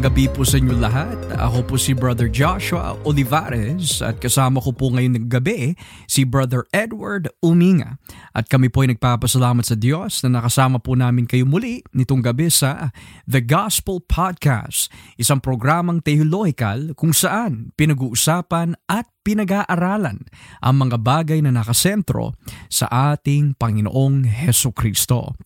Magandang 0.00 0.16
gabi 0.16 0.32
po 0.32 0.48
sa 0.48 0.56
inyo 0.56 0.80
lahat. 0.80 1.18
Ako 1.36 1.60
po 1.60 1.74
si 1.76 1.92
Brother 1.92 2.24
Joshua 2.32 2.96
Olivares 3.04 4.00
at 4.00 4.16
kasama 4.16 4.56
ko 4.56 4.72
po 4.72 4.88
ngayon 4.96 5.12
ng 5.12 5.28
gabi 5.28 5.76
si 6.08 6.24
Brother 6.24 6.64
Edward 6.72 7.28
Uminga. 7.44 8.00
At 8.32 8.48
kami 8.48 8.72
po 8.72 8.80
ay 8.80 8.96
nagpapasalamat 8.96 9.60
sa 9.60 9.76
Diyos 9.76 10.24
na 10.24 10.40
nakasama 10.40 10.80
po 10.80 10.96
namin 10.96 11.28
kayo 11.28 11.44
muli 11.44 11.84
nitong 11.92 12.24
gabi 12.24 12.48
sa 12.48 12.96
The 13.28 13.44
Gospel 13.44 14.00
Podcast, 14.00 14.88
isang 15.20 15.44
programang 15.44 16.00
teologikal 16.00 16.96
kung 16.96 17.12
saan 17.12 17.76
pinag-uusapan 17.76 18.80
at 18.88 19.04
pinag-aaralan 19.20 20.18
ang 20.64 20.74
mga 20.80 20.96
bagay 20.96 21.38
na 21.44 21.52
nakasentro 21.52 22.32
sa 22.72 23.12
ating 23.12 23.52
Panginoong 23.56 24.24
Heso 24.24 24.72
Kristo. 24.72 25.36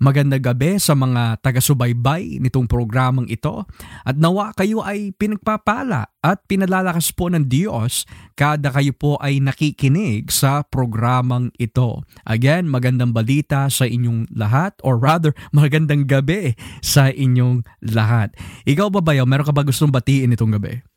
Magandang 0.00 0.42
gabi 0.42 0.80
sa 0.80 0.96
mga 0.96 1.38
taga-subaybay 1.44 2.40
nitong 2.42 2.66
programang 2.66 3.28
ito 3.28 3.68
at 4.02 4.16
nawa 4.16 4.50
kayo 4.56 4.80
ay 4.82 5.12
pinagpapala 5.14 6.08
at 6.24 6.42
pinalalakas 6.48 7.12
po 7.12 7.28
ng 7.28 7.46
Diyos 7.46 8.08
kada 8.34 8.72
kayo 8.72 8.96
po 8.96 9.20
ay 9.20 9.38
nakikinig 9.44 10.32
sa 10.32 10.64
programang 10.64 11.52
ito. 11.60 12.02
Again, 12.24 12.66
magandang 12.66 13.12
balita 13.12 13.68
sa 13.68 13.84
inyong 13.84 14.32
lahat 14.32 14.74
or 14.80 14.96
rather 14.96 15.36
magandang 15.56 16.08
gabi 16.08 16.56
sa 16.80 17.12
inyong 17.12 17.62
lahat. 17.84 18.32
Ikaw 18.64 18.88
ba 18.88 19.00
bayo, 19.04 19.28
meron 19.28 19.46
ka 19.46 19.54
ba 19.54 19.62
gustong 19.62 19.92
batiin 19.92 20.32
itong 20.32 20.56
gabi? 20.56 20.89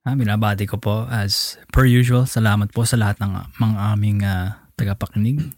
Ah, 0.00 0.16
binabati 0.16 0.64
ko 0.64 0.80
po 0.80 1.04
as 1.12 1.60
per 1.76 1.84
usual. 1.84 2.24
Salamat 2.24 2.72
po 2.72 2.88
sa 2.88 2.96
lahat 2.96 3.20
ng 3.20 3.36
mga 3.60 3.76
aming 3.92 4.24
uh, 4.24 4.56
tagapakinig. 4.80 5.52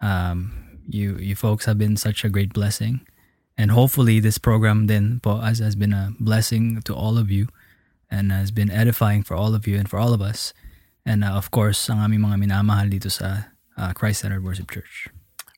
Um, 0.00 0.52
you 0.88 1.20
you 1.20 1.36
folks 1.36 1.68
have 1.68 1.76
been 1.76 2.00
such 2.00 2.24
a 2.24 2.32
great 2.32 2.56
blessing. 2.56 3.04
And 3.60 3.70
hopefully 3.70 4.24
this 4.24 4.40
program 4.40 4.88
then 4.88 5.20
po 5.20 5.44
as 5.44 5.60
has 5.60 5.76
been 5.76 5.92
a 5.92 6.16
blessing 6.16 6.80
to 6.88 6.96
all 6.96 7.20
of 7.20 7.28
you 7.28 7.52
and 8.08 8.32
has 8.32 8.50
been 8.50 8.72
edifying 8.72 9.20
for 9.20 9.36
all 9.36 9.52
of 9.52 9.68
you 9.68 9.76
and 9.76 9.84
for 9.84 10.00
all 10.00 10.16
of 10.16 10.24
us. 10.24 10.56
And 11.04 11.20
uh, 11.20 11.36
of 11.36 11.52
course, 11.52 11.92
ang 11.92 12.00
aming 12.00 12.24
mga 12.24 12.40
minamahal 12.40 12.88
dito 12.88 13.12
sa 13.12 13.52
uh, 13.76 13.92
Christ-Centered 13.92 14.40
Worship 14.40 14.72
Church. 14.72 15.12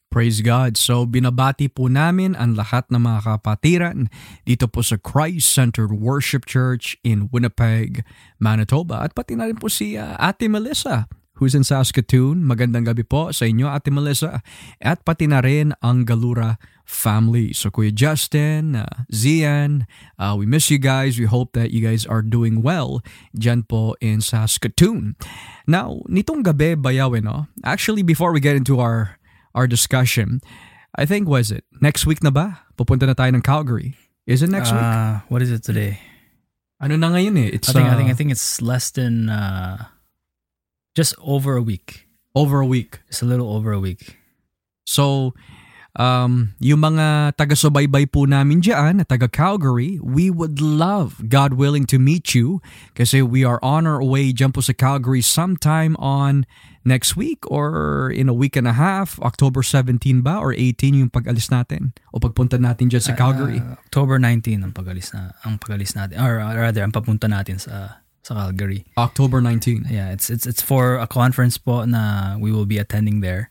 Praise 0.09 0.41
God. 0.41 0.81
So 0.81 1.05
binabati 1.05 1.69
po 1.69 1.91
namin 1.93 2.39
ang 2.39 2.57
lahat 2.57 2.89
ng 2.89 3.03
mga 3.03 3.21
kapatiran 3.27 3.99
dito 4.49 4.65
po 4.71 4.81
sa 4.81 4.97
Christ-Centered 4.97 5.93
Worship 5.93 6.49
Church 6.49 6.97
in 7.05 7.29
Winnipeg, 7.35 8.07
Manitoba. 8.41 9.05
At 9.05 9.13
pati 9.13 9.37
na 9.37 9.51
rin 9.51 9.61
po 9.61 9.69
si 9.69 9.99
uh, 9.99 10.17
Ate 10.17 10.49
Melissa 10.49 11.11
who's 11.37 11.53
in 11.53 11.65
Saskatoon. 11.65 12.45
Magandang 12.45 12.89
gabi 12.89 13.05
po 13.05 13.29
sa 13.33 13.45
inyo 13.45 13.69
Ate 13.69 13.93
Melissa. 13.93 14.41
At 14.81 15.05
pati 15.05 15.29
na 15.29 15.45
rin 15.45 15.77
ang 15.85 16.09
Galura 16.09 16.57
family. 16.87 17.53
So 17.53 17.69
Kuya 17.69 17.93
Justin, 17.93 18.79
uh, 18.79 19.05
Zian, 19.13 19.85
uh, 20.17 20.35
we 20.39 20.49
miss 20.49 20.73
you 20.73 20.81
guys. 20.81 21.21
We 21.21 21.29
hope 21.29 21.53
that 21.53 21.71
you 21.71 21.85
guys 21.85 22.09
are 22.09 22.23
doing 22.25 22.65
well 22.65 23.05
dyan 23.37 23.69
po 23.69 23.99
in 24.01 24.25
Saskatoon. 24.25 25.19
Now, 25.69 26.01
nitong 26.09 26.47
gabi 26.47 26.79
bayaw, 26.79 27.13
no? 27.21 27.51
Actually, 27.67 28.07
before 28.07 28.33
we 28.33 28.41
get 28.41 28.57
into 28.57 28.81
our 28.81 29.19
our 29.57 29.67
discussion. 29.67 30.45
I 30.95 31.09
think 31.09 31.27
was 31.27 31.51
it 31.51 31.65
next 31.81 32.05
week 32.05 32.23
na 32.23 32.31
ba? 32.31 32.61
Pupunta 32.77 33.09
na 33.09 33.17
tayo 33.17 33.33
ng 33.33 33.43
Calgary. 33.43 33.97
Is 34.29 34.45
it 34.45 34.53
next 34.53 34.71
uh, 34.71 34.77
week? 34.77 34.87
What 35.33 35.41
is 35.41 35.51
it 35.51 35.65
today? 35.65 35.99
Ano 36.77 37.01
na 37.01 37.09
ngayon 37.09 37.41
eh? 37.41 37.57
It's 37.57 37.73
I 37.73 37.73
think 37.73 37.89
uh, 37.89 37.93
I 37.93 37.97
think 37.97 38.11
I 38.13 38.17
think 38.17 38.31
it's 38.31 38.61
less 38.61 38.93
than 38.93 39.33
uh, 39.33 39.89
just 40.93 41.17
over 41.25 41.57
a 41.57 41.65
week. 41.65 42.05
Over 42.37 42.61
a 42.61 42.69
week. 42.69 43.01
It's 43.09 43.25
a 43.25 43.29
little 43.29 43.49
over 43.49 43.73
a 43.73 43.81
week. 43.81 44.21
So 44.85 45.33
um, 45.97 46.53
yung 46.61 46.85
mga 46.85 47.37
taga-subaybay 47.41 48.13
po 48.13 48.29
namin 48.29 48.61
dyan, 48.61 49.01
taga 49.09 49.33
Calgary, 49.33 49.97
we 50.05 50.29
would 50.29 50.61
love, 50.61 51.25
God 51.33 51.57
willing, 51.57 51.89
to 51.89 51.99
meet 51.99 52.37
you 52.37 52.61
kasi 52.93 53.25
we 53.25 53.43
are 53.43 53.59
on 53.65 53.89
our 53.89 54.05
way 54.05 54.33
dyan 54.33 54.53
po 54.53 54.61
sa 54.61 54.77
Calgary 54.77 55.25
sometime 55.25 55.97
on 55.97 56.45
next 56.87 57.19
week 57.19 57.43
or 57.51 58.09
in 58.15 58.31
a 58.31 58.37
week 58.37 58.55
and 58.55 58.71
a 58.71 58.73
half, 58.73 59.19
October 59.21 59.61
17 59.61 60.23
ba 60.23 60.39
or 60.39 60.55
18 60.55 60.95
yung 60.95 61.11
pag-alis 61.11 61.51
natin 61.51 61.91
o 62.15 62.23
pagpunta 62.23 62.57
natin 62.57 62.87
dyan 62.87 63.03
sa 63.03 63.19
Calgary? 63.19 63.59
Uh, 63.59 63.75
October 63.91 64.23
19 64.23 64.63
ang 64.63 64.73
pag-alis 64.73 65.11
na 65.11 65.35
ang 65.43 65.59
pag-alis 65.59 65.99
natin 65.99 66.23
or 66.23 66.39
rather 66.39 66.87
ang 66.87 66.95
papunta 66.95 67.27
natin 67.27 67.59
sa 67.59 68.07
sa 68.23 68.47
Calgary. 68.47 68.87
October 68.99 69.43
19. 69.43 69.91
Yeah, 69.91 70.15
it's 70.15 70.31
it's 70.31 70.47
it's 70.47 70.63
for 70.63 70.99
a 71.03 71.11
conference 71.11 71.59
po 71.59 71.83
na 71.87 72.35
we 72.39 72.55
will 72.55 72.67
be 72.67 72.79
attending 72.79 73.21
there 73.23 73.51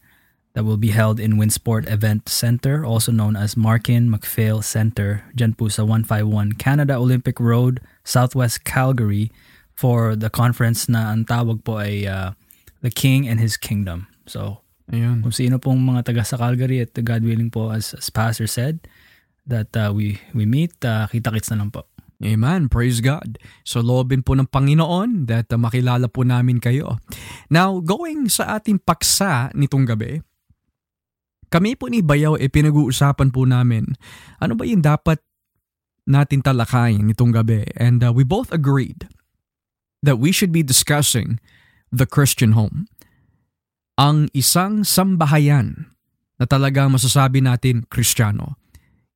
that 0.55 0.63
will 0.63 0.79
be 0.79 0.95
held 0.95 1.19
in 1.19 1.35
Winsport 1.35 1.83
Event 1.91 2.31
Center, 2.31 2.87
also 2.87 3.11
known 3.11 3.35
as 3.35 3.59
Markin 3.59 4.07
McPhail 4.07 4.63
Center, 4.63 5.27
dyan 5.35 5.51
po 5.51 5.67
sa 5.67 5.83
151 5.83 6.55
Canada 6.55 6.95
Olympic 6.95 7.43
Road, 7.43 7.83
Southwest 8.07 8.63
Calgary 8.63 9.35
for 9.75 10.15
the 10.15 10.31
conference 10.31 10.87
na 10.87 11.11
ang 11.11 11.27
tawag 11.27 11.59
po 11.67 11.83
ay 11.83 12.07
uh, 12.07 12.31
The 12.85 12.93
King 12.93 13.25
and 13.25 13.41
His 13.41 13.57
Kingdom. 13.57 14.05
So, 14.29 14.61
Ayun. 14.93 15.25
kung 15.25 15.33
sino 15.33 15.57
pong 15.57 15.81
mga 15.81 16.05
taga 16.05 16.21
sa 16.21 16.37
Calgary 16.37 16.85
at 16.85 16.93
God 16.93 17.25
willing 17.25 17.49
po 17.49 17.73
as, 17.73 17.97
as 17.97 18.13
Pastor 18.13 18.45
said, 18.45 18.85
that 19.49 19.73
uh, 19.73 19.89
we 19.89 20.21
we 20.37 20.45
meet, 20.45 20.77
uh, 20.85 21.09
kita-kits 21.09 21.49
na 21.49 21.65
lang 21.65 21.73
po. 21.73 21.89
Amen. 22.21 22.69
Praise 22.69 23.01
God. 23.01 23.41
So 23.65 23.81
loobin 23.81 24.23
po 24.23 24.37
ng 24.37 24.47
Panginoon 24.47 25.27
that 25.27 25.49
uh, 25.49 25.59
makilala 25.59 26.07
po 26.07 26.21
namin 26.21 26.61
kayo. 26.61 27.01
Now, 27.49 27.81
going 27.81 28.29
sa 28.29 28.55
ating 28.57 28.85
paksa 28.85 29.51
nitong 29.51 29.85
gabi, 29.89 30.21
kami 31.49 31.77
po 31.77 31.89
ni 31.89 32.05
Bayaw 32.05 32.37
eh 32.37 32.49
pinag-uusapan 32.49 33.29
po 33.29 33.45
namin 33.45 33.85
ano 34.41 34.53
ba 34.57 34.65
yung 34.65 34.81
dapat 34.81 35.21
natin 36.05 36.41
talakayin 36.45 37.05
nitong 37.05 37.33
gabi. 37.33 37.65
And 37.75 38.05
uh, 38.05 38.13
we 38.13 38.21
both 38.21 38.53
agreed 38.53 39.09
that 40.05 40.21
we 40.21 40.29
should 40.29 40.53
be 40.53 40.61
discussing 40.61 41.41
the 41.91 42.07
Christian 42.07 42.53
home. 42.53 42.89
Ang 43.95 44.27
isang 44.35 44.83
sambahayan 44.83 45.91
na 46.35 46.45
talagang 46.47 46.91
masasabi 46.91 47.39
natin 47.39 47.87
Kristiyano. 47.87 48.59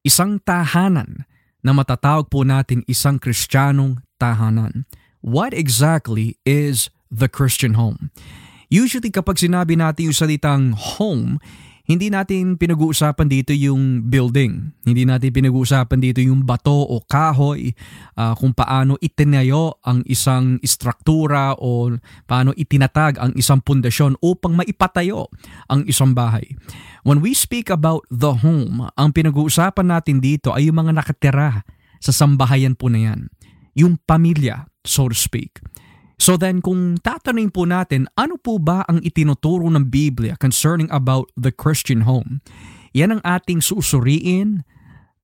Isang 0.08 0.40
tahanan 0.40 1.28
na 1.60 1.76
matatawag 1.76 2.32
po 2.32 2.48
natin 2.48 2.88
isang 2.88 3.20
Kristiyanong 3.20 4.00
tahanan. 4.16 4.88
What 5.20 5.52
exactly 5.52 6.40
is 6.48 6.88
the 7.12 7.28
Christian 7.28 7.76
home? 7.76 8.16
Usually 8.72 9.12
kapag 9.12 9.42
sinabi 9.42 9.76
natin 9.76 10.14
yung 10.14 10.18
salitang 10.18 10.78
home, 10.78 11.42
hindi 11.90 12.14
natin 12.14 12.54
pinag-uusapan 12.54 13.26
dito 13.26 13.50
yung 13.50 14.06
building. 14.06 14.78
Hindi 14.86 15.10
natin 15.10 15.34
pinag-uusapan 15.34 15.98
dito 15.98 16.22
yung 16.22 16.46
bato 16.46 16.86
o 16.86 17.02
kahoy, 17.02 17.74
uh, 18.14 18.38
kung 18.38 18.54
paano 18.54 18.94
itinayo 19.02 19.82
ang 19.82 20.06
isang 20.06 20.62
istruktura 20.62 21.58
o 21.58 21.90
paano 22.30 22.54
itinatag 22.54 23.18
ang 23.18 23.34
isang 23.34 23.58
pundasyon 23.66 24.22
upang 24.22 24.54
maipatayo 24.54 25.34
ang 25.66 25.82
isang 25.90 26.14
bahay. 26.14 26.46
When 27.02 27.26
we 27.26 27.34
speak 27.34 27.74
about 27.74 28.06
the 28.14 28.38
home, 28.46 28.86
ang 28.94 29.10
pinag-uusapan 29.10 29.90
natin 29.90 30.22
dito 30.22 30.54
ay 30.54 30.70
yung 30.70 30.86
mga 30.86 30.94
nakatira 30.94 31.66
sa 31.98 32.14
sambahayan 32.14 32.78
po 32.78 32.94
na 32.94 33.02
yan. 33.02 33.34
Yung 33.74 33.98
pamilya, 34.06 34.70
so 34.86 35.10
to 35.10 35.18
speak. 35.18 35.58
So 36.20 36.36
then 36.36 36.60
kung 36.60 37.00
tatanungin 37.00 37.56
po 37.56 37.64
natin, 37.64 38.12
ano 38.20 38.36
po 38.36 38.60
ba 38.60 38.84
ang 38.92 39.00
itinuturo 39.00 39.72
ng 39.72 39.88
Biblia 39.88 40.36
concerning 40.36 40.92
about 40.92 41.32
the 41.40 41.50
Christian 41.50 42.04
home? 42.04 42.44
Yan 42.92 43.16
ang 43.16 43.24
ating 43.24 43.64
susuriin, 43.64 44.68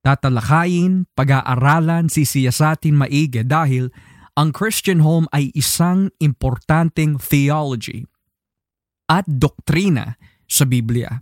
tatalakayin, 0.00 1.04
pag-aaralan, 1.12 2.08
sisiyasatin 2.08 2.96
maigi 2.96 3.44
dahil 3.44 3.92
ang 4.40 4.56
Christian 4.56 5.04
home 5.04 5.28
ay 5.36 5.52
isang 5.52 6.08
importanteng 6.16 7.20
theology 7.20 8.08
at 9.12 9.28
doktrina 9.28 10.16
sa 10.48 10.64
Biblia. 10.64 11.20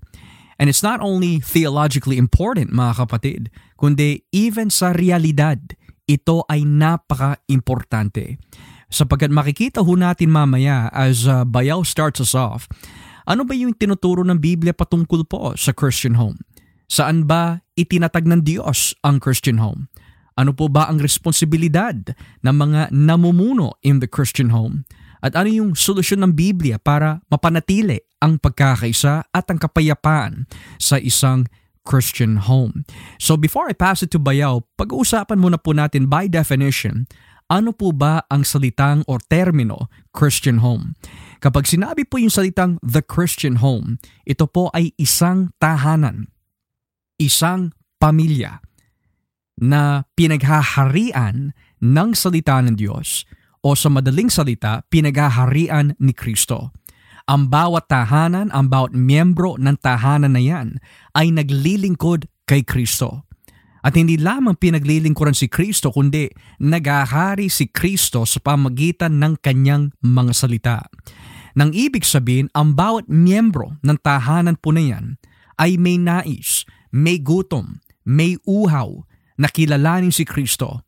And 0.54 0.70
it's 0.70 0.86
not 0.86 1.02
only 1.02 1.42
theologically 1.42 2.14
important 2.14 2.70
mga 2.70 3.02
kapatid, 3.02 3.50
kundi 3.74 4.22
even 4.30 4.70
sa 4.70 4.94
realidad, 4.94 5.58
ito 6.06 6.46
ay 6.46 6.62
napaka-importante 6.62 8.38
sapagkat 8.92 9.32
makikita 9.32 9.80
ho 9.80 9.92
natin 9.94 10.32
mamaya 10.32 10.88
as 10.90 11.28
uh, 11.28 11.44
Bayaw 11.46 11.84
starts 11.84 12.20
us 12.20 12.32
off, 12.32 12.68
ano 13.24 13.44
ba 13.48 13.56
yung 13.56 13.72
tinuturo 13.72 14.20
ng 14.20 14.36
Biblia 14.36 14.76
patungkol 14.76 15.24
po 15.24 15.56
sa 15.56 15.72
Christian 15.72 16.20
home? 16.20 16.40
Saan 16.88 17.24
ba 17.24 17.64
itinatag 17.74 18.28
ng 18.28 18.44
Diyos 18.44 18.92
ang 19.00 19.16
Christian 19.18 19.58
home? 19.58 19.88
Ano 20.34 20.52
po 20.52 20.66
ba 20.66 20.90
ang 20.90 20.98
responsibilidad 20.98 21.94
ng 22.42 22.54
mga 22.54 22.90
namumuno 22.90 23.78
in 23.86 24.02
the 24.02 24.10
Christian 24.10 24.50
home? 24.50 24.84
At 25.24 25.32
ano 25.38 25.48
yung 25.48 25.70
solusyon 25.72 26.20
ng 26.20 26.32
Biblia 26.36 26.76
para 26.76 27.24
mapanatili 27.32 27.96
ang 28.20 28.36
pagkakaisa 28.36 29.24
at 29.32 29.44
ang 29.48 29.56
kapayapaan 29.56 30.44
sa 30.76 31.00
isang 31.00 31.48
Christian 31.84 32.44
home. 32.44 32.84
So 33.20 33.36
before 33.36 33.68
I 33.68 33.76
pass 33.76 34.04
it 34.04 34.12
to 34.12 34.20
Bayaw, 34.20 34.64
pag-uusapan 34.76 35.40
muna 35.40 35.60
po 35.60 35.76
natin 35.76 36.08
by 36.08 36.28
definition 36.28 37.08
ano 37.54 37.70
po 37.70 37.94
ba 37.94 38.26
ang 38.26 38.42
salitang 38.42 39.06
or 39.06 39.22
termino 39.30 39.86
Christian 40.10 40.58
home? 40.58 40.98
Kapag 41.38 41.70
sinabi 41.70 42.02
po 42.02 42.18
yung 42.18 42.34
salitang 42.34 42.82
the 42.82 42.98
Christian 42.98 43.62
home, 43.62 44.02
ito 44.26 44.50
po 44.50 44.74
ay 44.74 44.90
isang 44.98 45.54
tahanan, 45.62 46.34
isang 47.22 47.70
pamilya, 48.02 48.58
na 49.54 50.02
pinaghaharian 50.18 51.54
ng 51.78 52.10
salita 52.18 52.58
ng 52.58 52.74
Diyos 52.74 53.22
o 53.62 53.78
sa 53.78 53.86
madaling 53.86 54.26
salita, 54.26 54.82
pinaghaharian 54.90 55.94
ni 56.02 56.10
Kristo. 56.10 56.74
Ang 57.24 57.48
bawat 57.48 57.88
tahanan, 57.88 58.50
ang 58.50 58.68
bawat 58.68 58.92
miyembro 58.92 59.56
ng 59.56 59.78
tahanan 59.80 60.34
na 60.34 60.42
yan 60.42 60.82
ay 61.16 61.30
naglilingkod 61.32 62.28
kay 62.44 62.66
Kristo. 62.66 63.23
At 63.84 64.00
hindi 64.00 64.16
lamang 64.16 64.56
pinaglilingkuran 64.56 65.36
si 65.36 65.52
Kristo 65.52 65.92
kundi 65.92 66.32
nagahari 66.64 67.52
si 67.52 67.68
Kristo 67.68 68.24
sa 68.24 68.40
pamagitan 68.40 69.20
ng 69.20 69.44
kanyang 69.44 69.92
mga 70.00 70.32
salita. 70.32 70.78
Nang 71.52 71.70
ibig 71.76 72.08
sabihin, 72.08 72.48
ang 72.56 72.72
bawat 72.72 73.06
miyembro 73.12 73.76
ng 73.84 73.98
tahanan 74.00 74.56
po 74.56 74.72
na 74.72 74.82
yan 74.82 75.20
ay 75.60 75.76
may 75.76 76.00
nais, 76.00 76.64
may 76.90 77.20
gutom, 77.20 77.78
may 78.08 78.40
uhaw 78.48 79.04
na 79.36 79.52
kilalanin 79.52 80.10
si 80.10 80.24
Kristo, 80.24 80.82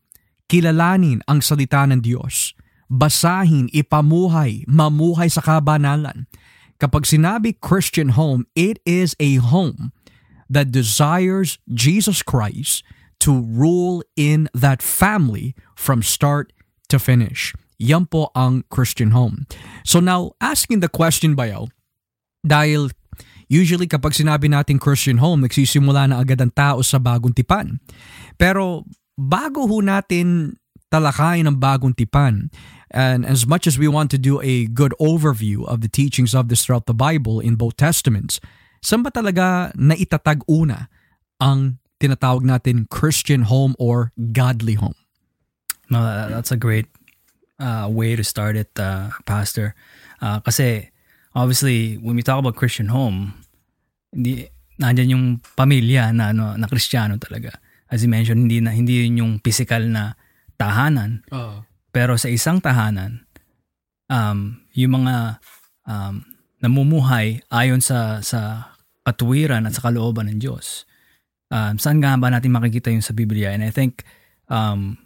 kilalanin 0.48 1.20
ang 1.28 1.44
salita 1.44 1.84
ng 1.86 2.00
Diyos, 2.00 2.56
basahin, 2.88 3.70
ipamuhay, 3.76 4.66
mamuhay 4.66 5.28
sa 5.30 5.44
kabanalan. 5.44 6.26
Kapag 6.80 7.04
sinabi 7.04 7.56
Christian 7.60 8.16
home, 8.16 8.48
it 8.56 8.80
is 8.88 9.12
a 9.22 9.38
home 9.38 9.95
that 10.50 10.70
desires 10.70 11.58
Jesus 11.72 12.22
Christ 12.22 12.82
to 13.20 13.32
rule 13.32 14.02
in 14.14 14.48
that 14.52 14.82
family 14.82 15.54
from 15.74 16.02
start 16.02 16.52
to 16.88 16.98
finish. 16.98 17.54
Yan 17.76 18.06
po 18.06 18.32
ang 18.32 18.64
Christian 18.72 19.12
home. 19.12 19.44
So 19.84 20.00
now, 20.00 20.32
asking 20.40 20.80
the 20.80 20.88
question 20.88 21.36
Bayaw, 21.36 21.68
dahil 22.46 22.88
usually 23.50 23.86
kapag 23.86 24.16
sinabi 24.16 24.48
natin 24.48 24.80
Christian 24.80 25.18
home, 25.18 25.44
nagsisimula 25.44 26.08
na 26.08 26.22
agad 26.22 26.40
ang 26.40 26.52
tao 26.54 26.80
sa 26.80 26.96
bagong 26.96 27.34
tipan. 27.36 27.82
Pero 28.40 28.86
bago 29.18 29.66
ho 29.66 29.78
natin 29.82 30.56
talakayin 30.88 31.50
ang 31.50 31.58
bagong 31.58 31.92
tipan, 31.92 32.48
and 32.94 33.26
as 33.26 33.44
much 33.44 33.66
as 33.66 33.76
we 33.76 33.90
want 33.90 34.08
to 34.14 34.20
do 34.20 34.38
a 34.40 34.70
good 34.70 34.94
overview 35.02 35.66
of 35.66 35.82
the 35.82 35.90
teachings 35.90 36.32
of 36.32 36.48
this 36.48 36.64
throughout 36.64 36.86
the 36.86 36.96
Bible 36.96 37.42
in 37.42 37.58
both 37.58 37.76
Testaments, 37.76 38.38
saan 38.86 39.02
ba 39.02 39.10
talaga 39.10 39.74
naitatag 39.74 40.46
una 40.46 40.86
ang 41.42 41.82
tinatawag 41.98 42.46
natin 42.46 42.86
Christian 42.86 43.50
home 43.50 43.74
or 43.82 44.14
godly 44.30 44.78
home? 44.78 44.94
No, 45.90 46.06
that's 46.30 46.54
a 46.54 46.60
great 46.60 46.86
uh, 47.58 47.90
way 47.90 48.14
to 48.14 48.22
start 48.22 48.54
it, 48.54 48.70
uh, 48.78 49.10
Pastor. 49.26 49.74
Uh, 50.22 50.38
kasi 50.38 50.94
obviously, 51.34 51.98
when 51.98 52.14
we 52.14 52.22
talk 52.22 52.38
about 52.38 52.54
Christian 52.54 52.94
home, 52.94 53.34
hindi, 54.14 54.46
nandyan 54.78 55.10
yung 55.10 55.24
pamilya 55.58 56.14
na, 56.14 56.30
ano, 56.30 56.54
na 56.54 56.70
Kristiyano 56.70 57.18
talaga. 57.18 57.58
As 57.90 58.06
you 58.06 58.10
mentioned, 58.10 58.46
hindi, 58.46 58.62
na, 58.62 58.70
hindi 58.70 59.02
yun 59.02 59.18
yung 59.18 59.32
physical 59.42 59.82
na 59.82 60.14
tahanan. 60.54 61.26
Uh, 61.34 61.66
Pero 61.90 62.14
sa 62.14 62.30
isang 62.30 62.62
tahanan, 62.62 63.26
um, 64.06 64.62
yung 64.78 65.02
mga 65.02 65.42
um, 65.86 66.22
namumuhay 66.60 67.42
ayon 67.52 67.80
sa 67.84 68.20
sa 68.24 68.72
katuwiran 69.06 69.64
at 69.70 69.78
sa 69.78 69.86
kalooban 69.86 70.26
ng 70.26 70.42
Diyos. 70.42 70.82
Um, 71.54 71.78
saan 71.78 72.02
nga 72.02 72.18
ba 72.18 72.26
natin 72.26 72.50
makikita 72.50 72.90
yung 72.90 73.06
sa 73.06 73.14
Biblia? 73.14 73.54
And 73.54 73.62
I 73.62 73.70
think 73.70 74.02
um, 74.50 74.98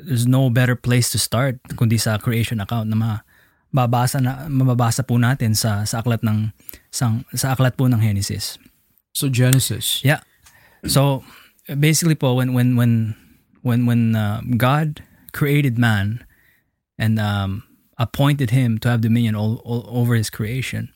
there's 0.00 0.24
no 0.24 0.48
better 0.48 0.72
place 0.72 1.12
to 1.12 1.20
start 1.20 1.60
kundi 1.76 2.00
sa 2.00 2.16
creation 2.16 2.64
account 2.64 2.88
na 2.88 3.20
mababasa 3.68 4.24
na 4.24 4.48
mababasa 4.48 5.04
po 5.04 5.20
natin 5.20 5.52
sa 5.52 5.84
sa 5.84 6.00
aklat 6.00 6.24
ng 6.24 6.56
sa, 6.88 7.20
sa 7.36 7.52
aklat 7.52 7.76
po 7.76 7.84
ng 7.84 8.00
Genesis. 8.00 8.56
So 9.12 9.28
Genesis. 9.28 10.00
Yeah. 10.00 10.24
So 10.88 11.20
basically 11.68 12.16
po 12.16 12.32
when 12.32 12.56
when 12.56 12.80
when 12.80 13.12
when 13.60 13.84
when 13.84 14.16
uh, 14.16 14.40
God 14.56 15.04
created 15.36 15.76
man 15.76 16.24
and 16.96 17.20
um, 17.20 17.64
appointed 18.00 18.50
him 18.50 18.78
to 18.80 18.88
have 18.88 19.00
dominion 19.00 19.36
all, 19.36 19.60
all 19.64 19.84
over 19.88 20.14
his 20.16 20.30
creation. 20.30 20.88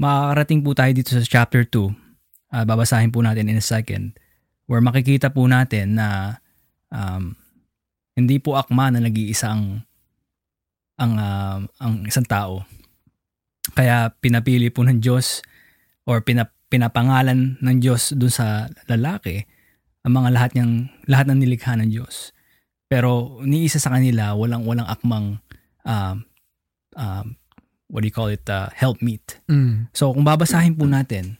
Makakarating 0.00 0.64
po 0.64 0.72
tayo 0.72 0.92
dito 0.94 1.12
sa 1.12 1.20
chapter 1.20 1.68
2. 1.68 2.52
Uh, 2.52 2.64
babasahin 2.68 3.12
po 3.12 3.24
natin 3.24 3.48
in 3.48 3.56
a 3.56 3.64
second 3.64 4.16
where 4.68 4.84
makikita 4.84 5.32
po 5.32 5.48
natin 5.48 5.96
na 5.96 6.38
um, 6.92 7.36
hindi 8.16 8.36
po 8.36 8.56
akma 8.56 8.92
na 8.92 9.00
nag-iisa 9.00 9.52
ang 9.52 9.84
ang 11.00 11.12
uh, 11.16 11.58
ang 11.80 11.94
isang 12.04 12.28
tao. 12.28 12.64
Kaya 13.72 14.12
pinapili 14.20 14.68
po 14.68 14.84
ng 14.84 15.00
Diyos 15.00 15.40
or 16.04 16.20
pinap, 16.20 16.52
pinapangalan 16.68 17.56
ng 17.60 17.76
Diyos 17.80 18.12
dun 18.12 18.32
sa 18.32 18.68
lalaki 18.88 19.44
ang 20.02 20.12
mga 20.18 20.28
lahat 20.34 20.50
niyang 20.52 20.90
lahat 21.06 21.26
ng 21.30 21.38
nilikha 21.40 21.78
ng 21.78 21.88
Diyos. 21.88 22.34
Pero 22.90 23.40
ni 23.40 23.64
isa 23.64 23.80
sa 23.80 23.96
kanila 23.96 24.36
walang 24.36 24.68
walang 24.68 24.84
akmang 24.84 25.40
um, 25.88 26.16
um, 26.96 27.26
what 27.92 28.00
do 28.00 28.08
you 28.08 28.14
call 28.14 28.32
it 28.32 28.48
uh, 28.48 28.72
help 28.72 29.04
meet. 29.04 29.36
Mm. 29.52 29.92
So 29.92 30.16
kung 30.16 30.24
babasahin 30.24 30.80
po 30.80 30.88
natin 30.88 31.36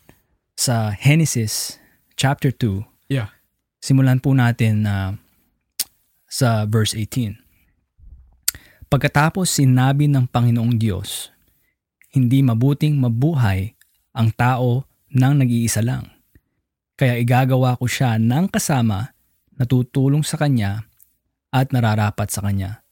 sa 0.53 0.93
Genesis 1.01 1.81
chapter 2.15 2.53
2, 2.53 2.85
Yeah. 3.09 3.33
simulan 3.81 4.21
po 4.21 4.37
natin 4.37 4.85
na 4.85 5.17
sa 6.29 6.69
verse 6.69 6.93
18. 6.93 7.41
Pagkatapos 8.93 9.49
sinabi 9.49 10.05
ng 10.09 10.29
Panginoong 10.29 10.77
Diyos, 10.77 11.33
hindi 12.13 12.45
mabuting 12.45 13.01
mabuhay 13.01 13.73
ang 14.13 14.29
tao 14.37 14.85
nang 15.09 15.41
nag-iisa 15.41 15.81
lang. 15.81 16.13
Kaya 16.97 17.17
igagawa 17.17 17.81
ko 17.81 17.89
siya 17.89 18.21
ng 18.21 18.53
kasama 18.53 19.17
na 19.57 19.65
tutulong 19.65 20.21
sa 20.21 20.37
kanya 20.37 20.85
at 21.49 21.73
nararapat 21.73 22.29
sa 22.29 22.45
kanya. 22.45 22.85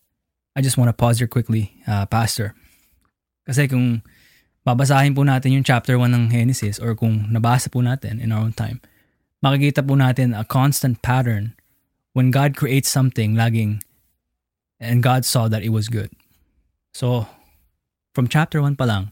I 0.56 0.64
just 0.64 0.80
want 0.80 0.88
to 0.88 0.96
pause 0.96 1.20
here 1.20 1.28
quickly, 1.28 1.76
uh, 1.84 2.08
Pastor. 2.08 2.56
Kasi 3.50 3.66
kung 3.66 4.06
babasahin 4.62 5.18
po 5.18 5.26
natin 5.26 5.58
yung 5.58 5.66
chapter 5.66 5.98
1 5.98 6.14
ng 6.14 6.24
Genesis 6.30 6.78
or 6.78 6.94
kung 6.94 7.26
nabasa 7.34 7.66
po 7.66 7.82
natin 7.82 8.22
in 8.22 8.30
our 8.30 8.46
own 8.46 8.54
time, 8.54 8.78
makikita 9.42 9.82
po 9.82 9.98
natin 9.98 10.30
a 10.30 10.46
constant 10.46 11.02
pattern 11.02 11.58
when 12.14 12.30
God 12.30 12.54
creates 12.54 12.86
something, 12.86 13.34
laging, 13.34 13.82
and 14.78 15.02
God 15.02 15.26
saw 15.26 15.50
that 15.50 15.66
it 15.66 15.74
was 15.74 15.90
good. 15.90 16.14
So, 16.94 17.26
from 18.14 18.30
chapter 18.30 18.62
1 18.62 18.78
pa 18.78 18.86
lang, 18.86 19.10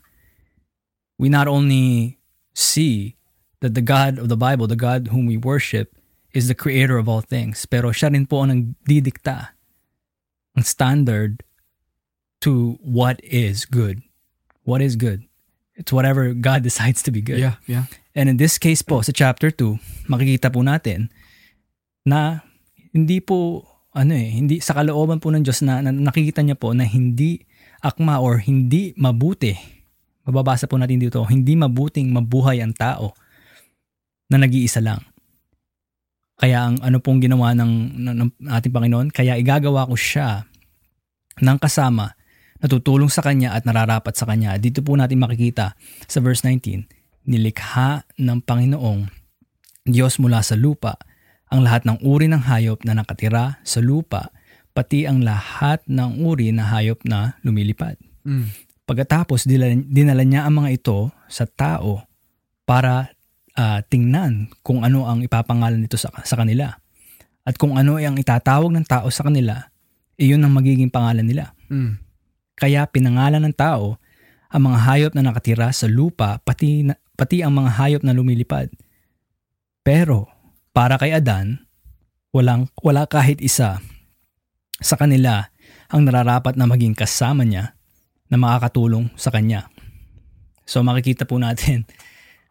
we 1.19 1.27
not 1.27 1.51
only 1.51 2.23
see 2.55 3.19
that 3.59 3.75
the 3.75 3.83
God 3.83 4.23
of 4.23 4.31
the 4.31 4.39
Bible, 4.39 4.71
the 4.71 4.79
God 4.79 5.11
whom 5.11 5.27
we 5.27 5.35
worship, 5.35 5.99
is 6.31 6.47
the 6.47 6.55
creator 6.55 6.95
of 6.95 7.11
all 7.11 7.27
things, 7.27 7.67
pero 7.67 7.91
siya 7.91 8.15
rin 8.15 8.23
po 8.23 8.47
ang 8.47 8.55
nagdidikta 8.55 9.59
ang 10.55 10.63
standard 10.63 11.43
to 12.39 12.79
what 12.83 13.19
is 13.27 13.67
good. 13.67 14.07
What 14.69 14.85
is 14.85 15.01
good? 15.01 15.25
It's 15.81 15.89
whatever 15.89 16.37
God 16.37 16.61
decides 16.69 17.01
to 17.09 17.11
be 17.11 17.25
good. 17.25 17.41
Yeah, 17.41 17.57
yeah. 17.65 17.89
And 18.13 18.29
in 18.29 18.37
this 18.37 18.61
case 18.61 18.85
po, 18.85 19.01
sa 19.01 19.17
chapter 19.17 19.49
2, 19.49 20.13
makikita 20.13 20.53
po 20.53 20.61
natin 20.61 21.09
na 22.05 22.45
hindi 22.93 23.25
po, 23.25 23.65
ano 23.97 24.13
eh, 24.13 24.29
hindi, 24.29 24.61
sa 24.61 24.77
kalooban 24.77 25.25
po 25.25 25.33
ng 25.33 25.41
Diyos 25.41 25.65
na, 25.65 25.81
na 25.81 25.89
nakikita 25.89 26.45
niya 26.45 26.61
po 26.61 26.77
na 26.77 26.85
hindi 26.85 27.49
akma 27.81 28.21
or 28.21 28.45
hindi 28.45 28.93
mabuti. 29.01 29.57
Mababasa 30.29 30.69
po 30.69 30.77
natin 30.77 31.01
dito, 31.01 31.25
hindi 31.25 31.57
mabuting 31.57 32.13
mabuhay 32.13 32.61
ang 32.61 32.77
tao 32.77 33.17
na 34.29 34.37
nag-iisa 34.37 34.85
lang. 34.85 35.01
Kaya 36.37 36.69
ang 36.69 36.77
ano 36.85 37.01
pong 37.01 37.25
ginawa 37.25 37.57
ng, 37.57 37.73
ng, 37.97 38.17
ng 38.21 38.31
ating 38.53 38.75
Panginoon, 38.75 39.09
kaya 39.17 39.41
igagawa 39.41 39.89
ko 39.89 39.97
siya 39.97 40.45
ng 41.41 41.57
kasama 41.57 42.18
na 42.59 42.67
tutulong 42.67 43.11
sa 43.11 43.23
Kanya 43.23 43.55
at 43.55 43.63
nararapat 43.67 44.15
sa 44.15 44.27
Kanya. 44.27 44.59
Dito 44.59 44.83
po 44.83 44.99
natin 44.99 45.23
makikita 45.23 45.79
sa 46.07 46.19
verse 46.19 46.43
19, 46.43 46.87
nilikha 47.29 48.07
ng 48.19 48.39
Panginoong 48.43 49.07
Diyos 49.89 50.21
mula 50.21 50.45
sa 50.45 50.59
lupa 50.59 50.99
ang 51.49 51.65
lahat 51.65 51.89
ng 51.89 52.05
uri 52.05 52.29
ng 52.29 52.45
hayop 52.45 52.85
na 52.85 52.93
nakatira 52.93 53.57
sa 53.65 53.81
lupa, 53.81 54.29
pati 54.77 55.09
ang 55.09 55.25
lahat 55.25 55.81
ng 55.89 56.21
uri 56.21 56.53
na 56.53 56.69
hayop 56.69 57.01
na 57.09 57.41
lumilipad. 57.41 57.97
Mm. 58.29 58.53
Pagkatapos, 58.85 59.49
dinala 59.89 60.25
niya 60.25 60.45
ang 60.45 60.65
mga 60.65 60.71
ito 60.81 61.13
sa 61.29 61.49
tao 61.49 62.05
para 62.69 63.13
uh, 63.57 63.81
tingnan 63.89 64.53
kung 64.61 64.85
ano 64.85 65.09
ang 65.09 65.25
ipapangalan 65.25 65.81
nito 65.81 65.97
sa, 65.97 66.13
sa 66.25 66.37
kanila. 66.37 66.77
At 67.49 67.57
kung 67.57 67.81
ano 67.81 67.97
ang 67.97 68.21
itatawag 68.21 68.69
ng 68.77 68.85
tao 68.85 69.09
sa 69.09 69.25
kanila, 69.25 69.73
iyon 70.21 70.45
ang 70.45 70.53
magiging 70.53 70.93
pangalan 70.93 71.25
nila. 71.25 71.57
Mm. 71.73 72.08
Kaya 72.59 72.91
pinangalan 72.91 73.47
ng 73.47 73.55
tao 73.55 74.03
ang 74.51 74.63
mga 74.67 74.79
hayop 74.83 75.13
na 75.15 75.23
nakatira 75.23 75.71
sa 75.71 75.87
lupa, 75.87 76.43
pati, 76.43 76.83
na, 76.83 76.99
pati 77.15 77.47
ang 77.47 77.55
mga 77.55 77.71
hayop 77.79 78.03
na 78.03 78.17
lumilipad. 78.17 78.67
Pero 79.87 80.27
para 80.75 80.99
kay 80.99 81.15
Adan, 81.15 81.63
walang, 82.35 82.67
wala 82.83 83.07
kahit 83.07 83.39
isa 83.39 83.79
sa 84.83 84.95
kanila 84.99 85.55
ang 85.89 86.03
nararapat 86.05 86.59
na 86.59 86.67
maging 86.67 86.99
kasama 86.99 87.47
niya 87.47 87.79
na 88.27 88.37
makakatulong 88.37 89.09
sa 89.15 89.31
kanya. 89.31 89.71
So 90.67 90.83
makikita 90.83 91.25
po 91.25 91.39
natin, 91.39 91.87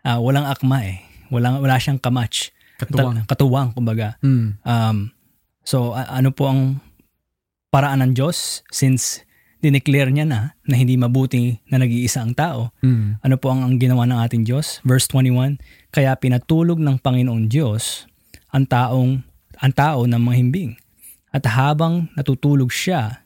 uh, 0.08 0.18
walang 0.26 0.48
akma 0.48 0.88
eh. 0.88 1.04
Walang, 1.28 1.60
wala 1.60 1.76
siyang 1.76 2.00
kamatch 2.00 2.56
Katuwang. 2.78 3.26
Katuwang, 3.26 3.70
kumbaga. 3.74 4.22
Mm. 4.22 4.62
Um, 4.62 4.98
so, 5.66 5.98
a- 5.98 6.22
ano 6.22 6.30
po 6.30 6.46
ang 6.46 6.78
paraan 7.74 8.06
ng 8.06 8.14
Diyos 8.14 8.62
since 8.70 9.26
dineclare 9.60 10.14
niya 10.14 10.26
na 10.26 10.54
na 10.66 10.76
hindi 10.78 10.96
mabuti 10.98 11.58
na 11.70 11.82
nag-iisa 11.82 12.22
ang 12.22 12.34
tao? 12.38 12.72
Mm. 12.86 13.22
Ano 13.22 13.36
po 13.42 13.50
ang, 13.50 13.66
ang 13.66 13.76
ginawa 13.82 14.06
ng 14.06 14.20
ating 14.26 14.44
Diyos? 14.46 14.82
Verse 14.86 15.10
21, 15.10 15.58
Kaya 15.90 16.14
pinatulog 16.18 16.78
ng 16.78 17.02
Panginoong 17.02 17.50
Diyos 17.50 18.06
ang 18.54 18.70
taong 18.70 19.26
ang 19.58 19.74
tao 19.74 20.06
ng 20.06 20.22
mga 20.22 20.36
himbing. 20.38 20.72
At 21.34 21.44
habang 21.50 22.10
natutulog 22.14 22.70
siya, 22.70 23.26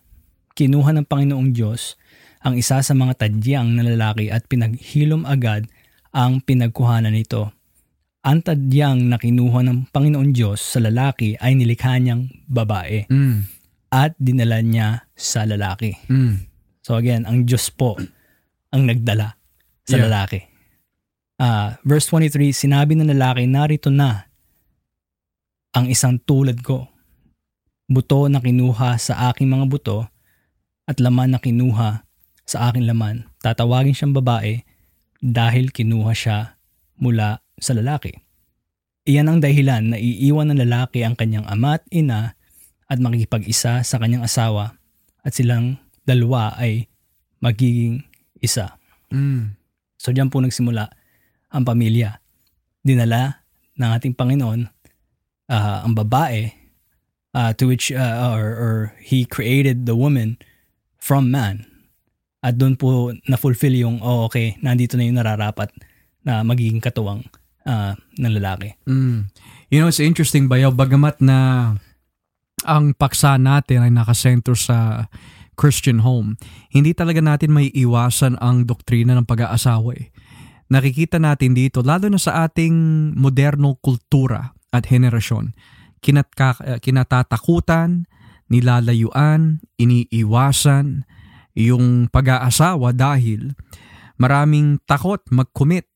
kinuha 0.55 0.95
ng 0.95 1.05
Panginoong 1.07 1.51
Diyos 1.51 1.99
ang 2.41 2.57
isa 2.57 2.81
sa 2.81 2.93
mga 2.97 3.27
tadyang 3.27 3.77
na 3.77 3.85
lalaki 3.85 4.33
at 4.33 4.47
pinaghilom 4.49 5.27
agad 5.27 5.69
ang 6.11 6.41
pinagkuhanan 6.41 7.13
nito. 7.13 7.53
Ang 8.21 8.45
tadyang 8.45 9.09
na 9.09 9.17
kinuha 9.17 9.65
ng 9.65 9.89
Panginoong 9.89 10.31
Diyos 10.33 10.61
sa 10.61 10.77
lalaki 10.81 11.37
ay 11.41 11.57
nilikha 11.57 11.97
niyang 11.97 12.29
babae 12.45 13.09
Mm. 13.09 13.60
At 13.91 14.15
dinala 14.15 14.63
niya 14.63 15.05
sa 15.13 15.43
lalaki. 15.43 15.99
Mm. 16.07 16.47
So 16.81 16.95
again, 16.95 17.27
ang 17.27 17.43
Diyos 17.45 17.67
po 17.69 17.99
ang 18.71 18.87
nagdala 18.87 19.35
sa 19.85 19.99
Yeah. 19.99 20.07
lalaki. 20.07 20.39
Ah, 21.35 21.77
verse 21.83 22.07
23, 22.07 22.55
sinabi 22.55 22.95
ng 22.95 23.11
lalaki, 23.11 23.45
narito 23.45 23.91
na 23.91 24.31
ang 25.75 25.91
isang 25.91 26.17
tulad 26.21 26.63
ko. 26.63 26.87
Buto 27.91 28.31
na 28.31 28.39
kinuha 28.39 28.95
sa 28.95 29.29
aking 29.29 29.51
mga 29.51 29.65
buto 29.67 30.07
at 30.87 30.97
laman 31.03 31.35
na 31.35 31.39
kinuha 31.43 32.07
sa 32.47 32.57
aking 32.71 32.87
laman. 32.87 33.27
Tatawagin 33.43 33.91
siyang 33.91 34.15
babae 34.15 34.63
dahil 35.19 35.75
kinuha 35.75 36.11
siya 36.15 36.55
mula 36.95 37.43
sa 37.59 37.75
lalaki. 37.75 38.15
Iyan 39.09 39.27
ang 39.27 39.39
dahilan 39.41 39.91
na 39.91 39.97
iiwan 39.97 40.53
ng 40.53 40.61
lalaki 40.61 41.01
ang 41.01 41.17
kanyang 41.17 41.43
ama 41.49 41.81
at 41.81 41.83
ina 41.89 42.37
at 42.91 42.99
makikipag-isa 42.99 43.79
sa 43.87 43.95
kanyang 43.95 44.27
asawa 44.27 44.75
at 45.23 45.31
silang 45.31 45.79
dalawa 46.03 46.51
ay 46.59 46.91
magiging 47.39 48.03
isa. 48.43 48.75
Mm. 49.15 49.55
So 49.95 50.11
diyan 50.11 50.27
po 50.27 50.43
nagsimula 50.43 50.91
ang 51.55 51.63
pamilya. 51.63 52.19
Dinala 52.83 53.47
ng 53.79 53.91
ating 53.95 54.17
Panginoon 54.19 54.67
ah, 55.47 55.87
ang 55.87 55.95
babae 55.95 56.51
ah, 57.31 57.55
to 57.55 57.71
which 57.71 57.95
ah, 57.95 58.35
or, 58.35 58.45
or 58.59 58.75
he 58.99 59.23
created 59.23 59.87
the 59.87 59.95
woman 59.95 60.35
from 60.99 61.31
man. 61.31 61.63
At 62.41 62.57
doon 62.57 62.73
po 62.75 63.13
na-fulfill 63.29 63.77
yung, 63.77 64.01
oh 64.01 64.25
okay, 64.25 64.57
nandito 64.65 64.97
na 64.97 65.05
yung 65.05 65.21
nararapat 65.21 65.69
na 66.25 66.41
magiging 66.41 66.81
katuwang 66.81 67.23
ah, 67.63 67.95
ng 68.19 68.33
lalaki. 68.35 68.75
Mm. 68.83 69.31
You 69.71 69.79
know, 69.79 69.87
it's 69.87 70.03
interesting 70.03 70.51
bayaw 70.51 70.75
bagamat 70.75 71.23
na 71.23 71.37
ang 72.65 72.93
paksa 72.97 73.37
natin 73.37 73.85
ay 73.85 73.91
nakasentro 73.93 74.53
sa 74.57 75.07
Christian 75.59 76.01
home, 76.01 76.39
hindi 76.73 76.95
talaga 76.95 77.21
natin 77.21 77.53
may 77.53 77.69
iwasan 77.69 78.39
ang 78.41 78.65
doktrina 78.65 79.13
ng 79.13 79.27
pag-aasawa 79.29 79.93
eh. 79.93 80.09
Nakikita 80.71 81.19
natin 81.19 81.51
dito, 81.53 81.83
lalo 81.83 82.07
na 82.07 82.17
sa 82.17 82.47
ating 82.47 82.73
moderno 83.19 83.75
kultura 83.77 84.55
at 84.71 84.87
henerasyon, 84.87 85.51
kinatka, 85.99 86.79
kinatatakutan, 86.79 88.07
nilalayuan, 88.47 89.59
iniiwasan 89.75 91.03
yung 91.53 92.07
pag-aasawa 92.07 92.95
dahil 92.95 93.51
maraming 94.15 94.79
takot 94.87 95.19
mag-commit 95.29 95.91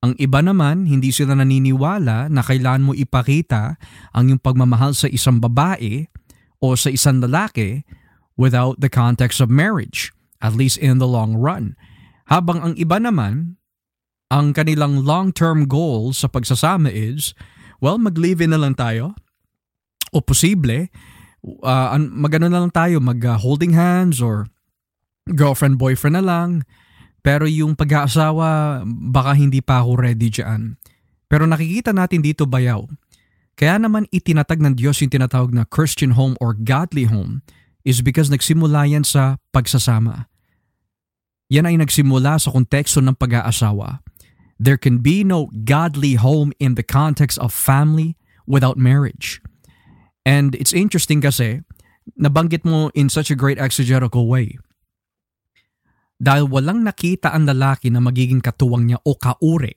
ang 0.00 0.16
iba 0.16 0.40
naman, 0.40 0.88
hindi 0.88 1.12
sila 1.12 1.36
naniniwala 1.36 2.32
na 2.32 2.40
kailangan 2.40 2.88
mo 2.88 2.92
ipakita 2.96 3.76
ang 4.16 4.32
yung 4.32 4.40
pagmamahal 4.40 4.96
sa 4.96 5.12
isang 5.12 5.44
babae 5.44 6.08
o 6.56 6.72
sa 6.72 6.88
isang 6.88 7.20
lalaki 7.20 7.84
without 8.40 8.80
the 8.80 8.88
context 8.88 9.44
of 9.44 9.52
marriage, 9.52 10.08
at 10.40 10.56
least 10.56 10.80
in 10.80 10.96
the 10.96 11.08
long 11.08 11.36
run. 11.36 11.76
Habang 12.32 12.64
ang 12.64 12.74
iba 12.80 12.96
naman, 12.96 13.60
ang 14.32 14.56
kanilang 14.56 15.04
long-term 15.04 15.68
goal 15.68 16.16
sa 16.16 16.32
pagsasama 16.32 16.88
is, 16.88 17.36
well, 17.84 18.00
mag-live-in 18.00 18.56
na 18.56 18.60
lang 18.62 18.72
tayo. 18.72 19.12
O 20.16 20.24
posible, 20.24 20.88
uh, 21.44 21.92
mag-ano 22.00 22.48
na 22.48 22.64
lang 22.64 22.72
tayo, 22.72 23.04
mag-holding 23.04 23.76
hands 23.76 24.24
or 24.24 24.48
girlfriend-boyfriend 25.28 26.16
na 26.16 26.24
lang. 26.24 26.50
Pero 27.20 27.44
yung 27.44 27.76
pag-aasawa, 27.76 28.82
baka 28.86 29.36
hindi 29.36 29.60
pa 29.60 29.84
ako 29.84 30.00
ready 30.00 30.32
dyan. 30.32 30.80
Pero 31.28 31.44
nakikita 31.44 31.92
natin 31.92 32.24
dito 32.24 32.48
bayaw. 32.48 32.88
Kaya 33.54 33.76
naman 33.76 34.08
itinatag 34.08 34.58
ng 34.64 34.72
Diyos 34.72 35.04
yung 35.04 35.12
tinatawag 35.12 35.52
na 35.52 35.68
Christian 35.68 36.16
home 36.16 36.34
or 36.40 36.56
godly 36.56 37.04
home 37.04 37.44
is 37.84 38.00
because 38.00 38.32
nagsimula 38.32 38.88
yan 38.88 39.04
sa 39.04 39.36
pagsasama. 39.52 40.32
Yan 41.52 41.68
ay 41.68 41.76
nagsimula 41.76 42.40
sa 42.40 42.48
konteksto 42.48 43.04
ng 43.04 43.20
pag-aasawa. 43.20 44.00
There 44.56 44.80
can 44.80 45.04
be 45.04 45.24
no 45.24 45.52
godly 45.64 46.16
home 46.16 46.56
in 46.56 46.76
the 46.76 46.84
context 46.84 47.36
of 47.36 47.52
family 47.52 48.16
without 48.48 48.80
marriage. 48.80 49.44
And 50.24 50.56
it's 50.56 50.72
interesting 50.72 51.20
kasi, 51.20 51.64
nabanggit 52.16 52.64
mo 52.64 52.88
in 52.96 53.12
such 53.12 53.28
a 53.28 53.36
great 53.36 53.60
exegetical 53.60 54.28
way 54.28 54.56
dahil 56.20 56.52
walang 56.52 56.84
nakita 56.84 57.32
ang 57.32 57.48
lalaki 57.48 57.88
na 57.88 58.04
magiging 58.04 58.44
katuwang 58.44 58.84
niya 58.84 59.00
o 59.08 59.16
kauri. 59.16 59.72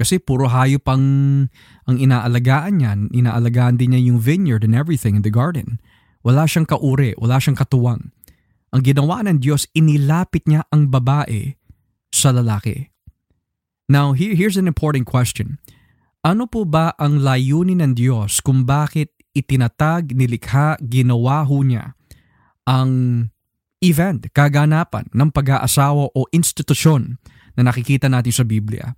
Kasi 0.00 0.16
puro 0.16 0.48
hayop 0.48 0.88
ang, 0.88 1.04
ang 1.84 1.96
inaalagaan 2.00 2.80
niya. 2.80 2.96
Inaalagaan 3.12 3.76
din 3.76 3.92
niya 3.92 4.00
yung 4.08 4.16
vineyard 4.16 4.64
and 4.64 4.72
everything 4.72 5.12
in 5.12 5.20
the 5.20 5.28
garden. 5.28 5.76
Wala 6.24 6.48
siyang 6.48 6.64
kauri, 6.64 7.12
wala 7.20 7.36
siyang 7.36 7.60
katuwang. 7.60 8.08
Ang 8.72 8.80
ginawa 8.80 9.20
ng 9.28 9.44
Diyos, 9.44 9.68
inilapit 9.76 10.48
niya 10.48 10.64
ang 10.72 10.88
babae 10.88 11.60
sa 12.08 12.32
lalaki. 12.32 12.88
Now, 13.92 14.16
here, 14.16 14.32
here's 14.32 14.56
an 14.56 14.64
important 14.64 15.04
question. 15.04 15.60
Ano 16.24 16.48
po 16.48 16.64
ba 16.64 16.96
ang 16.96 17.20
layunin 17.20 17.84
ng 17.84 17.92
Diyos 17.92 18.40
kung 18.40 18.64
bakit 18.64 19.12
itinatag, 19.36 20.16
nilikha, 20.16 20.80
ginawa 20.80 21.44
ho 21.44 21.60
niya 21.60 21.92
ang 22.64 22.90
event, 23.80 24.28
kaganapan 24.30 25.08
ng 25.10 25.28
pag-aasawa 25.32 26.12
o 26.12 26.28
institusyon 26.30 27.16
na 27.56 27.66
nakikita 27.66 28.06
natin 28.06 28.32
sa 28.32 28.44
Biblia. 28.44 28.92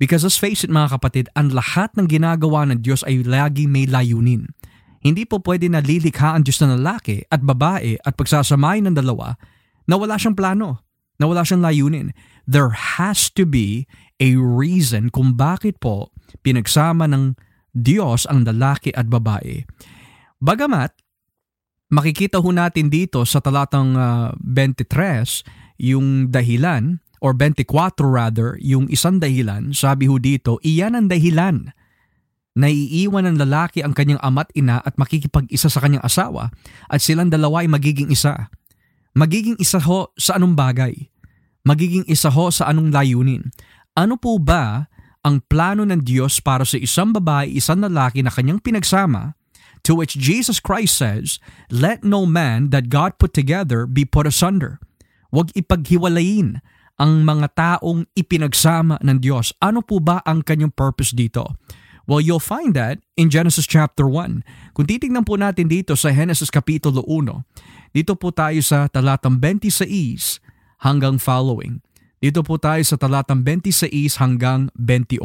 Because 0.00 0.26
let's 0.26 0.40
face 0.40 0.66
it 0.66 0.72
mga 0.72 0.98
kapatid, 0.98 1.30
ang 1.38 1.54
lahat 1.54 1.94
ng 1.94 2.10
ginagawa 2.10 2.66
ng 2.66 2.82
Diyos 2.82 3.06
ay 3.06 3.22
lagi 3.22 3.70
may 3.70 3.86
layunin. 3.86 4.50
Hindi 5.04 5.28
po 5.28 5.38
pwede 5.44 5.68
na 5.68 5.84
lilikha 5.84 6.34
ang 6.34 6.42
Diyos 6.42 6.64
na 6.64 6.74
lalaki 6.74 7.22
at 7.28 7.44
babae 7.44 8.00
at 8.00 8.16
pagsasamahin 8.16 8.88
ng 8.88 8.96
dalawa 8.96 9.36
na 9.84 10.00
wala 10.00 10.16
siyang 10.16 10.34
plano, 10.34 10.80
na 11.20 11.28
wala 11.28 11.44
siyang 11.44 11.60
layunin. 11.60 12.16
There 12.48 12.72
has 12.72 13.28
to 13.36 13.44
be 13.44 13.84
a 14.16 14.34
reason 14.40 15.12
kung 15.12 15.36
bakit 15.36 15.78
po 15.78 16.08
pinagsama 16.40 17.04
ng 17.12 17.36
Diyos 17.76 18.24
ang 18.24 18.48
lalaki 18.48 18.96
at 18.96 19.12
babae. 19.12 19.68
Bagamat 20.40 21.03
makikita 21.94 22.42
ho 22.42 22.50
natin 22.50 22.90
dito 22.90 23.22
sa 23.22 23.38
talatang 23.38 23.94
uh, 23.94 24.34
23 24.42 25.78
yung 25.78 26.34
dahilan 26.34 26.98
or 27.22 27.32
24 27.32 27.94
rather, 28.04 28.58
yung 28.60 28.90
isang 28.90 29.22
dahilan, 29.22 29.70
sabi 29.72 30.10
ho 30.10 30.18
dito, 30.18 30.58
iyan 30.60 30.98
ang 30.98 31.06
dahilan 31.08 31.72
na 32.54 32.66
iiwan 32.70 33.26
ng 33.30 33.38
lalaki 33.40 33.82
ang 33.82 33.96
kanyang 33.96 34.20
ama't 34.22 34.50
ina 34.54 34.78
at 34.84 34.94
makikipag-isa 35.00 35.66
sa 35.66 35.82
kanyang 35.82 36.04
asawa 36.04 36.54
at 36.86 37.00
silang 37.02 37.32
dalawa 37.32 37.64
ay 37.64 37.70
magiging 37.70 38.12
isa. 38.12 38.50
Magiging 39.14 39.58
isa 39.62 39.78
ho 39.82 40.10
sa 40.18 40.38
anong 40.38 40.54
bagay? 40.54 40.94
Magiging 41.64 42.06
isa 42.10 42.30
ho 42.30 42.50
sa 42.52 42.70
anong 42.70 42.92
layunin? 42.92 43.50
Ano 43.94 44.18
po 44.18 44.38
ba 44.38 44.90
ang 45.24 45.40
plano 45.40 45.86
ng 45.88 46.04
Diyos 46.04 46.38
para 46.44 46.68
sa 46.68 46.76
isang 46.76 47.14
babae, 47.14 47.56
isang 47.56 47.80
lalaki 47.80 48.20
na 48.20 48.30
kanyang 48.30 48.60
pinagsama 48.60 49.34
to 49.84 49.94
which 49.94 50.18
Jesus 50.18 50.58
Christ 50.58 50.96
says, 50.96 51.38
Let 51.70 52.02
no 52.02 52.24
man 52.24 52.72
that 52.72 52.88
God 52.88 53.20
put 53.20 53.36
together 53.36 53.84
be 53.84 54.08
put 54.08 54.26
asunder. 54.26 54.80
Huwag 55.30 55.52
ipaghiwalayin 55.54 56.64
ang 56.98 57.26
mga 57.26 57.46
taong 57.54 58.06
ipinagsama 58.14 59.02
ng 59.02 59.18
Diyos. 59.18 59.50
Ano 59.58 59.82
po 59.82 59.98
ba 59.98 60.22
ang 60.22 60.42
kanyang 60.46 60.74
purpose 60.74 61.10
dito? 61.10 61.58
Well, 62.04 62.20
you'll 62.20 62.42
find 62.42 62.76
that 62.76 63.00
in 63.16 63.32
Genesis 63.32 63.64
chapter 63.64 64.04
1. 64.04 64.76
Kung 64.76 64.86
titingnan 64.86 65.24
po 65.24 65.40
natin 65.40 65.72
dito 65.72 65.96
sa 65.96 66.12
Genesis 66.12 66.52
Kapitulo 66.52 67.00
1, 67.08 67.96
dito 67.96 68.12
po 68.12 68.28
tayo 68.28 68.60
sa 68.60 68.86
talatang 68.92 69.40
26 69.40 70.44
hanggang 70.84 71.16
following. 71.16 71.80
Dito 72.20 72.44
po 72.44 72.60
tayo 72.60 72.84
sa 72.84 73.00
talatang 73.00 73.40
26 73.40 74.20
hanggang 74.20 74.68
28. 74.76 75.20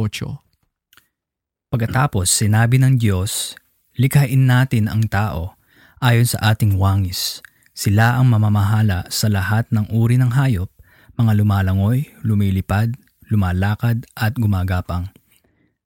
Pagkatapos 1.69 2.31
sinabi 2.31 2.79
ng 2.79 2.95
Diyos, 2.95 3.59
likhain 3.99 4.47
natin 4.47 4.87
ang 4.87 5.11
tao 5.11 5.59
ayon 5.99 6.23
sa 6.23 6.55
ating 6.55 6.79
wangis. 6.79 7.43
Sila 7.75 8.15
ang 8.15 8.31
mamamahala 8.31 9.07
sa 9.11 9.27
lahat 9.27 9.67
ng 9.75 9.91
uri 9.91 10.15
ng 10.15 10.31
hayop, 10.31 10.71
mga 11.19 11.31
lumalangoy, 11.35 12.07
lumilipad, 12.23 12.95
lumalakad 13.27 14.07
at 14.15 14.35
gumagapang. 14.39 15.11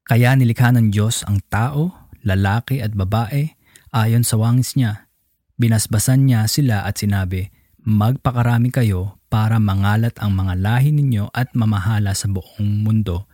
Kaya 0.05 0.37
nilikha 0.37 0.69
ng 0.73 0.93
Diyos 0.93 1.25
ang 1.25 1.41
tao, 1.49 2.09
lalaki 2.21 2.81
at 2.85 2.93
babae 2.93 3.57
ayon 3.93 4.21
sa 4.21 4.37
wangis 4.37 4.77
niya. 4.77 5.09
Binasbasan 5.57 6.29
niya 6.29 6.45
sila 6.45 6.85
at 6.85 7.01
sinabi, 7.01 7.49
Magpakarami 7.83 8.71
kayo 8.71 9.19
para 9.27 9.59
mangalat 9.59 10.15
ang 10.23 10.39
mga 10.39 10.55
lahi 10.55 10.95
ninyo 10.95 11.35
at 11.35 11.51
mamahala 11.51 12.15
sa 12.15 12.31
buong 12.31 12.79
mundo 12.79 13.27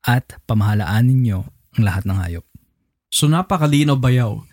at 0.00 0.40
pamahalaan 0.48 1.04
ninyo 1.04 1.38
ang 1.76 1.82
lahat 1.84 2.08
ng 2.08 2.16
hayop. 2.16 2.49
So 3.10 3.26
napakalino 3.26 3.98
bayaw. 3.98 4.46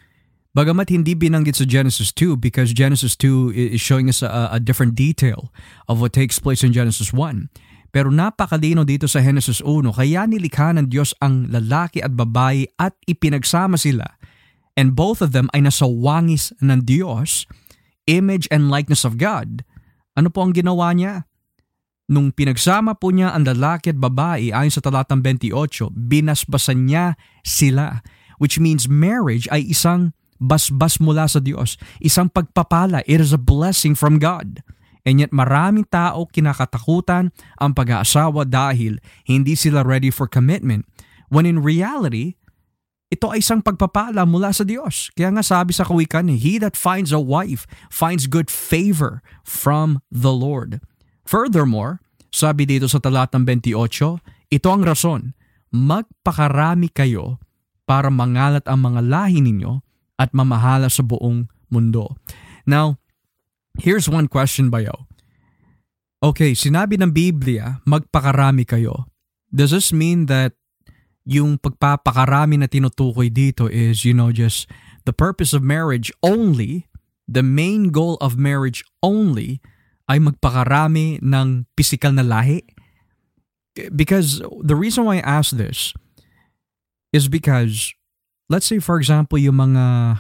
Bagamat 0.58 0.90
hindi 0.90 1.14
binanggit 1.14 1.62
sa 1.62 1.70
Genesis 1.70 2.10
2 2.18 2.42
because 2.42 2.74
Genesis 2.74 3.14
2 3.14 3.78
is 3.78 3.78
showing 3.78 4.10
us 4.10 4.26
a, 4.26 4.50
a 4.50 4.60
different 4.60 4.98
detail 4.98 5.54
of 5.86 6.02
what 6.02 6.18
takes 6.18 6.42
place 6.42 6.66
in 6.66 6.74
Genesis 6.74 7.14
1. 7.14 7.54
Pero 7.94 8.10
napakalino 8.10 8.82
dito 8.82 9.06
sa 9.06 9.22
Genesis 9.22 9.62
1 9.62 9.94
kaya 9.94 10.26
nilikha 10.26 10.74
ng 10.74 10.90
Diyos 10.90 11.14
ang 11.22 11.54
lalaki 11.54 12.02
at 12.02 12.18
babae 12.18 12.66
at 12.82 12.98
ipinagsama 13.06 13.78
sila. 13.78 14.18
And 14.74 14.98
both 14.98 15.22
of 15.22 15.30
them 15.30 15.54
ay 15.54 15.66
nasa 15.66 15.86
wangis 15.86 16.50
ng 16.58 16.86
Diyos, 16.86 17.46
image 18.10 18.50
and 18.50 18.74
likeness 18.74 19.06
of 19.06 19.22
God. 19.22 19.62
Ano 20.18 20.34
po 20.34 20.42
ang 20.42 20.58
ginawa 20.58 20.90
niya? 20.98 21.30
Nung 22.10 22.34
pinagsama 22.34 22.98
po 22.98 23.14
niya 23.14 23.38
ang 23.38 23.46
lalaki 23.46 23.94
at 23.94 24.00
babae 24.02 24.50
ayon 24.50 24.74
sa 24.74 24.82
talatang 24.82 25.22
28, 25.22 25.94
binasbasan 25.94 26.90
niya 26.90 27.14
sila. 27.46 28.02
Which 28.38 28.62
means 28.62 28.86
marriage 28.86 29.50
ay 29.50 29.66
isang 29.74 30.14
basbas 30.38 31.02
mula 31.02 31.26
sa 31.26 31.42
Diyos, 31.42 31.76
isang 31.98 32.30
pagpapala. 32.30 33.02
It 33.10 33.18
is 33.18 33.34
a 33.34 33.42
blessing 33.42 33.98
from 33.98 34.22
God. 34.22 34.62
And 35.08 35.24
yet 35.24 35.32
maraming 35.32 35.88
tao 35.88 36.28
kinakatakutan 36.28 37.32
ang 37.58 37.72
pag-aasawa 37.72 38.44
dahil 38.44 39.00
hindi 39.24 39.56
sila 39.56 39.82
ready 39.88 40.12
for 40.12 40.28
commitment. 40.28 40.84
When 41.32 41.48
in 41.48 41.64
reality, 41.64 42.36
ito 43.08 43.32
ay 43.32 43.40
isang 43.40 43.64
pagpapala 43.64 44.28
mula 44.28 44.52
sa 44.52 44.68
Diyos. 44.68 45.08
Kaya 45.16 45.32
nga 45.32 45.44
sabi 45.44 45.72
sa 45.72 45.88
kawikan, 45.88 46.28
He 46.28 46.60
that 46.60 46.76
finds 46.76 47.16
a 47.16 47.24
wife 47.24 47.64
finds 47.88 48.28
good 48.28 48.52
favor 48.52 49.24
from 49.48 50.04
the 50.12 50.32
Lord. 50.36 50.84
Furthermore, 51.24 52.04
sabi 52.28 52.68
dito 52.68 52.92
sa 52.92 53.00
talatang 53.00 53.48
28, 53.48 53.72
ito 54.52 54.68
ang 54.68 54.84
rason, 54.84 55.32
magpakarami 55.72 56.92
kayo 56.92 57.40
para 57.88 58.12
mangalat 58.12 58.68
ang 58.68 58.84
mga 58.84 59.02
lahi 59.08 59.40
ninyo 59.40 59.80
at 60.20 60.36
mamahala 60.36 60.92
sa 60.92 61.02
buong 61.02 61.48
mundo. 61.72 62.20
Now, 62.68 63.00
Here's 63.78 64.10
one 64.10 64.26
question 64.26 64.74
bayo. 64.74 65.06
Okay, 66.18 66.58
sinabi 66.58 66.98
ng 66.98 67.14
Biblia, 67.14 67.78
magpakarami 67.86 68.66
kayo. 68.66 69.06
Does 69.54 69.70
this 69.70 69.94
mean 69.94 70.26
that 70.26 70.58
yung 71.30 71.62
pagpapakarami 71.62 72.58
na 72.58 72.66
tinutukoy 72.66 73.30
dito 73.30 73.70
is, 73.70 74.02
you 74.02 74.18
know, 74.18 74.34
just 74.34 74.66
the 75.06 75.14
purpose 75.14 75.54
of 75.54 75.62
marriage 75.62 76.10
only, 76.26 76.90
the 77.30 77.46
main 77.46 77.94
goal 77.94 78.18
of 78.18 78.34
marriage 78.34 78.82
only, 79.06 79.62
ay 80.10 80.18
magpakarami 80.18 81.22
ng 81.22 81.70
physical 81.78 82.10
na 82.18 82.26
lahi? 82.26 82.66
Because 83.94 84.42
the 84.66 84.74
reason 84.74 85.06
why 85.06 85.22
I 85.22 85.38
ask 85.38 85.54
this 85.54 85.94
is 87.14 87.28
because, 87.28 87.94
let's 88.50 88.66
say 88.66 88.80
for 88.80 88.98
example, 88.98 89.38
yung 89.38 89.56
mga 89.56 90.20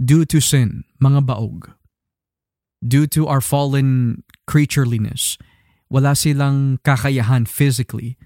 due 0.00 0.24
to 0.24 0.40
sin, 0.40 0.84
mga 1.02 1.26
baog, 1.26 1.70
due 2.80 3.06
to 3.06 3.26
our 3.28 3.40
fallen 3.40 4.22
creatureliness, 4.48 5.36
wala 5.90 6.14
silang 6.14 6.78
kakayahan 6.86 7.44
physically 7.44 8.16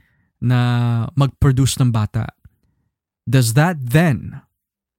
na 0.41 1.09
mag-produce 1.17 1.81
ng 1.81 1.91
bata. 1.91 2.29
Does 3.25 3.57
that 3.57 3.81
then 3.81 4.45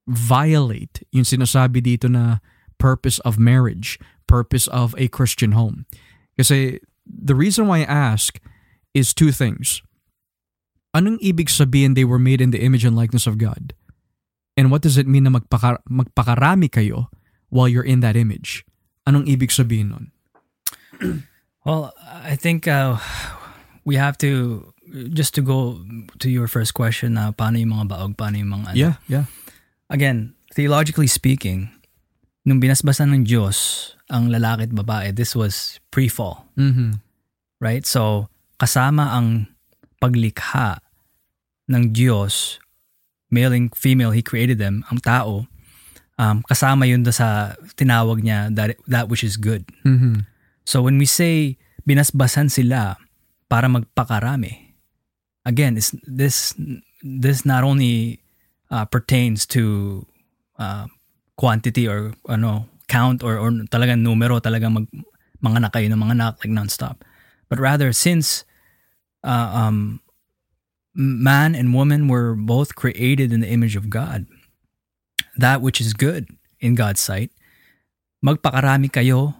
violate 0.09 1.05
yung 1.13 1.23
sinasabi 1.23 1.81
dito 1.81 2.09
na 2.09 2.41
purpose 2.81 3.21
of 3.21 3.37
marriage, 3.37 4.01
purpose 4.25 4.65
of 4.73 4.97
a 4.97 5.07
Christian 5.07 5.53
home? 5.53 5.85
Kasi 6.35 6.81
the 7.05 7.37
reason 7.37 7.69
why 7.69 7.85
I 7.85 7.87
ask 7.87 8.41
is 8.97 9.13
two 9.13 9.31
things. 9.31 9.85
Anong 10.95 11.19
ibig 11.19 11.51
sabihin 11.51 11.91
they 11.91 12.07
were 12.07 12.21
made 12.21 12.39
in 12.39 12.55
the 12.55 12.63
image 12.63 12.87
and 12.87 12.95
likeness 12.95 13.27
of 13.27 13.35
God? 13.35 13.75
And 14.55 14.71
what 14.71 14.79
does 14.79 14.95
it 14.95 15.11
mean 15.11 15.27
na 15.27 15.35
magpaka- 15.35 15.83
magpakarami 15.91 16.71
kayo 16.71 17.11
while 17.51 17.67
you're 17.67 17.83
in 17.83 17.99
that 17.99 18.15
image? 18.15 18.63
Anong 19.03 19.27
ibig 19.27 19.51
sabihin 19.51 19.91
nun? 19.91 20.05
Well, 21.65 21.97
I 22.05 22.37
think 22.37 22.69
uh, 22.69 23.01
we 23.89 23.97
have 23.97 24.21
to 24.21 24.69
just 25.17 25.33
to 25.33 25.41
go 25.41 25.81
to 26.21 26.29
your 26.29 26.45
first 26.45 26.77
question 26.77 27.17
na 27.17 27.33
paano 27.33 27.57
yung 27.57 27.73
mga 27.73 27.89
baog, 27.89 28.13
paano 28.13 28.37
yung 28.37 28.53
mga 28.53 28.65
ano. 28.69 28.77
Yeah, 28.77 28.95
yeah. 29.09 29.25
Again, 29.89 30.37
theologically 30.53 31.09
speaking, 31.09 31.73
nung 32.45 32.61
binasbasan 32.61 33.17
ng 33.17 33.25
Diyos 33.25 33.91
ang 34.13 34.29
lalaki 34.29 34.69
at 34.69 34.77
babae, 34.77 35.09
this 35.09 35.33
was 35.33 35.81
pre-fall. 35.89 36.45
Mm-hmm. 36.53 37.01
Right? 37.57 37.81
So, 37.81 38.29
kasama 38.61 39.17
ang 39.17 39.49
paglikha 39.97 40.84
ng 41.69 41.93
Diyos, 41.93 42.59
male 43.29 43.53
and 43.53 43.73
female, 43.73 44.11
He 44.11 44.21
created 44.21 44.57
them, 44.57 44.85
ang 44.91 45.01
tao, 45.01 45.47
um, 46.17 46.43
kasama 46.45 46.87
yun 46.87 47.03
sa 47.11 47.55
tinawag 47.75 48.23
niya 48.23 48.53
that, 48.55 48.77
that 48.87 49.09
which 49.09 49.23
is 49.23 49.37
good. 49.37 49.65
Mm-hmm. 49.83 50.27
So 50.65 50.81
when 50.81 50.97
we 50.97 51.05
say 51.05 51.57
binasbasan 51.85 52.49
sila 52.49 52.97
para 53.49 53.69
magpakarami, 53.69 54.73
again, 55.45 55.77
is 55.77 55.93
this 56.03 56.57
this 57.05 57.45
not 57.45 57.61
only 57.61 58.19
uh, 58.73 58.85
pertains 58.85 59.45
to 59.53 60.05
uh, 60.57 60.89
quantity 61.37 61.85
or 61.87 62.17
ano 62.25 62.65
count 62.89 63.21
or, 63.21 63.37
or 63.37 63.49
talagang 63.69 64.01
numero, 64.01 64.41
talagang 64.41 64.73
mag, 64.73 64.87
mga 65.41 65.57
anak 65.61 65.71
kayo 65.77 65.87
ng 65.89 66.01
mga 66.01 66.15
anak 66.17 66.33
like 66.41 66.53
non-stop. 66.53 67.05
But 67.49 67.61
rather, 67.61 67.93
since 67.93 68.41
uh, 69.21 69.53
um, 69.53 70.01
man 70.95 71.53
and 71.53 71.75
woman 71.75 72.07
were 72.07 72.33
both 72.35 72.75
created 72.75 73.31
in 73.35 73.43
the 73.43 73.51
image 73.51 73.75
of 73.75 73.91
God, 73.91 74.25
that 75.37 75.61
which 75.61 75.79
is 75.83 75.93
good 75.93 76.31
in 76.63 76.73
God's 76.75 77.03
sight. 77.03 77.31
Magpakarami 78.23 78.89
kayo 78.89 79.35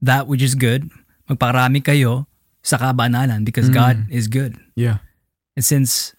that 0.00 0.26
which 0.30 0.40
is 0.40 0.54
good. 0.54 0.88
Magpakarami 1.28 1.82
kayo 1.82 2.26
sa 2.62 2.78
kabanalan 2.78 3.44
because 3.44 3.68
Mm. 3.68 3.74
God 3.74 3.96
is 4.08 4.28
good. 4.28 4.56
Yeah. 4.78 5.02
And 5.58 5.64
since 5.64 6.14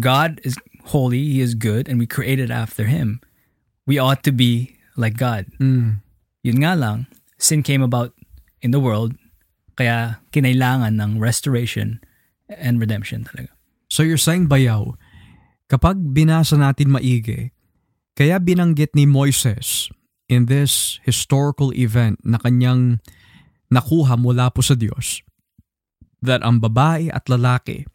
God 0.00 0.40
is 0.44 0.56
holy, 0.84 1.22
He 1.22 1.40
is 1.40 1.54
good, 1.54 1.88
and 1.88 1.98
we 1.98 2.06
created 2.06 2.50
after 2.50 2.84
Him, 2.86 3.20
we 3.86 3.98
ought 3.98 4.22
to 4.24 4.32
be 4.32 4.78
like 4.96 5.16
God. 5.16 5.46
Mm. 5.60 6.02
Yun 6.42 6.58
nga 6.62 6.74
lang, 6.74 7.06
sin 7.38 7.62
came 7.62 7.82
about 7.82 8.14
in 8.62 8.70
the 8.70 8.80
world, 8.80 9.14
kaya 9.76 10.18
kinailangan 10.32 10.98
ng 10.98 11.18
restoration 11.20 12.00
and 12.50 12.78
redemption 12.78 13.26
talaga. 13.26 13.52
So 13.86 14.02
you're 14.02 14.20
saying 14.20 14.50
bayaw, 14.50 14.94
kapag 15.70 15.98
binasa 16.14 16.58
natin 16.58 16.94
maigi, 16.94 17.54
kaya 18.16 18.40
binanggit 18.40 18.96
ni 18.96 19.04
Moises 19.04 19.90
in 20.26 20.50
this 20.50 20.98
historical 21.06 21.70
event 21.74 22.18
na 22.26 22.40
kanyang 22.40 22.98
nakuha 23.70 24.18
mula 24.18 24.50
po 24.50 24.62
sa 24.62 24.74
Diyos 24.74 25.22
that 26.22 26.42
ang 26.42 26.58
babae 26.58 27.12
at 27.12 27.28
lalaki 27.30 27.86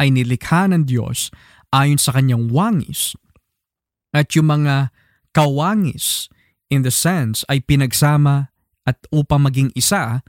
ay 0.00 0.12
nilikha 0.12 0.68
ng 0.68 0.84
Diyos 0.84 1.30
ayon 1.72 1.96
sa 1.96 2.12
kanyang 2.12 2.52
wangis 2.52 3.16
at 4.12 4.32
yung 4.36 4.52
mga 4.52 4.92
kawangis 5.32 6.28
in 6.68 6.84
the 6.84 6.92
sense 6.92 7.44
ay 7.48 7.64
pinagsama 7.64 8.52
at 8.84 8.98
upang 9.14 9.46
maging 9.46 9.70
isa, 9.78 10.20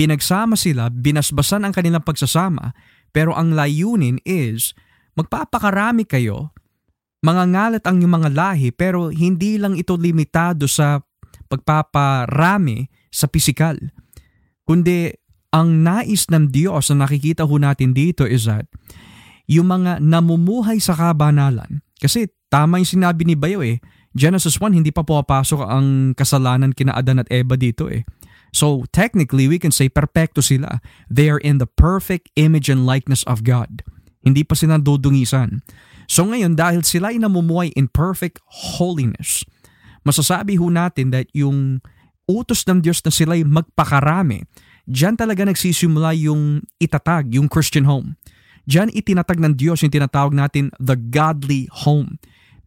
pinagsama 0.00 0.56
sila, 0.56 0.88
binasbasan 0.88 1.68
ang 1.68 1.76
kanilang 1.76 2.00
pagsasama, 2.00 2.72
pero 3.12 3.36
ang 3.36 3.52
layunin 3.52 4.16
is 4.24 4.72
magpapakarami 5.12 6.08
kayo, 6.08 6.56
mangangalat 7.20 7.84
ang 7.84 8.00
inyong 8.00 8.16
mga 8.24 8.30
lahi, 8.32 8.72
pero 8.72 9.12
hindi 9.12 9.60
lang 9.60 9.76
ito 9.76 10.00
limitado 10.00 10.64
sa 10.64 11.04
pagpaparami 11.52 12.88
sa 13.12 13.28
pisikal. 13.28 13.76
Kundi 14.64 15.12
ang 15.52 15.84
nais 15.84 16.32
ng 16.32 16.48
Diyos 16.48 16.88
na 16.94 17.04
nakikita 17.04 17.44
ho 17.44 17.54
natin 17.60 17.92
dito 17.92 18.24
is 18.24 18.48
that 18.48 18.64
yung 19.50 19.68
mga 19.68 20.00
namumuhay 20.00 20.80
sa 20.80 20.96
kabanalan, 20.96 21.84
kasi 22.00 22.32
tama 22.48 22.80
yung 22.80 22.88
sinabi 22.88 23.28
ni 23.28 23.36
Bayo 23.36 23.60
eh, 23.60 23.84
Genesis 24.16 24.56
1 24.56 24.80
hindi 24.80 24.96
pa 24.96 25.04
pumapasok 25.04 25.60
ang 25.68 26.16
kasalanan 26.16 26.72
kina 26.72 26.96
Adan 26.96 27.20
at 27.20 27.28
Eva 27.28 27.60
dito 27.60 27.92
eh. 27.92 28.08
So 28.50 28.84
technically 28.90 29.46
we 29.46 29.58
can 29.58 29.70
say 29.70 29.88
perpekto 29.88 30.42
sila. 30.42 30.82
They 31.06 31.30
are 31.30 31.40
in 31.40 31.58
the 31.58 31.70
perfect 31.70 32.30
image 32.34 32.66
and 32.68 32.86
likeness 32.86 33.22
of 33.24 33.46
God. 33.46 33.82
Hindi 34.20 34.44
pa 34.44 34.58
sila 34.58 34.76
dudungisan. 34.76 35.64
So 36.10 36.26
ngayon 36.26 36.58
dahil 36.58 36.82
sila 36.82 37.14
ay 37.14 37.22
namumuhay 37.22 37.70
in 37.78 37.86
perfect 37.86 38.42
holiness, 38.76 39.46
masasabi 40.02 40.58
ho 40.58 40.66
natin 40.68 41.14
that 41.14 41.30
yung 41.30 41.80
utos 42.26 42.66
ng 42.66 42.82
Diyos 42.82 43.02
na 43.06 43.14
sila 43.14 43.38
ay 43.38 43.46
magpakarami, 43.46 44.46
diyan 44.90 45.14
talaga 45.14 45.46
nagsisimula 45.46 46.14
yung 46.18 46.66
itatag, 46.82 47.34
yung 47.34 47.46
Christian 47.46 47.86
home. 47.86 48.18
Diyan 48.66 48.92
itinatag 48.94 49.40
ng 49.40 49.54
Diyos 49.58 49.82
yung 49.82 49.94
tinatawag 49.94 50.34
natin 50.34 50.70
the 50.78 50.94
godly 50.94 51.66
home. 51.86 52.18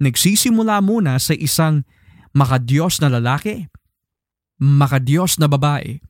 Nagsisimula 0.03 0.83
muna 0.83 1.15
sa 1.15 1.31
isang 1.37 1.87
makadiyos 2.35 2.99
na 2.99 3.13
lalaki, 3.13 3.69
makadiyos 4.61 5.37
na 5.41 5.49
babae. 5.49 6.01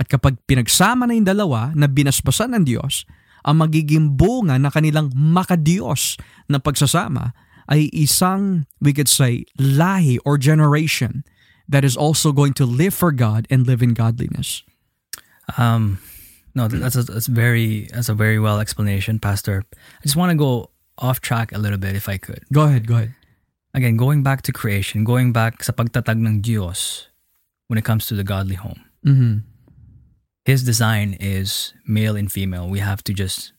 At 0.00 0.10
kapag 0.10 0.40
pinagsama 0.48 1.06
na 1.06 1.14
yung 1.14 1.28
dalawa 1.28 1.70
na 1.78 1.86
binasbasan 1.86 2.56
ng 2.58 2.64
Diyos, 2.66 3.06
ang 3.42 3.62
magiging 3.62 4.14
bunga 4.14 4.58
na 4.58 4.70
kanilang 4.70 5.10
makadiyos 5.14 6.18
na 6.46 6.62
pagsasama 6.62 7.34
ay 7.70 7.90
isang, 7.94 8.66
we 8.82 8.90
could 8.90 9.10
say, 9.10 9.46
lahi 9.58 10.18
or 10.26 10.38
generation 10.38 11.22
that 11.70 11.86
is 11.86 11.94
also 11.94 12.34
going 12.34 12.52
to 12.58 12.66
live 12.66 12.94
for 12.94 13.14
God 13.14 13.46
and 13.50 13.66
live 13.66 13.82
in 13.82 13.94
godliness. 13.94 14.62
Um, 15.58 15.98
no, 16.54 16.68
that's 16.68 16.96
a, 16.96 17.02
that's 17.02 17.26
very 17.26 17.88
that's 17.90 18.08
a 18.08 18.14
very 18.14 18.38
well 18.38 18.60
explanation, 18.60 19.18
Pastor. 19.18 19.64
I 19.74 20.02
just 20.02 20.18
want 20.18 20.30
to 20.30 20.38
go 20.38 20.70
off 20.98 21.20
track 21.20 21.52
a 21.52 21.58
little 21.58 21.78
bit, 21.78 21.96
if 21.96 22.08
I 22.08 22.18
could. 22.18 22.44
Go 22.52 22.66
ahead, 22.66 22.86
go 22.86 22.96
ahead. 22.96 23.14
Again, 23.74 23.96
going 23.96 24.22
back 24.22 24.42
to 24.42 24.52
creation, 24.52 25.02
going 25.02 25.32
back 25.32 25.64
sa 25.64 25.72
pagtatag 25.72 26.20
ng 26.20 26.44
Diyos 26.44 27.08
when 27.72 27.80
it 27.80 27.88
comes 27.88 28.04
to 28.04 28.12
the 28.12 28.22
godly 28.22 28.54
home. 28.54 28.84
Mm-hmm. 29.00 29.48
His 30.44 30.62
design 30.62 31.16
is 31.16 31.72
male 31.88 32.20
and 32.20 32.28
female. 32.30 32.68
We 32.68 32.80
have 32.84 33.00
to 33.04 33.14
just, 33.16 33.54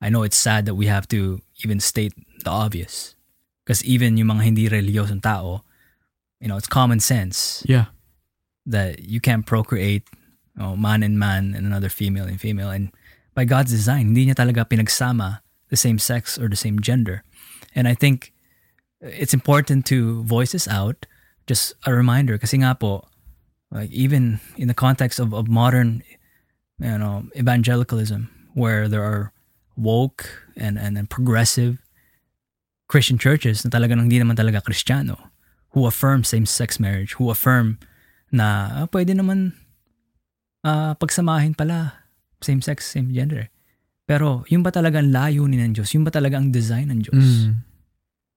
I 0.00 0.08
know 0.08 0.22
it's 0.22 0.40
sad 0.40 0.64
that 0.64 0.76
we 0.76 0.86
have 0.86 1.04
to 1.08 1.44
even 1.62 1.76
state 1.78 2.16
the 2.42 2.48
obvious. 2.48 3.14
Because 3.60 3.84
even 3.84 4.16
yung 4.16 4.28
mga 4.28 4.42
hindi 4.48 4.64
reliyosong 4.72 5.20
tao, 5.20 5.60
you 6.40 6.48
know, 6.48 6.56
it's 6.56 6.72
common 6.72 7.04
sense 7.04 7.60
Yeah. 7.68 7.92
that 8.64 9.04
you 9.04 9.20
can't 9.20 9.44
procreate 9.44 10.08
you 10.56 10.62
know, 10.64 10.72
man 10.74 11.02
and 11.02 11.18
man 11.20 11.52
and 11.52 11.66
another 11.66 11.90
female 11.92 12.24
and 12.24 12.40
female. 12.40 12.70
And 12.70 12.88
by 13.36 13.44
God's 13.44 13.76
design, 13.76 14.16
hindi 14.16 14.24
niya 14.24 14.40
talaga 14.40 14.64
pinagsama 14.64 15.44
the 15.68 15.76
same 15.76 16.00
sex 16.00 16.40
or 16.40 16.48
the 16.48 16.56
same 16.56 16.80
gender. 16.80 17.24
And 17.76 17.84
I 17.84 17.92
think 17.92 18.32
it's 19.04 19.36
important 19.36 19.84
to 19.92 20.24
voice 20.24 20.56
this 20.56 20.64
out. 20.64 21.04
Just 21.46 21.76
a 21.84 21.92
reminder, 21.92 22.38
kasi 22.38 22.56
nga 22.64 22.72
po, 22.72 23.09
like 23.70 23.90
even 23.90 24.40
in 24.56 24.68
the 24.68 24.74
context 24.74 25.18
of, 25.18 25.32
of 25.32 25.48
modern, 25.48 26.02
you 26.78 26.98
know, 26.98 27.24
evangelicalism, 27.36 28.28
where 28.54 28.88
there 28.88 29.02
are 29.02 29.32
woke 29.76 30.28
and, 30.56 30.78
and, 30.78 30.98
and 30.98 31.08
progressive 31.08 31.78
Christian 32.90 33.18
churches 33.18 33.62
na 33.64 33.70
talaga 33.70 33.94
hindi 33.94 34.18
naman 34.18 34.34
talaga 34.34 34.62
Kristiyano, 34.62 35.30
who 35.70 35.86
affirm 35.86 36.26
same-sex 36.26 36.82
marriage, 36.82 37.14
who 37.14 37.30
affirm 37.30 37.78
na 38.34 38.82
ah, 38.82 38.86
pwede 38.90 39.14
naman 39.14 39.54
ah, 40.66 40.98
pagsamahin 40.98 41.54
pala 41.54 41.94
same-sex, 42.42 42.90
same 42.90 43.14
gender. 43.14 43.52
Pero 44.10 44.42
yung 44.50 44.66
ba 44.66 44.74
talaga 44.74 44.98
ang 44.98 45.14
layunin 45.14 45.70
ng 45.70 45.72
Diyos? 45.78 45.94
Yung 45.94 46.02
ba 46.02 46.10
talaga 46.10 46.34
ang 46.34 46.50
design 46.50 46.90
ng 46.90 47.06
Diyos? 47.06 47.46
Mm. 47.46 47.62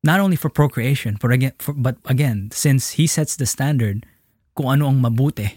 Not 0.03 0.19
only 0.21 0.37
for 0.37 0.51
procreation, 0.51 1.17
for 1.17 1.33
again, 1.33 1.55
for, 1.57 1.73
but 1.73 1.97
again, 2.05 2.53
since 2.53 3.01
He 3.01 3.09
sets 3.09 3.33
the 3.33 3.49
standard 3.49 4.05
kung 4.53 4.69
ano 4.69 4.89
ang 4.89 5.01
mabuti, 5.01 5.49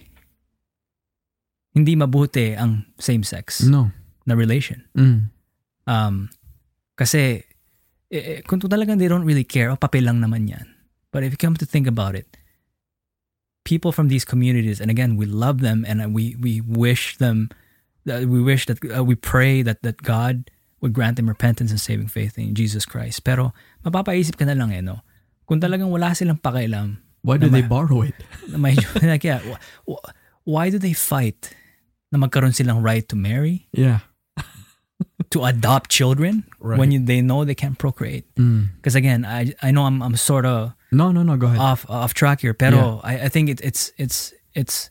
hindi 1.76 1.92
mabuti 1.92 2.56
ang 2.56 2.88
same-sex 2.96 3.68
No. 3.68 3.92
na 4.24 4.32
relation. 4.32 4.80
Mm. 4.96 5.28
Um, 5.86 6.32
kasi 6.96 7.44
eh, 8.10 8.40
eh, 8.40 8.40
kung 8.48 8.58
talagang 8.60 8.98
they 8.98 9.08
don't 9.08 9.28
really 9.28 9.44
care, 9.44 9.68
oh, 9.70 9.76
papel 9.76 10.08
lang 10.08 10.24
naman 10.24 10.48
yan. 10.48 10.66
But 11.12 11.22
if 11.22 11.32
you 11.32 11.40
come 11.40 11.56
to 11.60 11.68
think 11.68 11.86
about 11.86 12.14
it, 12.16 12.36
people 13.64 13.92
from 13.92 14.08
these 14.08 14.24
communities, 14.24 14.80
and 14.80 14.90
again, 14.90 15.16
we 15.16 15.26
love 15.26 15.60
them 15.60 15.84
and 15.84 16.00
uh, 16.00 16.08
we 16.08 16.38
we 16.40 16.62
wish 16.62 17.18
them, 17.18 17.50
that 18.08 18.24
we 18.30 18.40
wish 18.40 18.66
that 18.66 18.78
uh, 18.88 19.04
we 19.04 19.14
pray 19.18 19.60
that 19.60 19.82
that 19.82 20.00
God 20.00 20.48
would 20.80 20.92
grant 20.92 21.16
them 21.16 21.28
repentance 21.28 21.72
and 21.72 21.80
saving 21.80 22.08
faith 22.08 22.38
in 22.38 22.54
Jesus 22.54 22.84
Christ. 22.84 23.24
Pero 23.24 23.52
mapapaisip 23.84 24.36
ka 24.36 24.44
na 24.46 24.54
lang 24.54 24.72
eh, 24.72 24.84
no? 24.84 25.02
Kung 25.46 25.58
talagang 25.58 25.90
wala 25.90 26.14
silang 26.14 26.38
pakialam, 26.38 27.00
Why 27.26 27.36
do 27.42 27.50
they 27.50 27.66
ma- 27.66 27.68
borrow 27.74 28.06
it? 28.06 28.14
na 28.54 28.70
yeah, 29.26 29.42
wh- 29.42 29.58
wh- 29.90 30.04
why 30.46 30.70
do 30.70 30.78
they 30.78 30.94
fight 30.94 31.50
na 32.14 32.22
magkaroon 32.22 32.54
silang 32.54 32.78
right 32.86 33.02
to 33.10 33.18
marry, 33.18 33.66
Yeah. 33.74 34.06
to 35.34 35.42
adopt 35.44 35.90
children 35.90 36.46
Right. 36.62 36.78
when 36.78 36.94
you, 36.94 37.02
they 37.02 37.18
know 37.20 37.42
they 37.44 37.58
can't 37.58 37.74
procreate? 37.78 38.24
Mm. 38.38 38.70
Because 38.78 38.94
again, 38.94 39.26
I 39.26 39.50
I 39.58 39.74
know 39.74 39.84
I'm 39.90 40.02
I'm 40.06 40.14
sort 40.14 40.46
of 40.46 40.72
No, 40.94 41.10
no, 41.10 41.26
no. 41.26 41.34
Go 41.36 41.50
ahead. 41.50 41.58
off 41.58 41.82
off 41.90 42.14
track 42.14 42.40
here, 42.46 42.54
pero 42.54 43.02
I, 43.02 43.26
I 43.26 43.28
think 43.28 43.50
it, 43.50 43.58
it's 43.60 43.90
it's 43.98 44.30
it's 44.54 44.90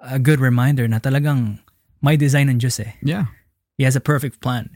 a 0.00 0.16
good 0.18 0.40
reminder 0.40 0.88
na 0.88 0.98
talagang 1.04 1.60
may 2.00 2.16
design 2.16 2.48
ng 2.48 2.58
Diyos 2.58 2.80
eh. 2.80 2.96
yeah. 3.04 3.28
He 3.78 3.84
has 3.84 3.94
a 3.94 4.00
perfect 4.02 4.40
plan. 4.40 4.72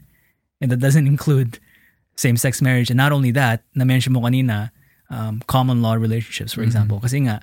And 0.61 0.71
that 0.71 0.79
doesn't 0.81 1.05
include 1.05 1.59
same-sex 2.17 2.61
marriage. 2.65 2.89
And 2.89 2.97
not 2.97 3.11
only 3.13 3.29
that, 3.37 3.61
na-mention 3.77 4.13
mo 4.13 4.21
kanina, 4.25 4.71
um, 5.09 5.41
common 5.47 5.81
law 5.81 5.93
relationships, 5.93 6.53
for 6.53 6.63
example. 6.63 6.99
Kasi 6.99 7.27
nga, 7.27 7.41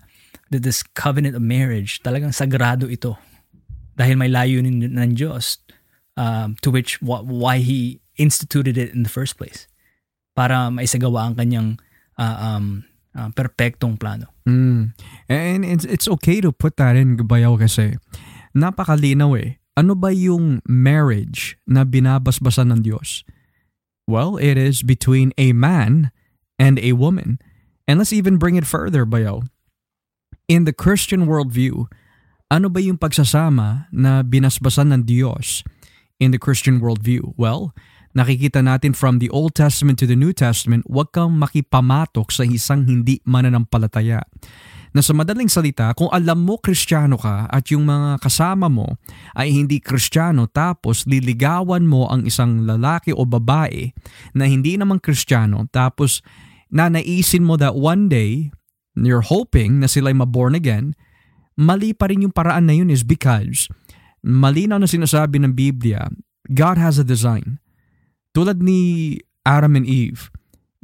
that 0.50 0.62
this 0.62 0.82
covenant 0.82 1.36
of 1.36 1.42
marriage, 1.42 2.02
talagang 2.02 2.34
sagrado 2.34 2.90
ito. 2.90 3.16
Dahil 3.96 4.18
may 4.18 4.28
layunin 4.28 4.82
ng 4.82 5.10
Diyos 5.14 5.58
um, 6.16 6.56
to 6.62 6.70
which, 6.70 6.98
wh- 6.98 7.24
why 7.24 7.58
He 7.58 8.00
instituted 8.16 8.76
it 8.76 8.92
in 8.92 9.02
the 9.02 9.12
first 9.12 9.38
place. 9.38 9.66
Para 10.34 10.70
maisagawa 10.70 11.30
ang 11.30 11.34
kanyang 11.38 11.68
uh, 12.18 12.36
um, 12.42 12.84
uh, 13.14 13.30
perpektong 13.30 13.98
plano. 13.98 14.34
Mm. 14.46 14.92
And 15.30 15.64
it's, 15.64 15.86
it's 15.86 16.08
okay 16.18 16.40
to 16.40 16.52
put 16.52 16.76
that 16.76 16.96
in, 16.96 17.16
Bayaw, 17.16 17.58
kasi 17.58 17.96
napakalinaw 18.54 19.38
eh. 19.38 19.58
Ano 19.74 19.98
ba 19.98 20.14
yung 20.14 20.62
marriage 20.66 21.58
na 21.66 21.82
binabasbasan 21.82 22.70
ng 22.70 22.80
Diyos? 22.86 23.26
Well, 24.06 24.36
it 24.36 24.54
is 24.54 24.82
between 24.82 25.32
a 25.38 25.50
man 25.50 26.14
and 26.58 26.78
a 26.78 26.92
woman. 26.94 27.42
And 27.84 28.00
let's 28.00 28.12
even 28.12 28.40
bring 28.40 28.56
it 28.56 28.64
further, 28.64 29.04
Bayaw. 29.04 29.44
In 30.48 30.64
the 30.64 30.72
Christian 30.72 31.28
worldview, 31.28 31.88
ano 32.48 32.68
ba 32.68 32.80
yung 32.80 33.00
pagsasama 33.00 33.88
na 33.92 34.20
binasbasan 34.24 34.92
ng 34.92 35.02
Diyos 35.08 35.64
in 36.20 36.32
the 36.32 36.40
Christian 36.40 36.80
worldview? 36.80 37.36
Well, 37.36 37.76
nakikita 38.16 38.64
natin 38.64 38.96
from 38.96 39.20
the 39.20 39.28
Old 39.28 39.52
Testament 39.58 40.00
to 40.00 40.06
the 40.08 40.16
New 40.16 40.32
Testament, 40.32 40.86
huwag 40.88 41.12
kang 41.12 41.36
makipamatok 41.36 42.32
sa 42.32 42.46
isang 42.46 42.88
hindi 42.88 43.20
mananampalataya. 43.26 44.22
Na 44.94 45.02
sa 45.02 45.10
madaling 45.10 45.50
salita, 45.50 45.90
kung 45.98 46.06
alam 46.14 46.46
mo 46.46 46.54
kristyano 46.62 47.18
ka 47.18 47.50
at 47.50 47.66
yung 47.74 47.82
mga 47.82 48.22
kasama 48.22 48.70
mo 48.70 48.94
ay 49.34 49.50
hindi 49.50 49.82
kristyano 49.82 50.46
tapos 50.46 51.02
liligawan 51.10 51.82
mo 51.82 52.06
ang 52.06 52.22
isang 52.22 52.62
lalaki 52.62 53.10
o 53.10 53.26
babae 53.26 53.90
na 54.38 54.46
hindi 54.46 54.78
naman 54.78 55.02
kristyano 55.02 55.66
tapos 55.74 56.22
nanaisin 56.74 57.46
mo 57.46 57.54
that 57.54 57.78
one 57.78 58.10
day 58.10 58.50
you're 58.98 59.24
hoping 59.24 59.78
na 59.78 59.86
sila'y 59.86 60.14
maborn 60.14 60.58
again, 60.58 60.98
mali 61.54 61.94
pa 61.94 62.10
rin 62.10 62.26
yung 62.26 62.34
paraan 62.34 62.66
na 62.66 62.74
yun 62.74 62.90
is 62.90 63.06
because 63.06 63.70
malinaw 64.26 64.82
na 64.82 64.90
sinasabi 64.90 65.38
ng 65.38 65.54
Biblia, 65.54 66.10
God 66.50 66.76
has 66.76 66.98
a 66.98 67.06
design. 67.06 67.62
Tulad 68.34 68.58
ni 68.58 69.22
Adam 69.46 69.78
and 69.78 69.86
Eve, 69.86 70.34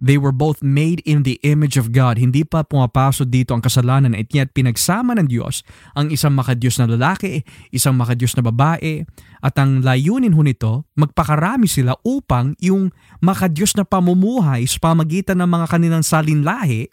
they 0.00 0.16
were 0.16 0.32
both 0.32 0.64
made 0.64 1.04
in 1.04 1.22
the 1.22 1.36
image 1.44 1.76
of 1.76 1.92
God. 1.92 2.16
Hindi 2.16 2.42
pa 2.42 2.64
pumapasok 2.64 3.28
dito 3.28 3.52
ang 3.52 3.60
kasalanan 3.60 4.16
at 4.16 4.32
yet 4.32 4.56
pinagsama 4.56 5.12
ng 5.20 5.28
Diyos 5.28 5.60
ang 5.92 6.08
isang 6.08 6.32
makadiyos 6.32 6.80
na 6.80 6.88
lalaki, 6.88 7.44
isang 7.70 8.00
makadiyos 8.00 8.32
na 8.34 8.42
babae, 8.42 9.04
at 9.44 9.54
ang 9.60 9.84
layunin 9.84 10.32
ho 10.32 10.40
nito, 10.40 10.88
magpakarami 10.96 11.68
sila 11.68 11.92
upang 12.02 12.56
yung 12.58 12.88
makadiyos 13.20 13.76
na 13.76 13.84
pamumuhay 13.84 14.64
sa 14.64 14.80
pamagitan 14.80 15.38
ng 15.44 15.48
mga 15.52 15.66
kanilang 15.68 16.02
salinlahi 16.02 16.88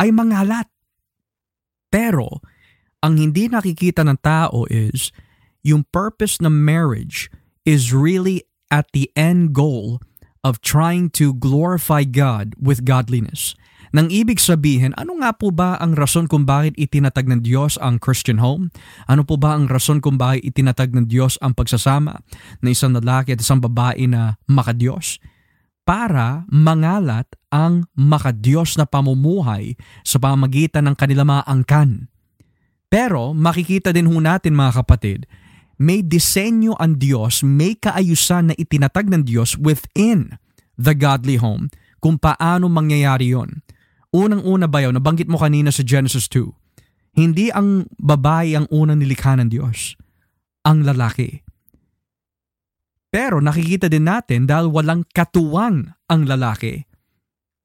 ay 0.00 0.08
mangalat. 0.08 0.66
Pero, 1.92 2.40
ang 3.04 3.20
hindi 3.20 3.46
nakikita 3.46 4.02
ng 4.02 4.18
tao 4.24 4.64
is, 4.68 5.12
yung 5.62 5.84
purpose 5.92 6.40
ng 6.40 6.52
marriage 6.52 7.28
is 7.68 7.92
really 7.92 8.44
at 8.72 8.88
the 8.96 9.12
end 9.16 9.52
goal 9.52 10.00
of 10.42 10.62
trying 10.62 11.10
to 11.18 11.34
glorify 11.36 12.02
God 12.04 12.54
with 12.58 12.86
godliness. 12.86 13.58
Nang 13.88 14.12
ibig 14.12 14.36
sabihin, 14.36 14.92
ano 15.00 15.16
nga 15.24 15.32
po 15.32 15.48
ba 15.48 15.80
ang 15.80 15.96
rason 15.96 16.28
kung 16.28 16.44
bakit 16.44 16.76
itinatag 16.76 17.24
ng 17.24 17.40
Diyos 17.40 17.80
ang 17.80 17.96
Christian 17.96 18.36
home? 18.36 18.68
Ano 19.08 19.24
po 19.24 19.40
ba 19.40 19.56
ang 19.56 19.64
rason 19.64 20.04
kung 20.04 20.20
bakit 20.20 20.44
itinatag 20.44 20.92
ng 20.92 21.08
Diyos 21.08 21.40
ang 21.40 21.56
pagsasama 21.56 22.20
ng 22.60 22.68
isang 22.68 22.92
lalaki 22.92 23.32
at 23.32 23.40
isang 23.40 23.64
babae 23.64 24.04
na 24.04 24.36
makadiyos? 24.44 25.16
Para 25.88 26.44
mangalat 26.52 27.24
ang 27.48 27.88
makadiyos 27.96 28.76
na 28.76 28.84
pamumuhay 28.84 29.72
sa 30.04 30.20
pamagitan 30.20 30.84
ng 30.84 30.96
kanilang 31.00 31.32
mga 31.32 31.48
angkan. 31.48 32.12
Pero 32.92 33.32
makikita 33.32 33.96
din 33.96 34.04
ho 34.04 34.16
natin 34.20 34.52
mga 34.52 34.84
kapatid, 34.84 35.24
may 35.78 36.02
disenyo 36.02 36.74
ang 36.76 36.98
Diyos, 36.98 37.46
may 37.46 37.78
kaayusan 37.78 38.52
na 38.52 38.54
itinatag 38.58 39.06
ng 39.06 39.22
Diyos 39.22 39.54
within 39.54 40.36
the 40.74 40.94
godly 40.94 41.38
home 41.38 41.70
kung 42.02 42.18
paano 42.18 42.66
mangyayari 42.66 43.30
yon. 43.30 43.62
Unang-una 44.10 44.66
ba 44.66 44.82
yun, 44.82 44.98
nabanggit 44.98 45.30
mo 45.30 45.38
kanina 45.38 45.70
sa 45.70 45.86
Genesis 45.86 46.26
2, 46.30 47.18
hindi 47.18 47.50
ang 47.54 47.86
babae 47.98 48.58
ang 48.58 48.66
unang 48.74 48.98
nilikha 48.98 49.38
ng 49.38 49.48
Diyos, 49.50 49.94
ang 50.66 50.82
lalaki. 50.82 51.42
Pero 53.08 53.40
nakikita 53.40 53.88
din 53.88 54.04
natin 54.04 54.44
dahil 54.44 54.68
walang 54.68 55.06
katuwang 55.08 55.96
ang 56.10 56.22
lalaki. 56.28 56.84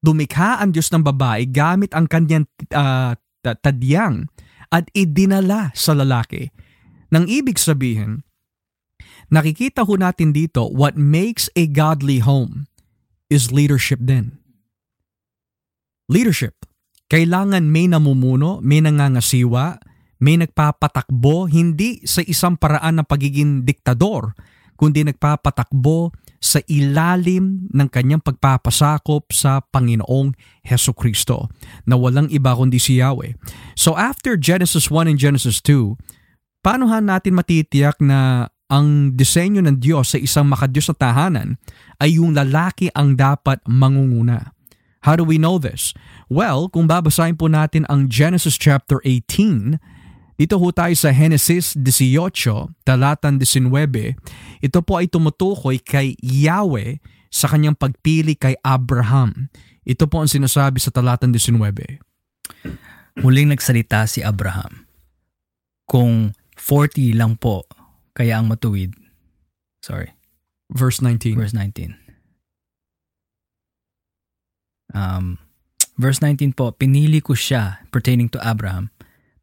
Dumikha 0.04 0.60
ang 0.60 0.72
Diyos 0.72 0.92
ng 0.92 1.04
babae 1.04 1.48
gamit 1.48 1.92
ang 1.96 2.08
kanyang 2.08 2.48
uh, 2.72 3.16
tadyang 3.40 4.28
at 4.72 4.88
idinala 4.96 5.72
sa 5.76 5.92
lalaki. 5.92 6.48
Nang 7.14 7.30
ibig 7.30 7.62
sabihin, 7.62 8.26
nakikita 9.30 9.86
ho 9.86 9.94
natin 9.94 10.34
dito 10.34 10.66
what 10.74 10.98
makes 10.98 11.46
a 11.54 11.70
godly 11.70 12.18
home 12.18 12.66
is 13.30 13.54
leadership 13.54 14.02
din. 14.02 14.42
Leadership. 16.10 16.66
Kailangan 17.06 17.70
may 17.70 17.86
namumuno, 17.86 18.58
may 18.58 18.82
nangangasiwa, 18.82 19.78
may 20.18 20.42
nagpapatakbo, 20.42 21.46
hindi 21.46 22.02
sa 22.02 22.18
isang 22.26 22.58
paraan 22.58 22.98
ng 22.98 23.06
pagiging 23.06 23.62
diktador, 23.62 24.34
kundi 24.74 25.06
nagpapatakbo 25.06 26.10
sa 26.42 26.58
ilalim 26.66 27.70
ng 27.70 27.88
kanyang 27.94 28.20
pagpapasakop 28.26 29.30
sa 29.30 29.62
Panginoong 29.62 30.34
Heso 30.66 30.90
Kristo 30.90 31.46
na 31.86 31.94
walang 31.94 32.26
iba 32.34 32.58
kundi 32.58 32.82
si 32.82 32.98
Yahweh. 32.98 33.38
So 33.78 33.94
after 33.94 34.34
Genesis 34.34 34.90
1 34.90 35.08
and 35.08 35.16
Genesis 35.16 35.62
2, 35.62 35.94
paano 36.64 36.88
natin 36.88 37.36
matitiyak 37.36 38.00
na 38.00 38.48
ang 38.72 39.12
disenyo 39.12 39.60
ng 39.60 39.76
Diyos 39.76 40.16
sa 40.16 40.18
isang 40.18 40.48
makadiyos 40.48 40.88
na 40.88 40.96
tahanan 40.96 41.48
ay 42.00 42.16
yung 42.16 42.32
lalaki 42.32 42.88
ang 42.96 43.12
dapat 43.20 43.60
mangunguna? 43.68 44.56
How 45.04 45.20
do 45.20 45.28
we 45.28 45.36
know 45.36 45.60
this? 45.60 45.92
Well, 46.32 46.72
kung 46.72 46.88
babasahin 46.88 47.36
po 47.36 47.52
natin 47.52 47.84
ang 47.92 48.08
Genesis 48.08 48.56
chapter 48.56 49.04
18, 49.04 49.76
dito 50.40 50.56
ho 50.56 50.68
tayo 50.72 50.96
sa 50.96 51.12
Genesis 51.12 51.76
18, 51.76 52.72
talatan 52.88 53.36
19. 53.36 54.16
Ito 54.64 54.80
po 54.80 54.96
ay 54.96 55.12
tumutukoy 55.12 55.84
kay 55.84 56.16
Yahweh 56.24 57.04
sa 57.28 57.52
kanyang 57.52 57.76
pagpili 57.76 58.32
kay 58.32 58.56
Abraham. 58.64 59.52
Ito 59.84 60.08
po 60.08 60.24
ang 60.24 60.30
sinasabi 60.32 60.80
sa 60.80 60.88
talatan 60.88 61.36
19. 61.36 62.00
Muling 63.20 63.52
nagsalita 63.52 64.08
si 64.08 64.24
Abraham. 64.24 64.88
Kung 65.84 66.32
40 66.64 67.12
lang 67.12 67.36
po, 67.36 67.68
kaya 68.16 68.40
ang 68.40 68.48
matuwid. 68.48 68.96
Sorry. 69.84 70.16
Verse 70.72 71.04
19. 71.04 71.36
Verse 71.36 71.52
19. 71.52 71.92
Um, 74.96 75.36
verse 76.00 76.24
19 76.24 76.56
po, 76.56 76.72
pinili 76.72 77.20
ko 77.20 77.36
siya 77.36 77.84
pertaining 77.92 78.32
to 78.32 78.40
Abraham 78.40 78.88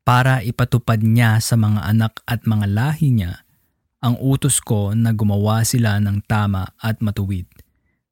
para 0.01 0.41
ipatupad 0.41 1.05
niya 1.05 1.38
sa 1.38 1.53
mga 1.53 1.86
anak 1.86 2.25
at 2.25 2.41
mga 2.49 2.65
lahi 2.65 3.13
niya 3.13 3.45
ang 4.01 4.17
utos 4.17 4.57
ko 4.57 4.97
na 4.97 5.13
gumawa 5.13 5.62
sila 5.62 6.01
ng 6.01 6.25
tama 6.25 6.73
at 6.81 7.05
matuwid. 7.05 7.45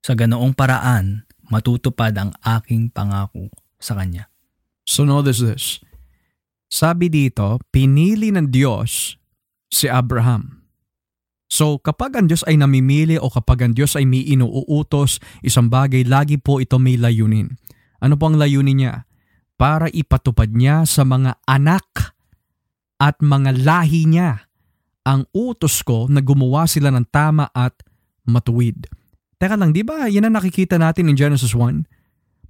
Sa 0.06 0.14
ganoong 0.14 0.54
paraan, 0.54 1.26
matutupad 1.50 2.14
ang 2.14 2.30
aking 2.46 2.94
pangako 2.94 3.50
sa 3.82 3.98
kanya. 3.98 4.30
So 4.86 5.02
notice 5.02 5.42
this. 5.42 5.82
Sabi 6.70 7.10
dito, 7.10 7.58
pinili 7.74 8.30
ng 8.30 8.48
Diyos 8.54 9.18
si 9.74 9.90
Abraham. 9.90 10.64
So 11.50 11.82
kapag 11.82 12.14
ang 12.16 12.30
Diyos 12.30 12.46
ay 12.46 12.62
namimili 12.62 13.18
o 13.18 13.28
kapag 13.34 13.66
ang 13.66 13.74
Diyos 13.74 13.98
ay 13.98 14.06
may 14.06 14.22
inuutos, 14.22 15.18
isang 15.42 15.68
bagay, 15.68 16.06
lagi 16.06 16.38
po 16.38 16.62
ito 16.62 16.78
may 16.78 16.96
layunin. 16.96 17.58
Ano 18.00 18.16
po 18.16 18.30
ang 18.30 18.38
layunin 18.38 18.78
niya? 18.86 19.10
para 19.60 19.92
ipatupad 19.92 20.48
niya 20.56 20.88
sa 20.88 21.04
mga 21.04 21.36
anak 21.44 22.16
at 22.96 23.20
mga 23.20 23.60
lahi 23.60 24.08
niya 24.08 24.48
ang 25.04 25.28
utos 25.36 25.84
ko 25.84 26.08
na 26.08 26.24
gumawa 26.24 26.64
sila 26.64 26.96
ng 26.96 27.04
tama 27.12 27.52
at 27.52 27.76
matuwid. 28.24 28.88
Teka 29.36 29.60
lang, 29.60 29.76
di 29.76 29.84
ba 29.84 30.08
yan 30.08 30.32
ang 30.32 30.40
nakikita 30.40 30.80
natin 30.80 31.12
in 31.12 31.20
Genesis 31.20 31.52
1? 31.52 31.84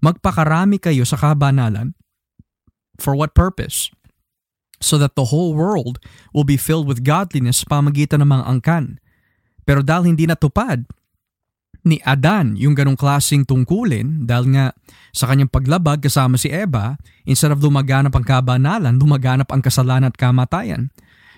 Magpakarami 0.05 0.77
kayo 0.77 1.01
sa 1.01 1.17
kabanalan. 1.17 1.97
For 3.01 3.17
what 3.17 3.33
purpose? 3.33 3.89
So 4.79 4.95
that 4.99 5.19
the 5.19 5.27
whole 5.29 5.51
world 5.51 5.99
will 6.31 6.47
be 6.47 6.55
filled 6.55 6.87
with 6.87 7.03
godliness 7.03 7.67
pamagitan 7.67 8.23
ng 8.23 8.31
mga 8.31 8.47
angkan. 8.47 8.85
Pero 9.67 9.83
dahil 9.83 10.15
hindi 10.15 10.23
natupad, 10.23 10.87
ni 11.87 11.99
Adan 12.03 12.59
yung 12.59 12.75
ganong 12.75 12.99
klasing 12.99 13.47
tungkulin 13.47 14.27
dahil 14.27 14.51
nga 14.51 14.65
sa 15.15 15.31
kanyang 15.31 15.51
paglabag 15.51 16.03
kasama 16.03 16.35
si 16.35 16.51
Eva, 16.51 16.99
instead 17.23 17.53
of 17.55 17.63
lumaganap 17.63 18.11
ang 18.11 18.25
kabanalan, 18.25 18.99
lumaganap 18.99 19.47
ang 19.49 19.63
kasalanan 19.63 20.11
at 20.11 20.19
kamatayan. 20.19 20.91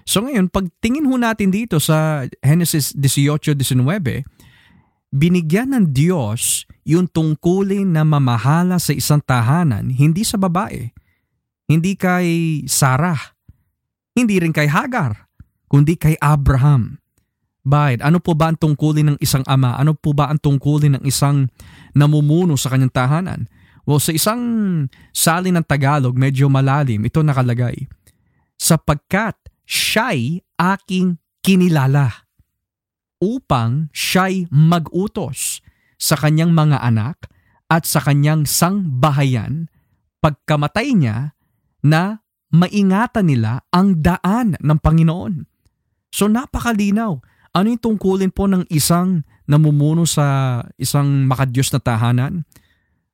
So 0.04 0.26
ngayon, 0.26 0.50
pagtingin 0.50 1.06
ho 1.06 1.16
natin 1.16 1.54
dito 1.54 1.78
sa 1.78 2.26
Genesis 2.42 2.98
18-19, 2.98 4.26
binigyan 5.14 5.78
ng 5.78 5.86
Diyos 5.94 6.66
yung 6.84 7.06
tungkulin 7.06 7.94
na 7.94 8.02
mamahala 8.02 8.82
sa 8.82 8.98
isang 8.98 9.22
tahanan, 9.22 9.94
hindi 9.94 10.26
sa 10.26 10.42
babae, 10.42 10.90
hindi 11.72 11.96
kay 11.96 12.62
Sarah, 12.68 13.40
hindi 14.12 14.44
rin 14.44 14.52
kay 14.52 14.68
Hagar, 14.68 15.32
kundi 15.72 15.96
kay 15.96 16.20
Abraham. 16.20 17.00
Bakit? 17.64 18.04
Ano 18.04 18.20
po 18.20 18.36
ba 18.36 18.52
ang 18.52 18.58
tungkulin 18.60 19.16
ng 19.16 19.18
isang 19.24 19.46
ama? 19.48 19.78
Ano 19.80 19.96
po 19.96 20.12
ba 20.12 20.28
ang 20.28 20.42
tungkulin 20.42 21.00
ng 21.00 21.04
isang 21.08 21.48
namumuno 21.96 22.60
sa 22.60 22.74
kanyang 22.74 22.92
tahanan? 22.92 23.48
Well, 23.86 24.02
sa 24.02 24.12
isang 24.12 24.42
salin 25.16 25.56
ng 25.58 25.66
Tagalog, 25.66 26.18
medyo 26.18 26.50
malalim, 26.52 27.06
ito 27.06 27.22
nakalagay. 27.22 27.88
Sapagkat 28.58 29.38
siya'y 29.66 30.42
aking 30.58 31.22
kinilala 31.46 32.26
upang 33.22 33.94
siya'y 33.94 34.50
mag-utos 34.50 35.62
sa 36.02 36.18
kanyang 36.18 36.54
mga 36.54 36.82
anak 36.82 37.30
at 37.70 37.86
sa 37.86 38.02
kanyang 38.02 38.50
sangbahayan 38.50 39.70
pagkamatay 40.22 40.94
niya 40.98 41.34
na 41.82 42.22
maingatan 42.52 43.26
nila 43.30 43.66
ang 43.74 44.02
daan 44.02 44.58
ng 44.60 44.80
Panginoon. 44.82 45.48
So 46.12 46.28
napakalinaw 46.28 47.32
ano 47.52 47.68
yung 47.68 47.84
tungkulin 47.84 48.32
po 48.32 48.48
ng 48.48 48.64
isang 48.72 49.28
namumuno 49.44 50.08
sa 50.08 50.60
isang 50.80 51.28
makadyos 51.28 51.68
na 51.76 51.84
tahanan? 51.84 52.48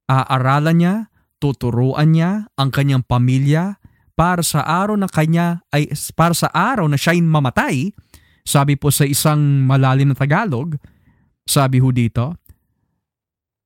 Aaralan 0.06 0.78
niya, 0.78 0.96
tuturuan 1.42 2.14
niya 2.14 2.46
ang 2.54 2.70
kanyang 2.70 3.02
pamilya 3.02 3.82
para 4.14 4.46
sa 4.46 4.62
araw 4.62 4.94
na 4.94 5.10
kanya 5.10 5.66
ay 5.74 5.90
para 6.14 6.38
sa 6.38 6.54
araw 6.54 6.86
na 6.86 7.02
siya'y 7.02 7.22
mamatay. 7.22 7.94
Sabi 8.46 8.78
po 8.78 8.94
sa 8.94 9.04
isang 9.10 9.66
malalim 9.66 10.14
na 10.14 10.18
Tagalog, 10.18 10.78
sabi 11.44 11.82
ho 11.82 11.90
dito, 11.90 12.38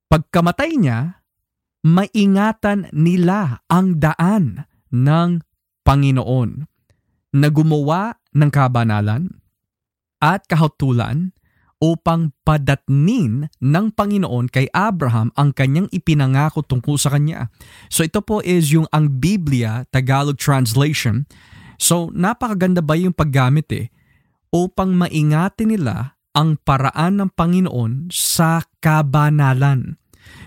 pagkamatay 0.08 0.72
niya, 0.80 1.22
maingatan 1.84 2.90
nila 2.96 3.62
ang 3.68 4.00
daan 4.00 4.66
ng 4.94 5.40
Panginoon 5.82 6.68
na 7.32 7.48
gumawa 7.48 8.20
ng 8.36 8.50
kabanalan, 8.52 9.42
at 10.22 10.46
kahatulan 10.46 11.34
upang 11.82 12.30
padatnin 12.46 13.50
ng 13.58 13.86
Panginoon 13.90 14.46
kay 14.46 14.70
Abraham 14.70 15.34
ang 15.34 15.50
kanyang 15.50 15.90
ipinangako 15.90 16.62
tungkol 16.62 16.94
sa 16.94 17.10
kanya. 17.10 17.50
So 17.90 18.06
ito 18.06 18.22
po 18.22 18.38
is 18.38 18.70
yung 18.70 18.86
ang 18.94 19.18
Biblia, 19.18 19.82
Tagalog 19.90 20.38
translation. 20.38 21.26
So 21.82 22.14
napakaganda 22.14 22.86
ba 22.86 22.94
yung 22.94 23.10
paggamit 23.10 23.66
eh 23.74 23.90
upang 24.54 24.94
maingatan 24.94 25.74
nila 25.74 26.14
ang 26.38 26.54
paraan 26.62 27.18
ng 27.18 27.30
Panginoon 27.34 28.14
sa 28.14 28.62
kabanalan. 28.78 29.98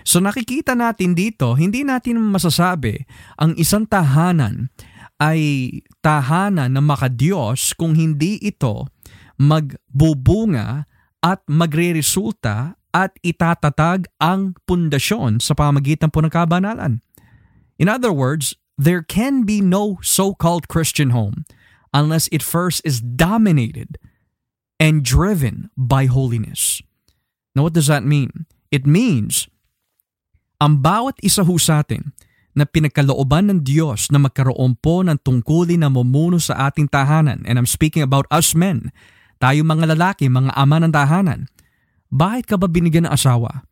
So 0.06 0.22
nakikita 0.22 0.78
natin 0.78 1.18
dito, 1.18 1.58
hindi 1.58 1.82
natin 1.82 2.22
masasabi 2.22 3.02
ang 3.42 3.58
isang 3.58 3.90
tahanan 3.90 4.70
ay 5.18 5.82
tahanan 5.98 6.78
ng 6.78 6.86
makadiyos 6.86 7.74
kung 7.74 7.98
hindi 7.98 8.38
ito 8.38 8.86
magbubunga 9.34 10.86
at 11.26 11.42
magre-resulta 11.50 12.78
at 12.94 13.12
itatatag 13.26 14.06
ang 14.22 14.54
pundasyon 14.62 15.42
sa 15.42 15.58
pamagitan 15.58 16.14
po 16.14 16.22
ng 16.22 16.30
kabanalan. 16.30 17.02
In 17.76 17.90
other 17.90 18.14
words, 18.14 18.54
there 18.78 19.02
can 19.02 19.42
be 19.42 19.58
no 19.58 19.98
so-called 20.06 20.70
Christian 20.70 21.10
home 21.10 21.42
unless 21.90 22.30
it 22.30 22.46
first 22.46 22.78
is 22.86 23.02
dominated 23.02 23.98
and 24.78 25.02
driven 25.02 25.68
by 25.74 26.06
holiness. 26.06 26.78
Now 27.58 27.66
what 27.66 27.74
does 27.74 27.90
that 27.90 28.06
mean? 28.06 28.46
It 28.70 28.86
means 28.86 29.50
ang 30.56 30.80
bawat 30.80 31.16
isa 31.20 31.44
ho 31.44 31.54
sa 31.60 31.84
atin 31.84 32.12
na 32.56 32.64
pinagkalooban 32.64 33.52
ng 33.52 33.60
Diyos 33.60 34.08
na 34.08 34.16
magkaroon 34.16 34.80
po 34.80 35.04
ng 35.04 35.20
tungkulin 35.20 35.84
na 35.84 35.92
mumuno 35.92 36.40
sa 36.40 36.72
ating 36.72 36.88
tahanan. 36.88 37.44
And 37.44 37.60
I'm 37.60 37.68
speaking 37.68 38.00
about 38.00 38.24
us 38.32 38.56
men 38.56 38.88
tayo 39.36 39.60
mga 39.68 39.92
lalaki, 39.92 40.32
mga 40.32 40.56
ama 40.56 40.80
ng 40.80 40.92
tahanan, 40.96 41.52
bakit 42.08 42.48
ka 42.48 42.56
ba 42.56 42.64
binigyan 42.64 43.04
ng 43.04 43.12
asawa? 43.12 43.68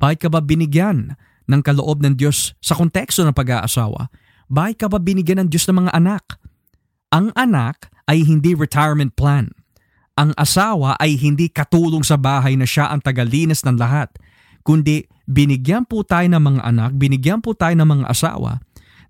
Bakit 0.00 0.18
ka 0.24 0.28
ba 0.32 0.40
binigyan 0.40 1.12
ng 1.44 1.60
kaloob 1.60 2.00
ng 2.00 2.16
Diyos 2.16 2.56
sa 2.64 2.72
konteksto 2.72 3.20
ng 3.28 3.36
pag-aasawa? 3.36 4.08
Bakit 4.48 4.76
ka 4.80 4.86
ba 4.88 4.96
binigyan 4.96 5.44
ng 5.44 5.48
Diyos 5.52 5.68
ng 5.68 5.84
mga 5.84 5.92
anak? 5.92 6.40
Ang 7.12 7.28
anak 7.36 7.92
ay 8.08 8.24
hindi 8.24 8.56
retirement 8.56 9.12
plan. 9.12 9.52
Ang 10.16 10.32
asawa 10.40 10.96
ay 10.96 11.20
hindi 11.20 11.52
katulong 11.52 12.04
sa 12.04 12.16
bahay 12.16 12.56
na 12.56 12.64
siya 12.64 12.88
ang 12.88 13.04
tagalinis 13.04 13.64
ng 13.68 13.76
lahat, 13.76 14.12
kundi 14.62 15.06
binigyan 15.26 15.86
po 15.86 16.02
tayo 16.06 16.26
ng 16.26 16.42
mga 16.42 16.62
anak, 16.62 16.90
binigyan 16.98 17.38
po 17.42 17.54
tayo 17.54 17.74
ng 17.78 17.88
mga 17.88 18.04
asawa 18.10 18.62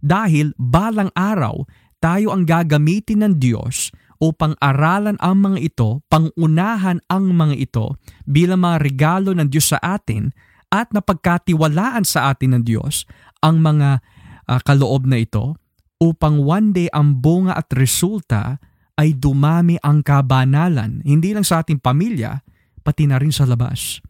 dahil 0.03 0.51
balang 0.59 1.09
araw 1.15 1.63
tayo 2.03 2.35
ang 2.35 2.43
gagamitin 2.43 3.23
ng 3.23 3.35
Diyos 3.39 3.95
upang 4.19 4.59
aralan 4.59 5.19
ang 5.23 5.39
mga 5.39 5.59
ito, 5.63 6.03
pangunahan 6.11 6.99
ang 7.07 7.31
mga 7.31 7.55
ito 7.59 7.99
bilang 8.27 8.67
mga 8.67 8.83
regalo 8.83 9.31
ng 9.35 9.47
Diyos 9.51 9.75
sa 9.75 9.79
atin 9.79 10.35
at 10.71 10.91
napagkatiwalaan 10.91 12.03
sa 12.03 12.35
atin 12.35 12.59
ng 12.59 12.63
Diyos 12.67 13.07
ang 13.43 13.63
mga 13.63 14.03
uh, 14.47 14.61
kaloob 14.63 15.07
na 15.07 15.23
ito 15.23 15.59
upang 16.03 16.43
one 16.43 16.75
day 16.75 16.91
ang 16.91 17.23
bunga 17.23 17.55
at 17.55 17.71
resulta 17.75 18.59
ay 18.99 19.15
dumami 19.19 19.79
ang 19.83 20.03
kabanalan, 20.03 21.03
hindi 21.03 21.35
lang 21.35 21.47
sa 21.47 21.63
ating 21.63 21.83
pamilya, 21.83 22.43
pati 22.83 23.07
na 23.07 23.19
rin 23.19 23.35
sa 23.35 23.47
labas. 23.47 24.03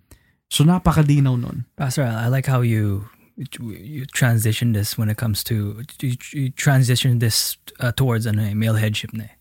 So 0.53 0.69
napakadinaw 0.69 1.41
nun. 1.41 1.65
Pastor, 1.81 2.05
I 2.05 2.29
like 2.29 2.45
how 2.45 2.61
you 2.61 3.09
you 3.57 4.05
transition 4.05 4.77
this 4.77 5.01
when 5.01 5.09
it 5.09 5.17
comes 5.17 5.41
to 5.49 5.81
you, 6.05 6.13
you 6.37 6.53
transition 6.53 7.25
this 7.25 7.57
uh, 7.81 7.93
towards 7.97 8.29
ano, 8.29 8.45
eh, 8.45 8.53
male 8.53 8.77
headship 8.77 9.17
na 9.17 9.33
eh. 9.33 9.35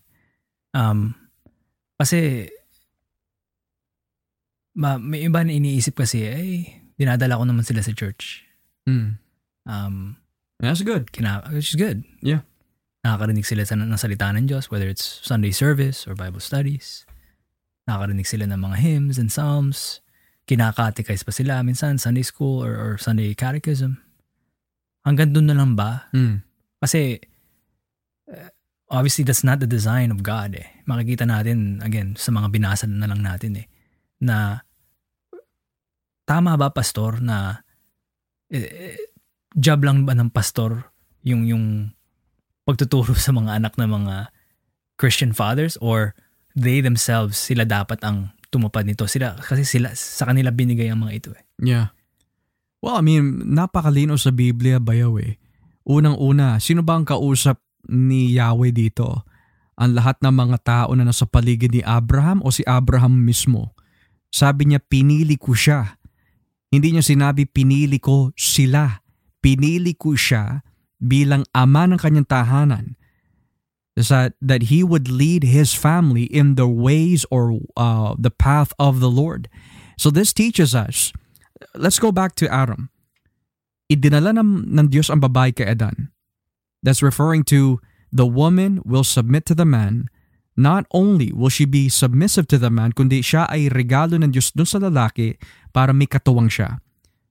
Um, 0.72 1.14
kasi, 2.00 2.48
ma, 4.74 4.96
may 4.96 5.28
iba 5.28 5.44
na 5.44 5.52
iniisip 5.52 6.00
kasi, 6.00 6.24
ay, 6.24 6.80
dinadala 6.96 7.36
ko 7.36 7.44
naman 7.44 7.68
sila 7.68 7.84
sa 7.84 7.92
church. 7.92 8.48
Mm. 8.88 9.20
Um, 9.68 10.16
That's 10.58 10.80
good. 10.80 11.12
Kina, 11.12 11.44
which 11.52 11.74
is 11.74 11.78
good. 11.78 12.02
Yeah. 12.24 12.48
Nakakarinig 13.04 13.44
sila 13.44 13.68
sa 13.68 13.76
ng 13.76 13.92
salita 14.00 14.32
ng 14.32 14.48
Diyos, 14.48 14.72
whether 14.72 14.88
it's 14.88 15.20
Sunday 15.22 15.52
service 15.52 16.08
or 16.08 16.16
Bible 16.16 16.40
studies. 16.40 17.04
Nakakarinig 17.84 18.26
sila 18.26 18.48
ng 18.48 18.58
mga 18.64 18.76
hymns 18.80 19.20
and 19.20 19.28
psalms. 19.30 20.01
Kinakatekize 20.52 21.24
pa 21.24 21.32
sila 21.32 21.64
minsan, 21.64 21.96
Sunday 21.96 22.20
school 22.20 22.60
or, 22.60 22.76
or 22.76 22.92
Sunday 23.00 23.32
catechism. 23.32 23.96
Hanggang 25.08 25.32
doon 25.32 25.48
na 25.48 25.56
lang 25.56 25.72
ba? 25.72 26.12
Mm. 26.12 26.44
Kasi, 26.76 27.16
uh, 28.28 28.52
obviously 28.92 29.24
that's 29.24 29.40
not 29.40 29.64
the 29.64 29.66
design 29.66 30.12
of 30.12 30.20
God 30.20 30.52
eh. 30.52 30.68
Makikita 30.84 31.24
natin, 31.24 31.80
again, 31.80 32.12
sa 32.20 32.28
mga 32.28 32.52
binasa 32.52 32.84
na 32.84 33.08
lang 33.08 33.24
natin 33.24 33.64
eh, 33.64 33.66
na 34.20 34.60
tama 36.28 36.54
ba 36.54 36.70
pastor 36.70 37.18
na 37.18 37.64
eh, 38.52 38.60
eh, 38.62 38.96
job 39.56 39.82
lang 39.82 40.04
ba 40.04 40.12
ng 40.14 40.30
pastor 40.30 40.92
yung 41.24 41.48
yung 41.48 41.90
pagtuturo 42.68 43.16
sa 43.18 43.34
mga 43.34 43.58
anak 43.58 43.74
ng 43.80 43.90
mga 43.90 44.30
Christian 45.00 45.32
fathers 45.34 45.74
or 45.82 46.14
they 46.54 46.78
themselves 46.84 47.40
sila 47.40 47.64
dapat 47.64 47.98
ang 48.04 48.30
tumupad 48.52 48.84
nito 48.84 49.08
sila 49.08 49.32
kasi 49.40 49.64
sila 49.64 49.96
sa 49.96 50.28
kanila 50.28 50.52
binigay 50.52 50.92
ang 50.92 51.00
mga 51.00 51.12
ito 51.16 51.30
eh. 51.32 51.42
Yeah. 51.56 51.96
Well, 52.84 53.00
I 53.00 53.02
mean, 53.02 53.56
napakalino 53.56 54.20
sa 54.20 54.28
Biblia 54.28 54.76
bayaw 54.76 55.16
eh. 55.24 55.40
Unang-una, 55.88 56.60
sino 56.60 56.84
ba 56.84 57.00
ang 57.00 57.08
kausap 57.08 57.56
ni 57.88 58.36
Yahweh 58.36 58.74
dito? 58.74 59.24
Ang 59.80 59.96
lahat 59.96 60.20
ng 60.20 60.34
mga 60.34 60.58
tao 60.60 60.90
na 60.92 61.08
nasa 61.08 61.24
paligid 61.24 61.72
ni 61.72 61.82
Abraham 61.82 62.44
o 62.44 62.52
si 62.52 62.60
Abraham 62.68 63.24
mismo? 63.24 63.72
Sabi 64.28 64.68
niya, 64.68 64.82
pinili 64.82 65.40
ko 65.40 65.56
siya. 65.56 65.96
Hindi 66.68 66.92
niya 66.92 67.04
sinabi, 67.06 67.48
pinili 67.48 68.02
ko 68.02 68.34
sila. 68.36 69.00
Pinili 69.42 69.96
ko 69.96 70.14
siya 70.14 70.62
bilang 71.02 71.42
ama 71.50 71.86
ng 71.90 71.98
kanyang 71.98 72.28
tahanan 72.30 72.94
that, 73.96 74.34
that 74.40 74.72
he 74.72 74.82
would 74.82 75.08
lead 75.08 75.44
his 75.44 75.74
family 75.74 76.24
in 76.24 76.54
the 76.54 76.68
ways 76.68 77.26
or 77.30 77.60
uh, 77.76 78.14
the 78.18 78.30
path 78.30 78.72
of 78.78 79.00
the 79.00 79.10
Lord. 79.10 79.48
So 79.98 80.10
this 80.10 80.32
teaches 80.32 80.74
us, 80.74 81.12
let's 81.74 81.98
go 81.98 82.12
back 82.12 82.34
to 82.36 82.48
Adam. 82.52 82.88
Idinala 83.92 84.32
ng, 84.32 84.72
ng 84.72 84.86
Diyos 84.88 85.12
ang 85.12 85.20
babae 85.20 85.52
kay 85.52 85.68
Adan 85.68 86.08
that's 86.82 87.00
referring 87.00 87.46
to 87.46 87.78
the 88.10 88.26
woman 88.26 88.82
will 88.84 89.06
submit 89.06 89.46
to 89.46 89.54
the 89.54 89.64
man. 89.64 90.10
Not 90.52 90.84
only 90.92 91.32
will 91.32 91.48
she 91.48 91.64
be 91.64 91.88
submissive 91.88 92.44
to 92.52 92.60
the 92.60 92.68
man, 92.68 92.92
kundi 92.92 93.24
siya 93.24 93.48
ay 93.48 93.72
regalo 93.72 94.20
ng 94.20 94.36
Diyos 94.36 94.52
dun 94.52 94.68
sa 94.68 94.76
lalaki 94.76 95.40
para 95.72 95.96
may 95.96 96.04
katuwang 96.04 96.52
siya. 96.52 96.76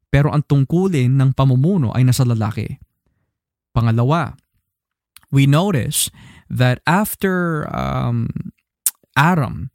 Pero 0.10 0.34
ang 0.34 0.42
tungkulin 0.42 1.22
ng 1.22 1.38
pamumuno 1.38 1.94
ay 1.94 2.02
nasa 2.02 2.26
lalaki. 2.26 2.82
Pangalawa, 3.78 4.34
we 5.30 5.46
notice 5.46 6.10
that 6.52 6.84
after 6.84 7.64
um, 7.72 8.28
Adam, 9.16 9.72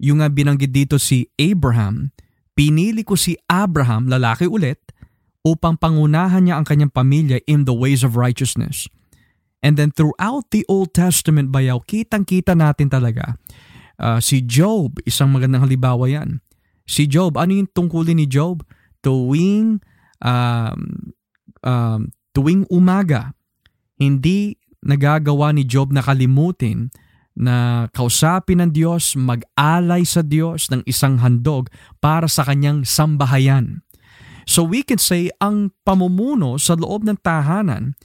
yung 0.00 0.24
nga 0.24 0.32
binanggit 0.32 0.72
dito 0.72 0.96
si 0.96 1.28
Abraham, 1.36 2.16
pinili 2.56 3.04
ko 3.04 3.16
si 3.20 3.36
Abraham, 3.52 4.08
lalaki 4.08 4.48
ulit, 4.48 4.80
upang 5.46 5.78
pangunahan 5.78 6.42
niya 6.42 6.58
ang 6.58 6.66
kanyang 6.66 6.90
pamilya 6.90 7.38
in 7.46 7.68
the 7.68 7.76
ways 7.76 8.02
of 8.02 8.18
righteousness. 8.18 8.90
And 9.62 9.78
then 9.78 9.94
throughout 9.94 10.50
the 10.50 10.66
Old 10.66 10.90
Testament 10.90 11.54
bayaw, 11.54 11.84
kitang-kita 11.86 12.58
natin 12.58 12.90
talaga. 12.90 13.38
Uh, 13.96 14.18
si 14.18 14.42
Job, 14.42 14.98
isang 15.06 15.30
magandang 15.32 15.64
halimbawa 15.64 16.10
yan. 16.10 16.42
Si 16.84 17.06
Job, 17.06 17.38
ano 17.38 17.54
yung 17.56 17.70
tungkulin 17.70 18.18
ni 18.18 18.26
Job? 18.26 18.66
Tuwing, 19.00 19.80
um, 20.20 20.80
um, 21.62 22.00
tuwing 22.34 22.66
umaga, 22.68 23.32
hindi 23.96 24.60
nagagawa 24.86 25.50
ni 25.50 25.66
Job 25.66 25.90
na 25.90 26.00
kalimutin 26.00 26.94
na 27.36 27.86
kausapin 27.92 28.64
ng 28.64 28.72
Diyos, 28.72 29.12
mag-alay 29.12 30.08
sa 30.08 30.24
Diyos 30.24 30.72
ng 30.72 30.80
isang 30.88 31.20
handog 31.20 31.68
para 32.00 32.30
sa 32.30 32.48
kanyang 32.48 32.88
sambahayan. 32.88 33.84
So 34.48 34.64
we 34.64 34.80
can 34.80 34.96
say 34.96 35.28
ang 35.42 35.74
pamumuno 35.84 36.56
sa 36.56 36.78
loob 36.78 37.04
ng 37.04 37.20
tahanan 37.20 37.98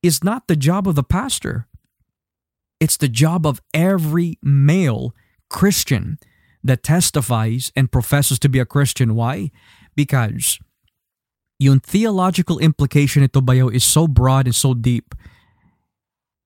is 0.00 0.22
not 0.22 0.46
the 0.46 0.56
job 0.56 0.88
of 0.88 0.94
the 0.94 1.04
pastor. 1.04 1.68
It's 2.80 2.96
the 2.96 3.10
job 3.10 3.44
of 3.44 3.60
every 3.74 4.38
male 4.40 5.12
Christian 5.50 6.22
that 6.62 6.86
testifies 6.86 7.74
and 7.74 7.90
professes 7.90 8.38
to 8.40 8.48
be 8.48 8.62
a 8.62 8.68
Christian. 8.68 9.18
Why? 9.18 9.50
Because 9.98 10.62
yung 11.58 11.82
theological 11.82 12.62
implication 12.62 13.26
ito 13.26 13.42
bayaw 13.42 13.74
is 13.74 13.82
so 13.82 14.06
broad 14.06 14.46
and 14.46 14.54
so 14.54 14.72
deep. 14.78 15.12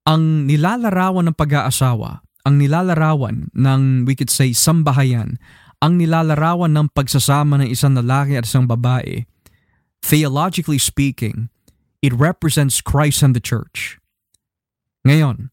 Ang 0.03 0.51
nilalarawan 0.51 1.31
ng 1.31 1.37
pag-aasawa, 1.39 2.27
ang 2.43 2.55
nilalarawan 2.59 3.47
ng 3.55 4.03
we 4.03 4.19
could 4.19 4.27
say 4.27 4.51
sambahayan, 4.51 5.39
ang 5.79 5.95
nilalarawan 5.95 6.75
ng 6.75 6.91
pagsasama 6.91 7.63
ng 7.63 7.71
isang 7.71 7.95
lalaki 7.95 8.35
at 8.35 8.43
isang 8.43 8.67
babae, 8.67 9.23
theologically 10.03 10.79
speaking, 10.79 11.47
it 12.03 12.11
represents 12.11 12.83
Christ 12.83 13.23
and 13.23 13.31
the 13.31 13.43
church. 13.43 13.99
Ngayon, 15.07 15.51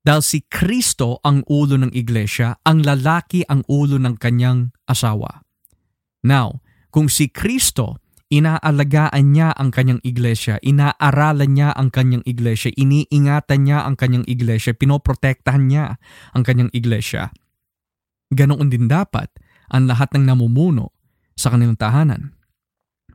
dahil 0.00 0.24
si 0.24 0.48
Kristo 0.48 1.20
ang 1.20 1.44
ulo 1.44 1.76
ng 1.76 1.92
iglesia, 1.92 2.56
ang 2.64 2.80
lalaki 2.80 3.44
ang 3.44 3.60
ulo 3.68 4.00
ng 4.00 4.16
kanyang 4.16 4.72
asawa. 4.88 5.44
Now, 6.24 6.64
kung 6.88 7.12
si 7.12 7.28
Kristo, 7.28 8.00
inaalagaan 8.28 9.32
niya 9.32 9.56
ang 9.56 9.72
kanyang 9.72 10.00
iglesia, 10.04 10.60
inaaralan 10.60 11.50
niya 11.52 11.72
ang 11.72 11.88
kanyang 11.88 12.24
iglesia, 12.28 12.72
iniingatan 12.76 13.64
niya 13.64 13.88
ang 13.88 13.96
kanyang 13.96 14.24
iglesia, 14.28 14.76
pinoprotektahan 14.76 15.64
niya 15.64 15.96
ang 16.36 16.42
kanyang 16.44 16.72
iglesia. 16.76 17.32
Ganoon 18.28 18.68
din 18.68 18.86
dapat 18.86 19.32
ang 19.72 19.88
lahat 19.88 20.12
ng 20.12 20.28
namumuno 20.28 20.92
sa 21.36 21.52
kanilang 21.52 21.80
tahanan. 21.80 22.36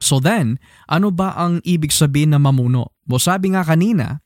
So 0.02 0.18
then, 0.18 0.58
ano 0.90 1.14
ba 1.14 1.38
ang 1.38 1.62
ibig 1.64 1.94
sabihin 1.94 2.34
na 2.34 2.42
mamuno? 2.42 2.98
Bo 3.06 3.22
sabi 3.22 3.54
nga 3.54 3.62
kanina, 3.62 4.20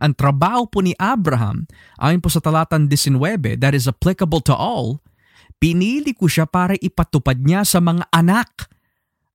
ang 0.00 0.16
trabaho 0.16 0.66
po 0.66 0.80
ni 0.80 0.96
Abraham, 0.96 1.68
ayon 2.00 2.24
po 2.24 2.32
sa 2.32 2.40
talatang 2.40 2.88
19, 2.88 3.60
that 3.60 3.76
is 3.76 3.86
applicable 3.86 4.40
to 4.40 4.56
all, 4.56 5.04
pinili 5.60 6.16
ko 6.16 6.26
siya 6.26 6.48
para 6.48 6.74
ipatupad 6.80 7.36
niya 7.36 7.62
sa 7.68 7.78
mga 7.78 8.08
anak 8.08 8.69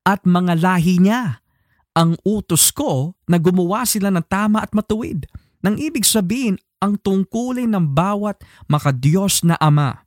at 0.06 0.24
mga 0.24 0.62
lahi 0.62 1.02
niya. 1.02 1.42
Ang 1.98 2.20
utos 2.24 2.70
ko 2.72 3.18
na 3.26 3.42
gumawa 3.42 3.84
sila 3.88 4.14
ng 4.14 4.26
tama 4.30 4.62
at 4.62 4.72
matuwid. 4.76 5.26
Nang 5.66 5.82
ibig 5.82 6.06
sabihin, 6.06 6.62
ang 6.78 7.00
tungkulin 7.02 7.72
ng 7.74 7.96
bawat 7.96 8.38
makadiyos 8.70 9.42
na 9.42 9.58
ama 9.58 10.06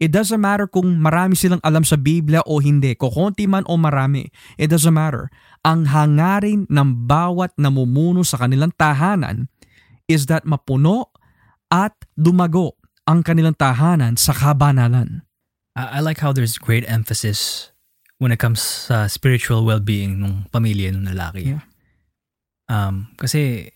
It 0.00 0.16
doesn't 0.16 0.40
matter 0.40 0.64
kung 0.64 0.96
marami 0.96 1.36
silang 1.36 1.60
alam 1.60 1.84
sa 1.84 2.00
Biblia 2.00 2.40
o 2.48 2.56
hindi, 2.56 2.96
kukunti 2.96 3.44
man 3.44 3.68
o 3.68 3.76
marami. 3.76 4.32
It 4.56 4.72
doesn't 4.72 4.96
matter. 4.96 5.28
Ang 5.60 5.92
hangarin 5.92 6.64
ng 6.72 7.04
bawat 7.04 7.52
namumuno 7.60 8.24
sa 8.24 8.40
kanilang 8.40 8.72
tahanan 8.80 9.52
is 10.08 10.24
that 10.32 10.48
mapuno 10.48 11.12
at 11.68 11.92
dumago 12.16 12.80
ang 13.04 13.20
kanilang 13.20 13.52
tahanan 13.52 14.16
sa 14.16 14.32
kabanalan. 14.32 15.20
I, 15.76 16.00
like 16.00 16.24
how 16.24 16.32
there's 16.32 16.56
great 16.56 16.88
emphasis 16.88 17.69
when 18.20 18.30
it 18.30 18.38
comes 18.38 18.60
sa 18.60 19.08
spiritual 19.08 19.64
well-being 19.64 20.20
ng 20.20 20.52
pamilya 20.52 20.92
ng 20.92 21.08
lalaki. 21.08 21.56
Yeah. 21.56 21.64
Um, 22.68 23.16
kasi, 23.16 23.72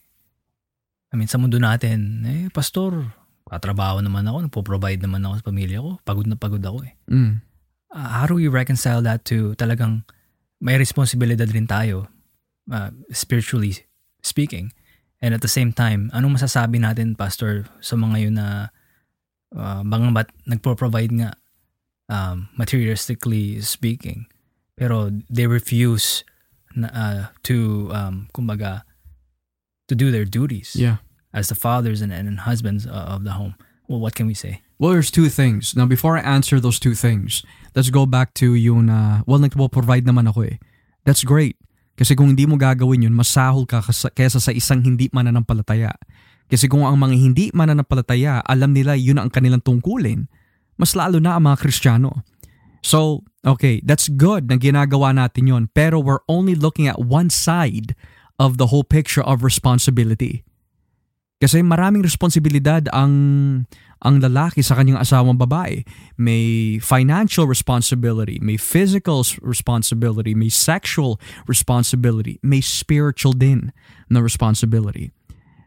I 1.11 1.15
mean, 1.17 1.27
sa 1.27 1.41
mundo 1.41 1.57
natin, 1.57 2.23
eh, 2.29 2.47
pastor, 2.53 3.09
katrabaho 3.49 4.05
naman 4.05 4.29
ako, 4.29 4.39
nagpo-provide 4.47 5.01
naman 5.01 5.25
ako 5.25 5.41
sa 5.41 5.47
pamilya 5.49 5.79
ko, 5.81 5.97
pagod 6.05 6.29
na 6.29 6.37
pagod 6.37 6.61
ako 6.61 6.85
eh. 6.85 6.93
Mm. 7.09 7.41
Uh, 7.89 8.09
how 8.21 8.29
do 8.29 8.37
we 8.37 8.47
reconcile 8.47 9.01
that 9.01 9.25
to 9.25 9.57
talagang 9.57 10.05
may 10.61 10.77
responsibilidad 10.77 11.49
rin 11.49 11.65
tayo, 11.65 12.13
uh, 12.69 12.93
spiritually 13.17 13.81
speaking? 14.21 14.77
And 15.25 15.33
at 15.33 15.41
the 15.41 15.49
same 15.49 15.73
time, 15.73 16.13
anong 16.13 16.37
masasabi 16.37 16.85
natin, 16.85 17.17
Pastor, 17.17 17.65
sa 17.81 17.97
mga 17.97 18.29
yun 18.29 18.37
na 18.37 18.69
uh, 19.57 19.81
bang 19.81 20.13
mat, 20.13 20.29
nagpo-provide 20.45 21.17
nga 21.17 21.33
um, 22.13 22.53
materialistically 22.61 23.65
speaking, 23.65 24.29
pero 24.77 25.11
they 25.31 25.47
refuse 25.47 26.25
na, 26.75 26.89
uh, 26.91 27.23
to, 27.47 27.89
um, 27.95 28.27
kumbaga, 28.35 28.83
to 29.87 29.95
do 29.95 30.11
their 30.11 30.25
duties 30.25 30.75
Yeah. 30.75 30.99
as 31.33 31.49
the 31.49 31.55
fathers 31.55 32.03
and, 32.03 32.13
and 32.13 32.41
husbands 32.49 32.87
uh, 32.87 33.15
of 33.15 33.23
the 33.25 33.33
home. 33.39 33.55
Well, 33.87 34.01
what 34.01 34.15
can 34.17 34.27
we 34.27 34.35
say? 34.35 34.63
Well, 34.81 34.91
there's 34.97 35.13
two 35.13 35.29
things. 35.31 35.77
Now, 35.77 35.87
before 35.87 36.19
I 36.19 36.23
answer 36.25 36.59
those 36.59 36.81
two 36.81 36.97
things, 36.99 37.45
let's 37.77 37.91
go 37.93 38.07
back 38.07 38.35
to 38.43 38.55
yung 38.59 38.87
na, 38.91 39.23
well, 39.29 39.39
nagpo-provide 39.39 40.03
naman 40.09 40.27
ako 40.27 40.51
eh. 40.51 40.57
That's 41.07 41.23
great. 41.23 41.55
Kasi 41.95 42.19
kung 42.19 42.35
hindi 42.35 42.43
mo 42.49 42.59
gagawin 42.59 43.07
yun, 43.07 43.15
masahol 43.15 43.69
ka 43.71 43.79
kesa 44.19 44.43
sa 44.43 44.51
isang 44.51 44.83
hindi 44.83 45.07
mananampalataya. 45.15 45.95
Kasi 46.51 46.67
kung 46.67 46.83
ang 46.83 46.99
mga 46.99 47.15
hindi 47.15 47.45
mananampalataya, 47.55 48.43
alam 48.43 48.75
nila 48.75 48.99
yun 48.99 49.23
ang 49.23 49.31
kanilang 49.31 49.63
tungkulin, 49.63 50.27
mas 50.75 50.99
lalo 50.99 51.23
na 51.23 51.39
ang 51.39 51.47
mga 51.47 51.61
Kristiyano. 51.63 52.27
So, 52.85 53.25
okay, 53.41 53.81
that's 53.81 54.13
good 54.13 54.53
na 54.53 54.61
ginagawa 54.61 55.17
natin 55.17 55.49
yon 55.49 55.73
pero 55.73 56.05
we're 56.05 56.21
only 56.29 56.53
looking 56.53 56.85
at 56.85 57.01
one 57.01 57.33
side 57.33 57.97
of 58.37 58.61
the 58.61 58.69
whole 58.69 58.85
picture 58.85 59.25
of 59.25 59.41
responsibility. 59.41 60.45
Kasi 61.41 61.65
maraming 61.65 62.05
responsibilidad 62.05 62.85
ang 62.93 63.13
ang 64.05 64.21
lalaki 64.21 64.61
sa 64.61 64.77
kanyang 64.77 65.01
asawang 65.01 65.41
babae. 65.41 65.81
May 66.21 66.77
financial 66.77 67.49
responsibility, 67.49 68.37
may 68.45 68.61
physical 68.61 69.25
responsibility, 69.41 70.37
may 70.37 70.53
sexual 70.53 71.17
responsibility, 71.49 72.37
may 72.45 72.61
spiritual 72.61 73.33
din 73.33 73.73
na 74.13 74.21
responsibility. 74.21 75.09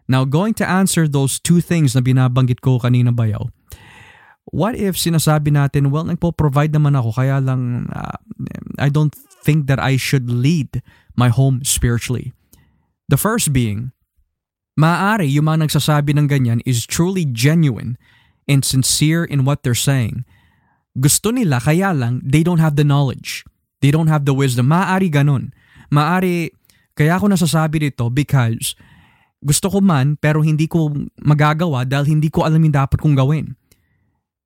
Now, 0.05 0.24
going 0.24 0.53
to 0.61 0.65
answer 0.70 1.09
those 1.09 1.41
two 1.41 1.59
things 1.59 1.97
na 1.97 2.05
binabanggit 2.05 2.61
ko 2.61 2.78
kanina 2.78 3.11
bayaw, 3.11 3.49
what 4.52 4.76
if 4.76 4.95
sinasabi 4.95 5.52
natin, 5.52 5.91
well, 5.91 6.08
nagpo-provide 6.08 6.72
naman 6.72 6.95
ako, 6.95 7.16
kaya 7.16 7.43
lang 7.43 7.91
uh, 7.91 8.18
I 8.80 8.89
don't 8.89 9.14
think 9.43 9.68
that 9.68 9.80
I 9.80 9.98
should 9.98 10.30
lead 10.32 10.84
my 11.16 11.28
home 11.30 11.64
spiritually. 11.64 12.32
The 13.08 13.18
first 13.20 13.52
being, 13.52 13.91
maaari 14.78 15.32
yung 15.32 15.48
mga 15.48 15.68
nagsasabi 15.68 16.16
ng 16.16 16.28
ganyan 16.28 16.60
is 16.68 16.86
truly 16.86 17.26
genuine 17.26 17.98
and 18.48 18.64
sincere 18.64 19.26
in 19.26 19.43
what 19.43 19.64
they're 19.64 19.78
saying. 19.78 20.24
Gusto 20.98 21.30
nila 21.30 21.62
kaya 21.62 21.93
lang 21.93 22.24
they 22.24 22.41
don't 22.41 22.62
have 22.62 22.76
the 22.76 22.88
knowledge. 22.88 23.43
They 23.82 23.93
don't 23.93 24.10
have 24.10 24.26
the 24.26 24.34
wisdom. 24.34 24.74
Maaari 24.74 25.14
ganun. 25.14 25.54
Maaari, 25.93 26.50
kaya 26.98 27.16
ako 27.16 27.30
nasasabi 27.30 27.89
dito 27.89 28.10
because 28.10 28.74
gusto 29.38 29.70
ko 29.70 29.80
man 29.80 30.18
pero 30.18 30.41
hindi 30.41 30.66
ko 30.66 30.89
magagawa 31.22 31.86
dahil 31.86 32.18
hindi 32.18 32.34
ko 32.34 32.41
alam 32.41 32.58
yung 32.58 32.74
dapat 32.74 32.98
kong 32.98 33.14
gawin. 33.14 33.54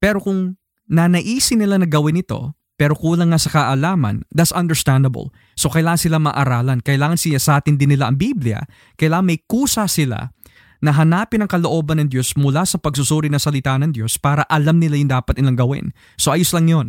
Pero 0.02 0.18
kung 0.18 0.58
nanaisin 0.90 1.62
nila 1.62 1.78
na 1.78 1.86
gawin 1.86 2.20
ito, 2.20 2.58
pero 2.82 2.98
kulang 2.98 3.30
nga 3.30 3.38
sa 3.38 3.54
kaalaman, 3.54 4.26
that's 4.34 4.50
understandable. 4.50 5.30
So 5.54 5.70
kailangan 5.70 6.02
sila 6.02 6.18
maaralan, 6.18 6.82
kailangan 6.82 7.22
siya 7.22 7.38
sa 7.38 7.62
atin 7.62 7.78
din 7.78 7.94
nila 7.94 8.10
ang 8.10 8.18
Biblia, 8.18 8.66
kailangan 8.98 9.30
may 9.30 9.38
kusa 9.46 9.86
sila 9.86 10.34
na 10.82 10.90
hanapin 10.90 11.46
ang 11.46 11.50
kalooban 11.54 12.02
ng 12.02 12.10
Diyos 12.10 12.34
mula 12.34 12.66
sa 12.66 12.82
pagsusuri 12.82 13.30
ng 13.30 13.38
salita 13.38 13.78
ng 13.78 13.94
Diyos 13.94 14.18
para 14.18 14.42
alam 14.50 14.82
nila 14.82 14.98
yung 14.98 15.14
dapat 15.14 15.38
nilang 15.38 15.62
gawin. 15.62 15.86
So 16.18 16.34
ayos 16.34 16.50
lang 16.58 16.74
yon. 16.74 16.88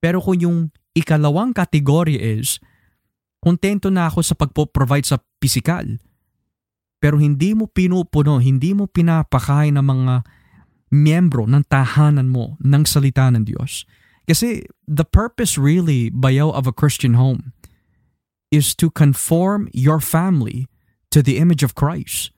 Pero 0.00 0.24
kung 0.24 0.40
yung 0.40 0.58
ikalawang 0.96 1.52
kategory 1.52 2.16
is, 2.16 2.56
kontento 3.44 3.92
na 3.92 4.08
ako 4.08 4.24
sa 4.24 4.32
pagpo-provide 4.32 5.04
sa 5.04 5.20
pisikal, 5.36 5.84
pero 7.04 7.20
hindi 7.20 7.52
mo 7.52 7.68
pinupuno, 7.68 8.40
hindi 8.40 8.72
mo 8.72 8.88
pinapakain 8.88 9.76
ng 9.76 9.84
mga 9.84 10.14
miyembro 10.92 11.48
ng 11.48 11.64
tahanan 11.72 12.28
mo 12.28 12.60
ng 12.60 12.84
salita 12.84 13.32
ng 13.32 13.48
Diyos. 13.48 13.88
Kasi 14.28 14.68
the 14.84 15.08
purpose 15.08 15.56
really, 15.56 16.12
bayaw 16.12 16.52
of 16.52 16.68
a 16.68 16.76
Christian 16.76 17.16
home, 17.16 17.56
is 18.52 18.76
to 18.76 18.92
conform 18.92 19.72
your 19.72 19.98
family 19.98 20.68
to 21.08 21.24
the 21.24 21.40
image 21.40 21.64
of 21.64 21.72
Christ. 21.72 22.30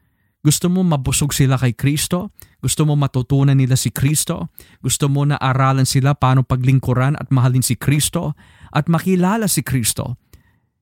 Gusto 0.44 0.68
mo 0.68 0.84
mabusog 0.84 1.32
sila 1.32 1.56
kay 1.56 1.72
Kristo? 1.74 2.30
Gusto 2.60 2.84
mo 2.84 2.94
matutunan 2.94 3.56
nila 3.56 3.74
si 3.80 3.88
Kristo? 3.88 4.52
Gusto 4.84 5.08
mo 5.08 5.24
na 5.24 5.40
aralan 5.40 5.88
sila 5.88 6.12
paano 6.12 6.44
paglingkuran 6.44 7.16
at 7.16 7.32
mahalin 7.32 7.64
si 7.64 7.74
Kristo? 7.80 8.36
At 8.70 8.86
makilala 8.86 9.48
si 9.48 9.64
Kristo? 9.64 10.20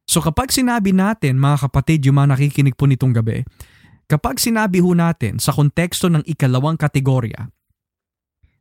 So 0.03 0.19
kapag 0.19 0.51
sinabi 0.51 0.91
natin, 0.91 1.39
mga 1.39 1.71
kapatid, 1.71 2.03
yung 2.05 2.19
mga 2.19 2.35
nakikinig 2.35 2.75
po 2.75 2.91
nitong 2.91 3.15
gabi, 3.15 3.47
kapag 4.11 4.43
sinabi 4.43 4.83
ho 4.83 4.91
natin 4.99 5.39
sa 5.39 5.55
konteksto 5.55 6.11
ng 6.11 6.27
ikalawang 6.27 6.75
kategorya, 6.75 7.47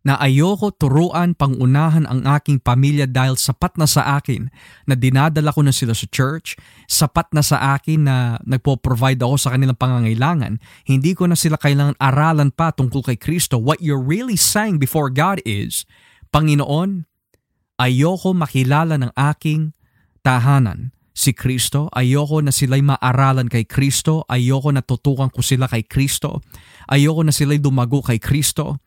na 0.02 0.18
ayoko 0.18 0.74
turuan 0.74 1.38
pangunahan 1.38 2.10
ang 2.10 2.26
aking 2.26 2.58
pamilya 2.58 3.06
dahil 3.06 3.38
sapat 3.38 3.78
na 3.78 3.86
sa 3.86 4.18
akin 4.18 4.50
na 4.90 4.98
dinadala 4.98 5.54
ko 5.54 5.62
na 5.62 5.70
sila 5.70 5.94
sa 5.94 6.10
church, 6.10 6.58
sapat 6.90 7.30
na 7.38 7.46
sa 7.46 7.78
akin 7.78 8.10
na 8.10 8.42
nagpo-provide 8.42 9.22
ako 9.22 9.38
sa 9.38 9.54
kanilang 9.54 9.78
pangangailangan, 9.78 10.58
hindi 10.90 11.14
ko 11.14 11.30
na 11.30 11.38
sila 11.38 11.62
kailangan 11.62 11.98
aralan 12.02 12.50
pa 12.50 12.74
tungkol 12.74 13.14
kay 13.14 13.18
Kristo. 13.18 13.62
What 13.62 13.86
you're 13.86 14.02
really 14.02 14.38
saying 14.38 14.82
before 14.82 15.14
God 15.14 15.38
is, 15.46 15.86
Panginoon, 16.34 17.06
ayoko 17.78 18.34
makilala 18.34 18.98
ng 18.98 19.14
aking 19.14 19.78
tahanan 20.26 20.94
si 21.12 21.38
Kristo, 21.38 21.92
ayoko 21.94 22.42
na 22.42 22.50
sila'y 22.50 22.82
maaralan 22.82 23.52
kay 23.52 23.70
Kristo, 23.70 24.26
ayoko 24.26 24.74
na 24.74 24.82
tutukan 24.82 25.30
ko 25.30 25.46
sila 25.46 25.70
kay 25.70 25.86
Kristo, 25.86 26.42
ayoko 26.90 27.22
na 27.22 27.30
sila'y 27.30 27.62
dumago 27.62 28.02
kay 28.02 28.18
Kristo, 28.18 28.82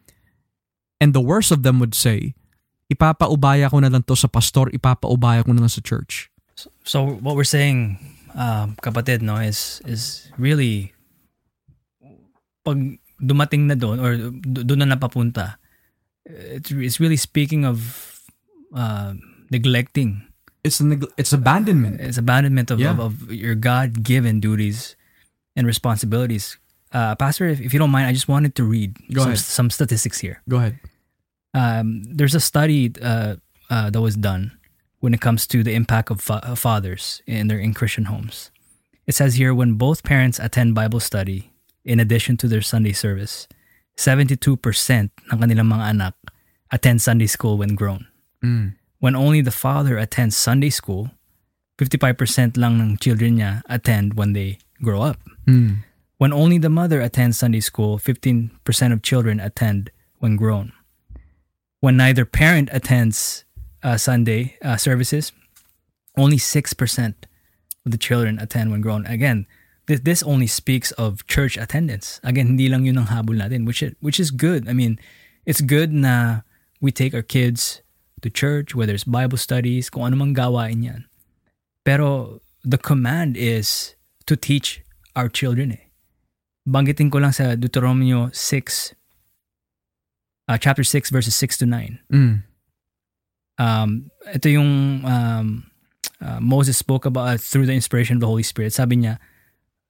And 1.00 1.12
the 1.12 1.20
worst 1.20 1.50
of 1.50 1.62
them 1.62 1.78
would 1.80 1.94
say, 1.94 2.34
ipapaubaya 2.92 3.70
ko 3.70 3.80
na 3.80 3.88
lang 3.88 4.04
to 4.06 4.14
sa 4.16 4.28
pastor, 4.28 4.70
ipapaubaya 4.70 5.44
ko 5.44 5.52
na 5.52 5.64
lang 5.66 5.72
sa 5.72 5.80
church. 5.82 6.30
So, 6.84 7.18
what 7.18 7.34
we're 7.34 7.48
saying, 7.48 7.98
um, 8.34 8.76
kapatid, 8.80 9.20
no, 9.20 9.36
is 9.36 9.82
is 9.84 10.30
really 10.38 10.94
pag 12.64 12.96
dumating 13.20 13.66
na 13.68 13.74
doon 13.76 13.98
or 14.00 14.16
do- 14.16 14.64
doon 14.64 14.84
na 14.86 14.94
napapunta, 14.96 15.56
it's, 16.24 16.70
it's 16.70 16.98
really 17.00 17.16
speaking 17.18 17.64
of 17.64 17.82
uh, 18.72 19.14
neglecting. 19.50 20.24
It's 20.64 20.80
a 20.80 20.84
neg- 20.86 21.12
it's 21.18 21.32
abandonment. 21.32 22.00
It's 22.00 22.16
abandonment 22.16 22.70
of, 22.70 22.80
Yeah. 22.80 22.96
of, 22.96 23.00
of 23.00 23.14
your 23.32 23.54
God-given 23.54 24.40
duties 24.40 24.96
and 25.56 25.66
responsibilities. 25.66 26.56
Uh, 26.94 27.18
Pastor, 27.18 27.50
if, 27.50 27.60
if 27.60 27.74
you 27.74 27.82
don't 27.82 27.90
mind, 27.90 28.06
I 28.06 28.14
just 28.14 28.30
wanted 28.30 28.54
to 28.54 28.62
read 28.62 28.94
some, 29.10 29.34
some 29.34 29.68
statistics 29.70 30.22
here. 30.22 30.40
Go 30.48 30.58
ahead. 30.58 30.78
um, 31.54 32.02
there's 32.04 32.34
a 32.34 32.40
study 32.40 32.92
uh, 33.00 33.36
uh, 33.70 33.90
that 33.90 34.00
was 34.00 34.16
done 34.16 34.52
when 35.00 35.14
it 35.14 35.20
comes 35.20 35.46
to 35.46 35.62
the 35.62 35.74
impact 35.74 36.10
of 36.10 36.20
fa- 36.20 36.42
uh, 36.42 36.54
fathers 36.54 37.22
in 37.26 37.48
their 37.48 37.58
in 37.58 37.72
Christian 37.72 38.06
homes. 38.06 38.50
It 39.06 39.14
says 39.14 39.34
here 39.34 39.54
when 39.54 39.74
both 39.74 40.02
parents 40.02 40.38
attend 40.38 40.74
Bible 40.74 41.00
study 41.00 41.52
in 41.84 42.00
addition 42.00 42.36
to 42.38 42.48
their 42.48 42.62
Sunday 42.62 42.92
service, 42.92 43.46
72% 43.96 44.34
ng 44.34 45.10
kanilang 45.38 45.70
mga 45.70 45.84
anak 45.94 46.14
attend 46.72 47.00
Sunday 47.00 47.26
school 47.28 47.58
when 47.58 47.76
grown. 47.76 48.08
Mm. 48.42 48.74
When 48.98 49.14
only 49.14 49.40
the 49.40 49.54
father 49.54 49.98
attends 49.98 50.36
Sunday 50.36 50.70
school, 50.70 51.12
55% 51.78 52.56
lang 52.56 52.80
ng 52.80 52.96
children 52.98 53.38
niya 53.38 53.62
attend 53.68 54.14
when 54.14 54.32
they 54.32 54.58
grow 54.82 55.02
up. 55.02 55.20
Mm. 55.46 55.84
When 56.18 56.32
only 56.32 56.58
the 56.58 56.70
mother 56.70 57.00
attends 57.00 57.38
Sunday 57.38 57.60
school, 57.60 57.98
15% 57.98 58.50
of 58.92 59.02
children 59.02 59.40
attend 59.40 59.90
when 60.18 60.36
grown. 60.36 60.72
When 61.80 61.96
neither 61.96 62.24
parent 62.24 62.68
attends 62.72 63.44
uh, 63.82 63.96
Sunday 63.96 64.56
uh, 64.62 64.76
services, 64.76 65.32
only 66.16 66.36
6% 66.38 67.14
of 67.84 67.92
the 67.92 67.98
children 67.98 68.38
attend 68.38 68.70
when 68.70 68.80
grown. 68.80 69.04
Again, 69.06 69.46
this, 69.86 70.00
this 70.00 70.22
only 70.22 70.46
speaks 70.46 70.92
of 70.92 71.26
church 71.26 71.58
attendance. 71.58 72.20
Again, 72.22 72.46
hindi 72.46 72.68
lang 72.68 72.86
yun 72.86 72.96
ang 72.96 73.06
habol 73.06 73.36
natin, 73.36 73.66
which, 73.66 73.82
is- 73.82 73.94
which 74.00 74.18
is 74.18 74.30
good. 74.30 74.68
I 74.68 74.72
mean, 74.72 74.98
it's 75.44 75.60
good 75.60 75.92
na 75.92 76.40
we 76.80 76.90
take 76.92 77.12
our 77.12 77.22
kids 77.22 77.82
to 78.22 78.30
church, 78.30 78.74
whether 78.74 78.94
it's 78.94 79.04
Bible 79.04 79.36
studies, 79.36 79.90
kung 79.90 80.04
ano 80.04 80.16
mang 80.16 80.32
gawain 80.32 80.82
yan. 80.82 81.04
Pero 81.84 82.40
the 82.64 82.78
command 82.78 83.36
is 83.36 83.94
to 84.24 84.36
teach 84.36 84.80
our 85.14 85.28
children 85.28 85.72
eh. 85.72 85.83
Banggitin 86.64 87.12
ko 87.12 87.20
lang 87.20 87.32
sa 87.32 87.54
Deuteronomy 87.54 88.10
6, 88.10 88.32
uh, 90.48 90.58
chapter 90.58 90.84
6, 90.84 91.10
verses 91.10 91.36
6 91.36 91.58
to 91.58 91.66
9. 91.66 92.00
Mm. 92.12 92.42
Um, 93.58 94.10
ito 94.32 94.48
yung 94.48 95.04
um, 95.04 95.70
uh, 96.20 96.40
Moses 96.40 96.76
spoke 96.76 97.04
about 97.04 97.28
uh, 97.28 97.36
through 97.36 97.66
the 97.66 97.76
inspiration 97.76 98.16
of 98.16 98.20
the 98.20 98.26
Holy 98.26 98.42
Spirit. 98.42 98.72
Sabi 98.72 98.96
niya, 98.96 99.18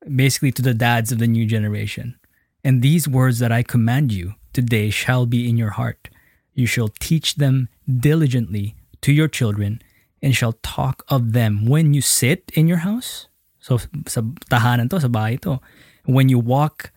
basically 0.05 0.53
to 0.53 0.63
the 0.63 0.75
dads 0.75 1.13
of 1.13 1.19
the 1.19 1.27
new 1.27 1.47
generation. 1.47 2.19
And 2.65 2.83
these 2.83 3.07
words 3.07 3.39
that 3.39 3.53
I 3.53 3.63
command 3.63 4.13
you 4.13 4.35
today 4.53 4.91
shall 4.91 5.27
be 5.27 5.49
in 5.49 5.57
your 5.57 5.77
heart. 5.77 6.09
You 6.55 6.67
shall 6.67 6.89
teach 6.89 7.37
them 7.37 7.69
diligently 7.87 8.75
to 9.03 9.13
your 9.13 9.29
children 9.29 9.83
and 10.23 10.35
shall 10.35 10.57
talk 10.63 11.05
of 11.09 11.33
them 11.33 11.67
when 11.67 11.93
you 11.93 12.01
sit 12.01 12.51
in 12.55 12.67
your 12.67 12.79
house. 12.79 13.29
So 13.61 13.79
sa 14.09 14.23
tahanan 14.49 14.89
to, 14.91 15.01
sa 15.01 15.09
bahay 15.09 15.41
to. 15.43 15.61
When 16.05 16.29
you 16.29 16.39
walk 16.39 16.93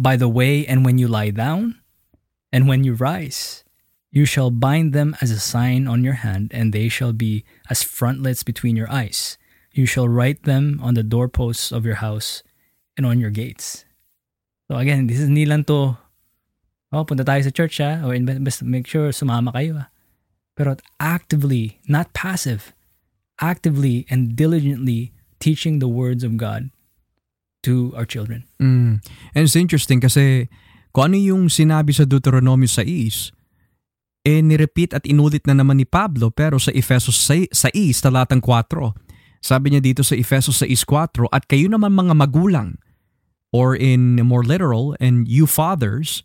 by 0.00 0.16
the 0.16 0.28
way 0.28 0.64
and 0.64 0.80
when 0.80 0.96
you 0.96 1.08
lie 1.08 1.28
down 1.28 1.76
and 2.52 2.64
when 2.64 2.84
you 2.84 2.94
rise. 2.94 3.62
You 4.10 4.24
shall 4.24 4.50
bind 4.50 4.92
them 4.92 5.14
as 5.20 5.30
a 5.30 5.38
sign 5.38 5.86
on 5.86 6.02
your 6.02 6.24
hand, 6.24 6.50
and 6.50 6.72
they 6.72 6.88
shall 6.88 7.12
be 7.12 7.44
as 7.68 7.84
frontlets 7.84 8.42
between 8.42 8.74
your 8.74 8.90
eyes. 8.90 9.38
You 9.70 9.86
shall 9.86 10.08
write 10.08 10.42
them 10.42 10.80
on 10.82 10.94
the 10.94 11.04
doorposts 11.06 11.70
of 11.70 11.86
your 11.86 12.02
house 12.02 12.42
and 12.96 13.06
on 13.06 13.20
your 13.20 13.30
gates. 13.30 13.84
So 14.66 14.74
again, 14.76 15.06
this 15.06 15.20
is 15.20 15.28
nilan 15.28 15.66
to, 15.70 15.94
oh, 16.90 17.04
punta 17.04 17.22
tayo 17.22 17.44
sa 17.44 17.54
church 17.54 17.78
ha, 17.78 18.02
or 18.02 18.18
best 18.42 18.66
make 18.66 18.88
sure 18.88 19.14
sumama 19.14 19.54
kayo 19.54 19.78
ha. 19.78 19.86
Pero 20.58 20.74
actively, 20.98 21.78
not 21.86 22.10
passive, 22.10 22.74
actively 23.38 24.10
and 24.10 24.34
diligently 24.34 25.14
teaching 25.38 25.78
the 25.78 25.88
words 25.88 26.26
of 26.26 26.34
God 26.34 26.74
to 27.64 27.92
our 27.96 28.08
children. 28.08 28.48
Mm. 28.60 29.04
And 29.34 29.42
it's 29.42 29.56
interesting 29.56 30.00
kasi 30.00 30.48
kung 30.90 31.12
ano 31.12 31.16
yung 31.20 31.42
sinabi 31.52 31.94
sa 31.94 32.08
Deuteronomy 32.08 32.66
6, 32.66 33.32
eh 34.26 34.40
nirepeat 34.44 34.92
at 34.92 35.08
inulit 35.08 35.48
na 35.48 35.56
naman 35.56 35.80
ni 35.80 35.86
Pablo 35.88 36.28
pero 36.28 36.60
sa 36.60 36.74
Efesos 36.74 37.16
6, 37.16 37.52
talatang 38.04 38.42
4. 38.44 38.92
Sabi 39.40 39.72
niya 39.72 39.80
dito 39.80 40.04
sa 40.04 40.12
Efesos 40.12 40.60
6.4, 40.60 41.32
At 41.32 41.48
kayo 41.48 41.72
naman 41.72 41.96
mga 41.96 42.12
magulang, 42.12 42.76
or 43.50 43.72
in 43.72 44.20
more 44.20 44.44
literal, 44.44 44.92
and 45.00 45.24
you 45.24 45.48
fathers, 45.48 46.20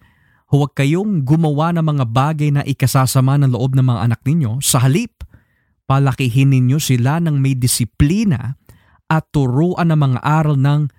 huwag 0.51 0.75
kayong 0.75 1.23
gumawa 1.23 1.71
ng 1.71 1.85
mga 1.95 2.05
bagay 2.11 2.49
na 2.51 2.61
ikasasama 2.67 3.39
ng 3.39 3.55
loob 3.55 3.79
ng 3.79 3.87
mga 3.87 4.01
anak 4.11 4.21
ninyo. 4.27 4.59
Sa 4.59 4.83
halip, 4.83 5.23
palakihin 5.87 6.51
ninyo 6.51 6.75
sila 6.75 7.23
ng 7.23 7.39
may 7.39 7.55
disiplina 7.55 8.59
at 9.07 9.23
turuan 9.31 9.95
ng 9.95 9.99
mga 10.01 10.19
aral 10.19 10.59
ng 10.59 10.91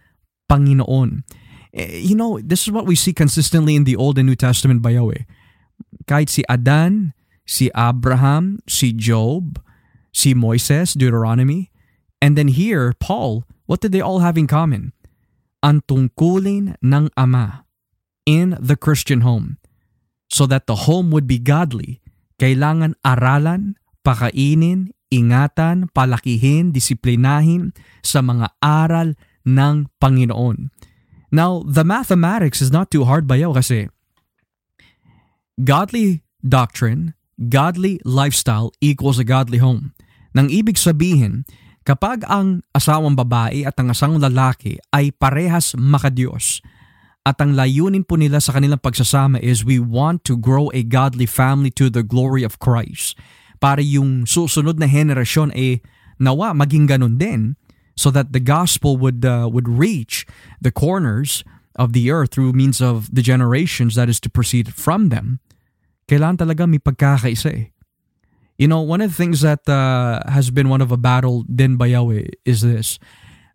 Panginoon. 0.50 1.22
Eh, 1.76 2.00
you 2.00 2.14
know, 2.14 2.40
this 2.40 2.64
is 2.64 2.70
what 2.72 2.86
we 2.86 2.94
see 2.94 3.12
consistently 3.12 3.76
in 3.76 3.84
the 3.84 3.96
Old 3.96 4.18
and 4.18 4.26
New 4.26 4.38
Testament 4.38 4.80
bayaw 4.80 5.12
eh 5.12 5.26
kahit 6.06 6.30
si 6.30 6.46
Adan, 6.46 7.12
si 7.44 7.68
Abraham, 7.74 8.62
si 8.64 8.94
Job, 8.94 9.58
si 10.14 10.32
Moises, 10.32 10.94
Deuteronomy, 10.94 11.68
and 12.22 12.38
then 12.38 12.48
here, 12.48 12.94
Paul, 12.96 13.44
what 13.66 13.82
did 13.82 13.92
they 13.92 14.00
all 14.00 14.22
have 14.22 14.38
in 14.38 14.46
common? 14.46 14.94
Ang 15.60 15.82
tungkulin 15.84 16.78
ng 16.80 17.04
Ama 17.18 17.66
in 18.24 18.54
the 18.62 18.78
Christian 18.78 19.26
home. 19.26 19.58
So 20.26 20.46
that 20.50 20.66
the 20.66 20.90
home 20.90 21.14
would 21.14 21.30
be 21.30 21.38
godly, 21.38 22.02
kailangan 22.42 22.98
aralan, 23.06 23.78
pakainin, 24.02 24.90
ingatan, 25.10 25.86
palakihin, 25.94 26.74
disiplinahin 26.74 27.70
sa 28.02 28.22
mga 28.26 28.50
aral 28.58 29.14
ng 29.46 29.86
Panginoon. 30.02 30.74
Now, 31.30 31.62
the 31.62 31.86
mathematics 31.86 32.60
is 32.60 32.74
not 32.74 32.90
too 32.90 33.06
hard 33.06 33.30
bayaw 33.30 33.54
kasi 33.54 33.86
Godly 35.56 36.20
doctrine, 36.44 37.16
godly 37.48 37.96
lifestyle 38.04 38.76
equals 38.84 39.16
a 39.16 39.24
godly 39.24 39.56
home. 39.56 39.96
Nang 40.36 40.52
ibig 40.52 40.76
sabihin, 40.76 41.48
kapag 41.88 42.28
ang 42.28 42.60
asawang 42.76 43.16
babae 43.16 43.64
at 43.64 43.72
ang 43.80 43.88
asawang 43.88 44.20
lalaki 44.20 44.76
ay 44.92 45.16
parehas 45.16 45.72
makadiyos, 45.72 46.60
at 47.24 47.40
ang 47.40 47.56
layunin 47.56 48.04
po 48.04 48.14
nila 48.20 48.38
sa 48.38 48.54
kanilang 48.54 48.78
pagsasama 48.78 49.40
is 49.40 49.66
we 49.66 49.80
want 49.80 50.22
to 50.28 50.38
grow 50.38 50.68
a 50.76 50.84
godly 50.84 51.26
family 51.26 51.72
to 51.72 51.88
the 51.88 52.04
glory 52.04 52.44
of 52.44 52.60
Christ. 52.60 53.18
Para 53.56 53.80
yung 53.80 54.28
susunod 54.28 54.76
na 54.76 54.86
henerasyon 54.86 55.50
ay 55.56 55.80
nawa 56.20 56.52
maging 56.52 56.86
ganun 56.86 57.16
din 57.16 57.56
so 57.96 58.12
that 58.12 58.32
the 58.32 58.40
gospel 58.40 58.96
would 58.96 59.24
uh, 59.24 59.48
would 59.50 59.68
reach 59.68 60.28
the 60.60 60.70
corners 60.70 61.42
of 61.76 61.92
the 61.92 62.12
earth 62.12 62.32
through 62.32 62.52
means 62.52 62.80
of 62.80 63.08
the 63.12 63.24
generations 63.24 63.96
that 63.96 64.08
is 64.08 64.20
to 64.20 64.28
proceed 64.28 64.72
from 64.72 65.08
them 65.08 65.40
kailangan 66.06 66.46
talaga 66.46 66.62
may 66.70 66.78
pagkakaisa 66.78 67.50
eh. 67.50 67.66
You 68.56 68.72
know, 68.72 68.80
one 68.80 69.04
of 69.04 69.12
the 69.12 69.18
things 69.18 69.44
that 69.44 69.68
uh, 69.68 70.24
has 70.32 70.48
been 70.48 70.72
one 70.72 70.80
of 70.80 70.88
a 70.88 70.96
battle 70.96 71.44
din 71.44 71.76
bayaw 71.76 72.08
eh, 72.16 72.32
is 72.48 72.64
this. 72.64 72.96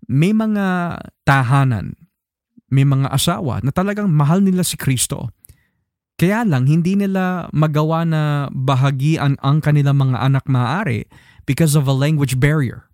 May 0.06 0.30
mga 0.30 1.00
tahanan, 1.26 1.98
may 2.70 2.86
mga 2.86 3.10
asawa 3.10 3.66
na 3.66 3.74
talagang 3.74 4.14
mahal 4.14 4.46
nila 4.46 4.62
si 4.62 4.78
Kristo. 4.78 5.34
Kaya 6.22 6.46
lang, 6.46 6.70
hindi 6.70 6.94
nila 6.94 7.50
magawa 7.50 8.06
na 8.06 8.46
bahagian 8.54 9.42
ang 9.42 9.58
kanilang 9.58 9.98
mga 9.98 10.22
anak 10.22 10.46
maaari 10.46 11.10
because 11.50 11.74
of 11.74 11.90
a 11.90 11.96
language 11.96 12.38
barrier. 12.38 12.86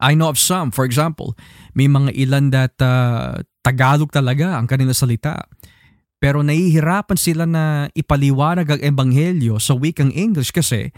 I 0.00 0.16
know 0.16 0.32
of 0.32 0.40
some, 0.40 0.72
for 0.72 0.88
example, 0.88 1.36
may 1.76 1.86
mga 1.86 2.16
ilan 2.16 2.50
that 2.56 2.74
uh, 2.80 3.44
Tagalog 3.60 4.10
talaga 4.10 4.56
ang 4.56 4.64
kanilang 4.64 4.96
salita 4.96 5.44
pero 6.20 6.44
nahihirapan 6.44 7.16
sila 7.16 7.48
na 7.48 7.88
ipaliwanag 7.96 8.76
ang 8.76 8.80
ebanghelyo 8.84 9.56
sa 9.56 9.72
wikang 9.72 10.12
English 10.12 10.52
kasi 10.52 10.92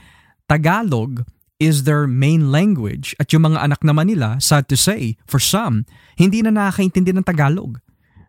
Tagalog 0.50 1.22
is 1.62 1.86
their 1.86 2.10
main 2.10 2.50
language 2.50 3.14
at 3.22 3.30
yung 3.30 3.46
mga 3.46 3.62
anak 3.62 3.86
naman 3.86 4.10
nila, 4.10 4.42
sad 4.42 4.66
to 4.66 4.74
say, 4.74 5.14
for 5.30 5.38
some, 5.38 5.86
hindi 6.18 6.42
na 6.42 6.50
nakakaintindi 6.50 7.14
ng 7.14 7.22
Tagalog. 7.22 7.78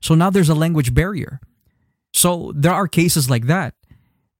So 0.05 0.13
now 0.13 0.29
there's 0.29 0.53
a 0.53 0.55
language 0.55 0.93
barrier. 0.93 1.41
So 2.13 2.53
there 2.53 2.77
are 2.77 2.85
cases 2.85 3.25
like 3.25 3.49
that. 3.49 3.73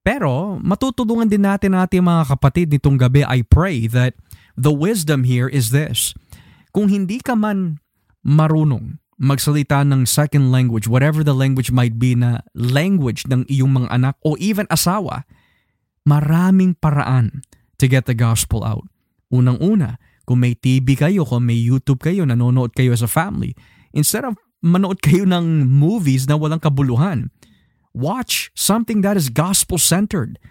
Pero 0.06 0.62
matutulungan 0.62 1.26
din 1.26 1.42
natin 1.42 1.74
natin 1.74 2.06
mga 2.06 2.38
kapatid 2.38 2.70
nitong 2.70 3.02
gabi, 3.02 3.26
I 3.26 3.42
pray 3.42 3.90
that 3.90 4.14
the 4.54 4.70
wisdom 4.70 5.26
here 5.26 5.50
is 5.50 5.74
this. 5.74 6.14
Kung 6.74 6.90
hindi 6.90 7.22
ka 7.22 7.38
man 7.38 7.78
marunong 8.26 8.98
magsalita 9.14 9.86
ng 9.86 10.10
second 10.10 10.50
language, 10.50 10.90
whatever 10.90 11.22
the 11.22 11.36
language 11.36 11.70
might 11.70 12.02
be 12.02 12.18
na 12.18 12.42
language 12.50 13.30
ng 13.30 13.46
iyong 13.46 13.70
mga 13.78 13.94
anak 13.94 14.18
o 14.26 14.34
even 14.42 14.66
asawa, 14.66 15.22
maraming 16.02 16.74
paraan 16.74 17.46
to 17.78 17.86
get 17.86 18.10
the 18.10 18.16
gospel 18.18 18.66
out. 18.66 18.90
Unang-una, 19.30 20.02
kung 20.26 20.42
may 20.42 20.58
TV 20.58 20.98
kayo, 20.98 21.22
kung 21.22 21.46
may 21.46 21.54
YouTube 21.54 22.02
kayo, 22.02 22.26
nanonood 22.26 22.74
kayo 22.74 22.90
as 22.90 23.06
a 23.06 23.10
family, 23.10 23.54
instead 23.94 24.26
of 24.26 24.34
manood 24.58 24.98
kayo 24.98 25.22
ng 25.22 25.70
movies 25.70 26.26
na 26.26 26.34
walang 26.34 26.58
kabuluhan, 26.58 27.30
watch 27.94 28.50
something 28.58 29.04
that 29.04 29.14
is 29.14 29.30
gospel-centered. 29.30 30.42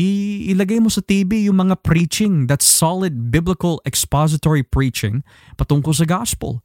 Ilagay 0.00 0.80
mo 0.80 0.88
sa 0.88 1.04
TV 1.04 1.44
yung 1.44 1.60
mga 1.60 1.84
preaching 1.84 2.48
that's 2.48 2.64
solid 2.64 3.28
biblical 3.28 3.84
expository 3.84 4.64
preaching 4.64 5.20
patungkol 5.60 5.92
sa 5.92 6.08
gospel 6.08 6.64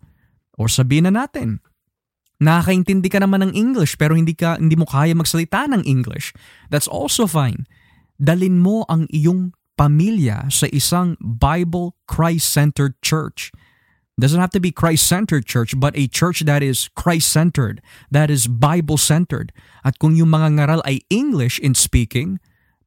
or 0.56 0.72
sabihin 0.72 1.12
na 1.12 1.28
natin, 1.28 1.60
nakakaintindi 2.40 3.12
ka 3.12 3.20
naman 3.20 3.44
ng 3.44 3.52
English 3.52 4.00
pero 4.00 4.16
hindi 4.16 4.32
ka 4.32 4.56
hindi 4.56 4.80
mo 4.80 4.88
kaya 4.88 5.12
magsalita 5.12 5.68
ng 5.68 5.84
English. 5.84 6.32
That's 6.72 6.88
also 6.88 7.28
fine. 7.28 7.68
Dalin 8.16 8.64
mo 8.64 8.88
ang 8.88 9.12
iyong 9.12 9.52
pamilya 9.76 10.48
sa 10.48 10.72
isang 10.72 11.20
Bible 11.20 12.00
Christ-centered 12.08 12.96
church. 13.04 13.52
Doesn't 14.16 14.40
have 14.40 14.56
to 14.56 14.64
be 14.64 14.72
Christ-centered 14.72 15.44
church 15.44 15.76
but 15.76 15.92
a 16.00 16.08
church 16.08 16.48
that 16.48 16.64
is 16.64 16.88
Christ-centered, 16.96 17.84
that 18.08 18.32
is 18.32 18.48
Bible-centered. 18.48 19.52
At 19.84 20.00
kung 20.00 20.16
yung 20.16 20.32
mga 20.32 20.56
ngaral 20.56 20.82
ay 20.88 21.04
English 21.12 21.60
in 21.60 21.76
speaking, 21.76 22.40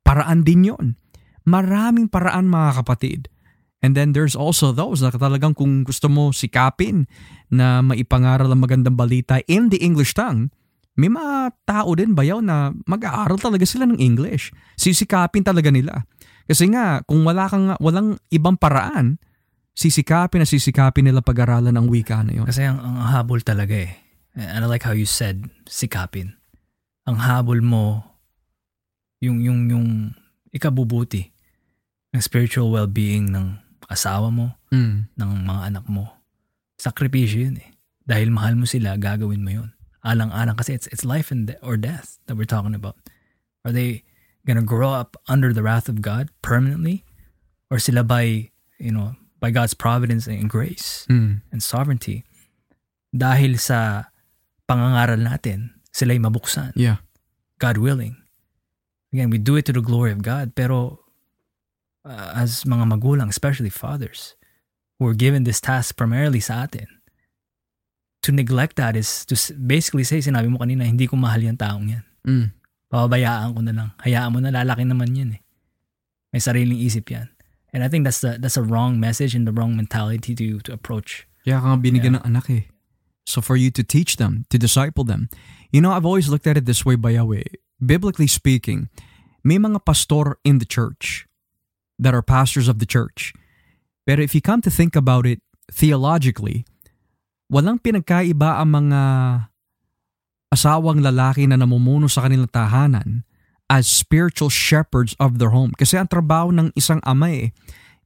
paraan 0.08 0.40
din 0.40 0.64
yon. 0.72 0.96
Maraming 1.44 2.08
paraan 2.08 2.48
mga 2.48 2.80
kapatid. 2.80 3.28
And 3.84 3.92
then 3.92 4.16
there's 4.16 4.32
also 4.32 4.72
those 4.72 5.04
na 5.04 5.12
talagang 5.12 5.52
kung 5.52 5.84
gusto 5.84 6.08
mo 6.08 6.32
sikapin 6.32 7.04
na 7.52 7.84
maipangaral 7.84 8.48
ang 8.48 8.64
magandang 8.64 8.96
balita 8.96 9.44
in 9.44 9.68
the 9.68 9.78
English 9.84 10.16
tongue, 10.16 10.48
may 10.98 11.06
mga 11.06 11.54
tao 11.62 11.94
din 11.94 12.16
bayaw 12.16 12.42
na 12.42 12.74
mag-aaral 12.88 13.38
talaga 13.38 13.62
sila 13.62 13.86
ng 13.86 14.02
English. 14.02 14.50
Sisikapin 14.74 15.46
talaga 15.46 15.70
nila. 15.70 16.02
Kasi 16.48 16.66
nga, 16.74 17.04
kung 17.06 17.22
wala 17.22 17.46
kang, 17.46 17.76
walang 17.78 18.18
ibang 18.34 18.58
paraan, 18.58 19.20
sisikapin 19.78 20.42
na 20.42 20.48
sisikapin 20.48 21.06
nila 21.06 21.22
pag-aralan 21.22 21.76
ang 21.76 21.86
wika 21.86 22.26
na 22.26 22.34
yun. 22.34 22.48
Kasi 22.48 22.66
ang, 22.66 22.82
ang 22.82 23.14
habol 23.14 23.46
talaga 23.46 23.78
eh. 23.78 23.94
And 24.34 24.64
I 24.64 24.66
like 24.66 24.82
how 24.82 24.96
you 24.96 25.06
said, 25.06 25.46
sikapin. 25.70 26.34
Ang 27.06 27.22
habol 27.22 27.62
mo, 27.62 28.07
yung, 29.18 29.42
yung, 29.42 29.60
yung 29.70 29.86
ikabubuti 30.54 31.30
ng 32.14 32.22
spiritual 32.22 32.72
well-being 32.72 33.30
ng 33.30 33.58
asawa 33.88 34.32
mo, 34.32 34.56
mm. 34.72 35.12
ng 35.16 35.30
mga 35.44 35.62
anak 35.72 35.84
mo. 35.88 36.12
Sakripisyo 36.78 37.50
yun 37.50 37.58
eh. 37.60 37.70
Dahil 38.08 38.32
mahal 38.32 38.56
mo 38.56 38.64
sila, 38.64 38.96
gagawin 38.96 39.44
mo 39.44 39.50
yun. 39.52 39.70
Alang-alang 40.04 40.56
kasi 40.56 40.72
it's, 40.72 40.88
it's 40.88 41.04
life 41.04 41.28
and 41.28 41.52
de- 41.52 41.60
or 41.60 41.76
death 41.76 42.16
that 42.28 42.36
we're 42.36 42.48
talking 42.48 42.72
about. 42.72 42.96
Are 43.64 43.72
they 43.74 44.04
gonna 44.46 44.64
grow 44.64 44.94
up 44.94 45.16
under 45.28 45.52
the 45.52 45.60
wrath 45.60 45.88
of 45.88 46.00
God 46.00 46.30
permanently? 46.40 47.04
Or 47.68 47.76
sila 47.76 48.04
by, 48.04 48.48
you 48.80 48.92
know, 48.92 49.16
by 49.40 49.50
God's 49.50 49.74
providence 49.74 50.26
and 50.26 50.48
grace 50.48 51.04
mm. 51.10 51.44
and 51.52 51.60
sovereignty, 51.60 52.24
dahil 53.12 53.60
sa 53.60 54.08
pangangaral 54.68 55.20
natin, 55.20 55.76
sila'y 55.92 56.20
mabuksan. 56.20 56.72
Yeah. 56.76 57.04
God 57.58 57.76
willing. 57.80 58.16
Again, 59.12 59.30
we 59.30 59.38
do 59.38 59.56
it 59.56 59.64
to 59.66 59.72
the 59.72 59.80
glory 59.80 60.12
of 60.12 60.20
God, 60.20 60.52
pero 60.54 61.00
uh, 62.04 62.32
as 62.36 62.64
mga 62.64 62.84
magulang, 62.84 63.28
especially 63.28 63.72
fathers, 63.72 64.36
who 64.98 65.06
are 65.08 65.16
given 65.16 65.44
this 65.44 65.60
task 65.60 65.96
primarily 65.96 66.40
sa 66.40 66.68
atin, 66.68 66.86
to 68.20 68.32
neglect 68.32 68.76
that 68.76 68.96
is 68.96 69.24
to 69.24 69.34
basically 69.56 70.04
say, 70.04 70.20
sinabi 70.20 70.52
mo 70.52 70.58
kanina, 70.60 70.84
hindi 70.84 71.08
ko 71.08 71.16
mahal 71.16 71.40
yung 71.40 71.56
taong 71.56 71.88
yan. 71.88 72.04
Mm. 72.26 72.48
Pababayaan 72.92 73.56
ko 73.56 73.60
na 73.64 73.72
lang. 73.72 73.90
Hayaan 74.04 74.32
mo 74.32 74.38
na, 74.44 74.52
lalaki 74.52 74.84
naman 74.84 75.16
yan 75.16 75.40
eh. 75.40 75.42
May 76.32 76.40
sariling 76.44 76.76
isip 76.76 77.08
yan. 77.08 77.32
And 77.72 77.84
I 77.84 77.88
think 77.88 78.04
that's 78.04 78.20
the 78.20 78.40
that's 78.40 78.56
a 78.56 78.64
wrong 78.64 78.96
message 78.96 79.36
and 79.36 79.44
the 79.44 79.52
wrong 79.52 79.76
mentality 79.76 80.32
to 80.34 80.60
to 80.64 80.72
approach. 80.72 81.28
Kaya 81.44 81.60
ka 81.60 81.66
nga 81.68 81.78
binigyan 81.80 82.16
ng 82.16 82.24
anak 82.24 82.48
eh. 82.48 82.64
So 83.28 83.44
for 83.44 83.60
you 83.60 83.68
to 83.76 83.84
teach 83.84 84.16
them, 84.16 84.48
to 84.48 84.56
disciple 84.56 85.04
them. 85.04 85.28
You 85.68 85.84
know, 85.84 85.92
I've 85.92 86.08
always 86.08 86.32
looked 86.32 86.48
at 86.48 86.56
it 86.56 86.64
this 86.64 86.88
way, 86.88 86.96
Bayawe. 86.96 87.44
Biblically 87.78 88.26
speaking, 88.26 88.90
may 89.46 89.58
mga 89.58 89.86
pastor 89.86 90.38
in 90.42 90.58
the 90.58 90.66
church 90.66 91.26
that 91.98 92.14
are 92.14 92.22
pastors 92.22 92.66
of 92.66 92.78
the 92.78 92.86
church. 92.86 93.34
Pero 94.06 94.22
if 94.22 94.34
you 94.34 94.42
come 94.42 94.62
to 94.62 94.70
think 94.70 94.96
about 94.96 95.26
it 95.26 95.42
theologically, 95.70 96.66
walang 97.52 97.78
pinagkaiba 97.78 98.58
ang 98.58 98.70
mga 98.82 99.00
asawang 100.50 101.04
lalaki 101.04 101.46
na 101.46 101.60
namumuno 101.60 102.08
sa 102.08 102.26
kanilang 102.26 102.50
tahanan 102.50 103.22
as 103.68 103.84
spiritual 103.84 104.48
shepherds 104.48 105.12
of 105.20 105.36
their 105.36 105.52
home. 105.52 105.76
Kasi 105.76 106.00
ang 106.00 106.08
trabaho 106.08 106.48
ng 106.48 106.72
isang 106.72 107.04
ama 107.04 107.28
eh, 107.28 107.48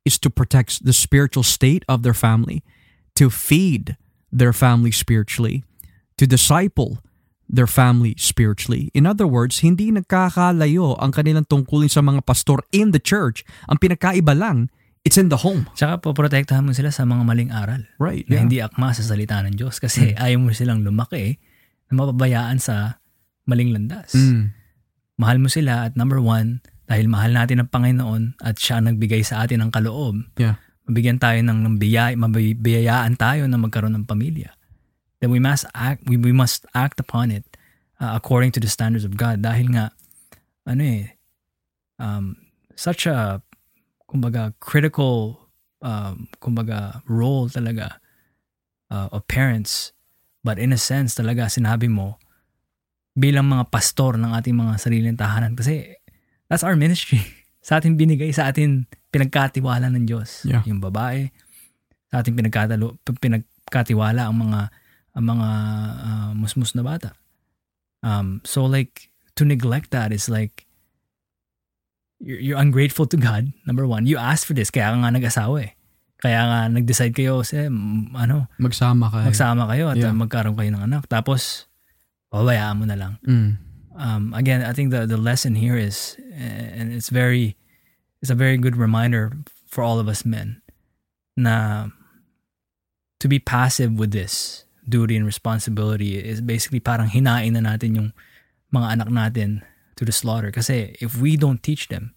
is 0.03 0.19
to 0.19 0.29
protect 0.29 0.83
the 0.83 0.93
spiritual 0.93 1.47
state 1.47 1.87
of 1.87 2.03
their 2.03 2.17
family, 2.17 2.67
to 3.15 3.31
feed 3.31 3.95
their 4.35 4.51
family 4.51 4.91
spiritually, 4.91 5.63
to 6.19 6.27
disciple 6.27 6.99
their 7.53 7.69
family 7.69 8.17
spiritually. 8.17 8.89
In 8.97 9.05
other 9.05 9.29
words, 9.29 9.61
hindi 9.61 9.93
nagkakalayo 9.93 10.97
ang 10.97 11.13
kanilang 11.13 11.45
tungkulin 11.45 11.93
sa 11.93 12.01
mga 12.01 12.25
pastor 12.25 12.65
in 12.73 12.97
the 12.97 12.99
church. 12.99 13.45
Ang 13.69 13.77
pinakaiba 13.77 14.33
lang, 14.33 14.73
it's 15.05 15.21
in 15.21 15.29
the 15.29 15.45
home. 15.45 15.69
Tsaka 15.77 16.01
poprotektahan 16.01 16.65
mo 16.65 16.73
sila 16.73 16.89
sa 16.89 17.05
mga 17.05 17.23
maling 17.23 17.53
aral. 17.53 17.85
Right. 18.01 18.25
Na 18.25 18.41
Yeah. 18.41 18.43
hindi 18.49 18.59
akma 18.65 18.97
sa 18.97 19.05
salita 19.05 19.37
ng 19.45 19.55
Diyos. 19.55 19.77
Kasi 19.77 20.17
ayaw 20.17 20.41
mo 20.41 20.57
silang 20.57 20.81
lumaki 20.81 21.37
na 21.93 22.01
mapabayaan 22.01 22.57
sa 22.57 22.97
maling 23.45 23.77
landas. 23.77 24.17
Mm. 24.17 24.57
Mahal 25.21 25.37
mo 25.37 25.53
sila 25.53 25.87
at 25.87 25.93
number 25.93 26.25
one, 26.25 26.65
dahil 26.89 27.05
mahal 27.07 27.37
natin 27.37 27.61
ang 27.61 27.69
Panginoon 27.69 28.41
at 28.41 28.57
siya 28.57 28.81
ang 28.81 28.89
nagbigay 28.89 29.21
sa 29.21 29.45
atin 29.45 29.61
ng 29.61 29.71
kaloob, 29.71 30.25
Yeah. 30.41 30.57
mabigyan 30.89 31.21
tayo 31.21 31.37
ng, 31.45 31.59
ng 31.69 31.77
biyay, 31.77 32.17
mabiyayaan 32.17 33.15
tayo 33.21 33.45
na 33.45 33.61
magkaroon 33.61 33.93
ng 33.93 34.09
pamilya. 34.09 34.57
Then 35.23 35.31
we 35.31 35.39
must 35.39 35.71
act, 35.71 36.03
we, 36.11 36.19
we 36.19 36.35
must 36.35 36.67
act 36.75 36.99
upon 36.99 37.31
it 37.31 37.47
uh, 38.03 38.19
according 38.19 38.51
to 38.59 38.61
the 38.61 38.67
standards 38.67 39.07
of 39.07 39.15
God. 39.15 39.39
Dahil 39.39 39.71
nga, 39.71 39.95
ano 40.67 40.83
eh, 40.83 41.15
um, 42.03 42.35
such 42.75 43.07
a, 43.07 43.39
kumbaga, 44.11 44.51
critical, 44.59 45.47
um, 45.79 46.27
kumbaga, 46.43 47.07
role 47.07 47.47
talaga 47.47 48.03
uh, 48.91 49.15
of 49.15 49.23
parents. 49.31 49.95
But 50.43 50.59
in 50.59 50.75
a 50.75 50.81
sense, 50.83 51.15
talaga 51.15 51.47
sinabi 51.47 51.87
mo, 51.87 52.19
bilang 53.15 53.47
mga 53.47 53.71
pastor 53.71 54.19
ng 54.19 54.35
ating 54.35 54.59
mga 54.59 54.75
sariling 54.83 55.15
tahanan. 55.15 55.55
Kasi 55.55 56.03
that's 56.51 56.67
our 56.67 56.75
ministry. 56.75 57.23
Sa 57.63 57.79
atin 57.79 57.95
binigay, 57.95 58.35
sa 58.35 58.51
atin 58.51 58.91
pinagkatiwala 59.15 59.87
ng 59.87 60.03
Diyos. 60.03 60.43
Yeah. 60.43 60.67
Yung 60.67 60.83
babae, 60.83 61.31
sa 62.11 62.19
ating 62.19 62.35
pinagkatalo, 62.35 62.99
pinagkatiwala 63.07 64.27
ang 64.27 64.51
mga 64.51 64.61
ang 65.13 65.25
mga 65.29 65.49
uh, 66.01 66.31
musmus 66.35 66.75
na 66.75 66.83
bata. 66.83 67.13
Um, 68.03 68.41
so 68.45 68.65
like, 68.65 69.11
to 69.37 69.45
neglect 69.45 69.91
that 69.93 70.13
is 70.13 70.29
like, 70.29 70.67
you're, 72.21 72.41
you're 72.41 72.59
ungrateful 72.61 73.07
to 73.07 73.17
God, 73.17 73.53
number 73.67 73.87
one. 73.87 74.07
You 74.07 74.17
asked 74.19 74.47
for 74.47 74.55
this, 74.55 74.71
kaya 74.71 74.91
ka 74.93 74.97
nga 75.03 75.13
nag-asawa 75.13 75.69
eh. 75.69 75.73
Kaya 76.23 76.39
nga 76.39 76.59
nag-decide 76.71 77.13
kayo, 77.15 77.43
mm, 77.43 78.15
ano, 78.15 78.47
Magsama 78.59 79.11
ka. 79.11 79.27
magsama 79.27 79.67
kayo 79.69 79.91
at 79.91 79.99
Yeah. 79.99 80.11
uh, 80.11 80.17
magkaroon 80.17 80.55
kayo 80.57 80.71
ng 80.71 80.85
anak. 80.87 81.09
Tapos, 81.11 81.67
pabayaan 82.31 82.79
mo 82.79 82.85
na 82.87 82.97
lang. 82.97 83.13
Mm. 83.27 83.51
Um, 83.93 84.25
again, 84.33 84.63
I 84.65 84.73
think 84.73 84.91
the, 84.91 85.05
the 85.05 85.19
lesson 85.21 85.55
here 85.55 85.77
is, 85.77 86.17
and 86.33 86.93
it's 86.95 87.11
very, 87.11 87.57
it's 88.23 88.31
a 88.31 88.39
very 88.39 88.57
good 88.57 88.77
reminder 88.79 89.37
for 89.69 89.83
all 89.85 89.99
of 90.01 90.09
us 90.09 90.25
men, 90.25 90.63
na 91.37 91.89
to 93.21 93.27
be 93.29 93.39
passive 93.39 93.93
with 93.99 94.13
this 94.13 94.65
duty 94.83 95.15
and 95.15 95.25
responsibility 95.25 96.19
is 96.19 96.43
basically 96.43 96.81
parang 96.81 97.07
hinain 97.07 97.55
na 97.55 97.63
natin 97.63 97.95
yung 97.95 98.09
mga 98.71 98.99
anak 98.99 99.09
natin 99.09 99.63
to 99.95 100.03
the 100.03 100.13
slaughter. 100.13 100.51
Kasi 100.51 100.97
if 100.99 101.17
we 101.17 101.37
don't 101.37 101.63
teach 101.63 101.87
them, 101.89 102.15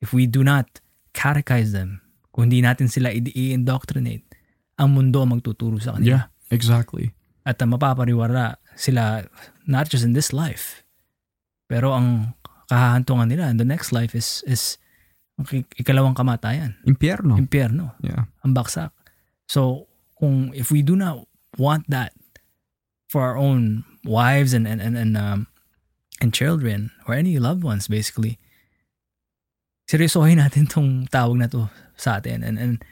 if 0.00 0.12
we 0.12 0.24
do 0.24 0.40
not 0.40 0.80
catechize 1.12 1.72
them, 1.72 2.00
kung 2.32 2.48
hindi 2.48 2.60
natin 2.60 2.88
sila 2.88 3.12
i-indoctrinate, 3.12 4.24
ang 4.76 4.92
mundo 4.92 5.24
ang 5.24 5.32
magtuturo 5.32 5.80
sa 5.80 5.96
kanila. 5.96 6.08
Yeah, 6.08 6.24
exactly. 6.52 7.16
At 7.44 7.60
uh, 7.60 7.68
mapapariwara 7.68 8.60
sila 8.76 9.24
not 9.64 9.88
just 9.88 10.04
in 10.04 10.12
this 10.12 10.36
life, 10.36 10.84
pero 11.64 11.96
ang 11.96 12.36
kahahantungan 12.68 13.30
nila 13.30 13.48
in 13.48 13.56
the 13.56 13.64
next 13.64 13.88
life 13.88 14.12
is 14.12 14.44
is 14.44 14.76
ang 15.36 15.48
ik- 15.52 15.76
ikalawang 15.80 16.16
kamatayan, 16.16 16.76
Impyerno. 16.84 17.36
impyerno, 17.36 17.92
Yeah. 18.00 18.28
ang 18.40 18.52
baksak. 18.52 18.92
So, 19.46 19.86
kung 20.16 20.52
if 20.52 20.68
we 20.72 20.80
do 20.80 20.96
not 20.96 21.24
want 21.58 21.88
that 21.88 22.12
for 23.08 23.22
our 23.22 23.36
own 23.36 23.84
wives 24.04 24.52
and 24.52 24.66
and 24.66 24.80
and 24.80 24.96
and, 24.96 25.16
um, 25.16 25.46
and 26.20 26.32
children 26.32 26.90
or 27.08 27.14
any 27.14 27.38
loved 27.38 27.64
ones 27.64 27.88
basically, 27.88 28.38
seryosohin 29.90 30.42
natin 30.42 30.68
tong 30.68 31.06
tawag 31.08 31.38
na 31.38 31.48
to 31.50 31.70
sa 31.96 32.18
atin. 32.18 32.42
And 32.42 32.58
and 32.58 32.84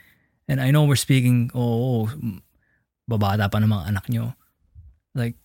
and 0.48 0.58
I 0.60 0.70
know 0.70 0.84
we're 0.84 1.00
speaking, 1.00 1.50
oh, 1.54 2.08
oh 2.08 2.40
babata 3.04 3.50
pa 3.52 3.60
ng 3.60 3.68
mga 3.68 3.84
anak 3.92 4.06
nyo. 4.08 4.32
Like, 5.12 5.36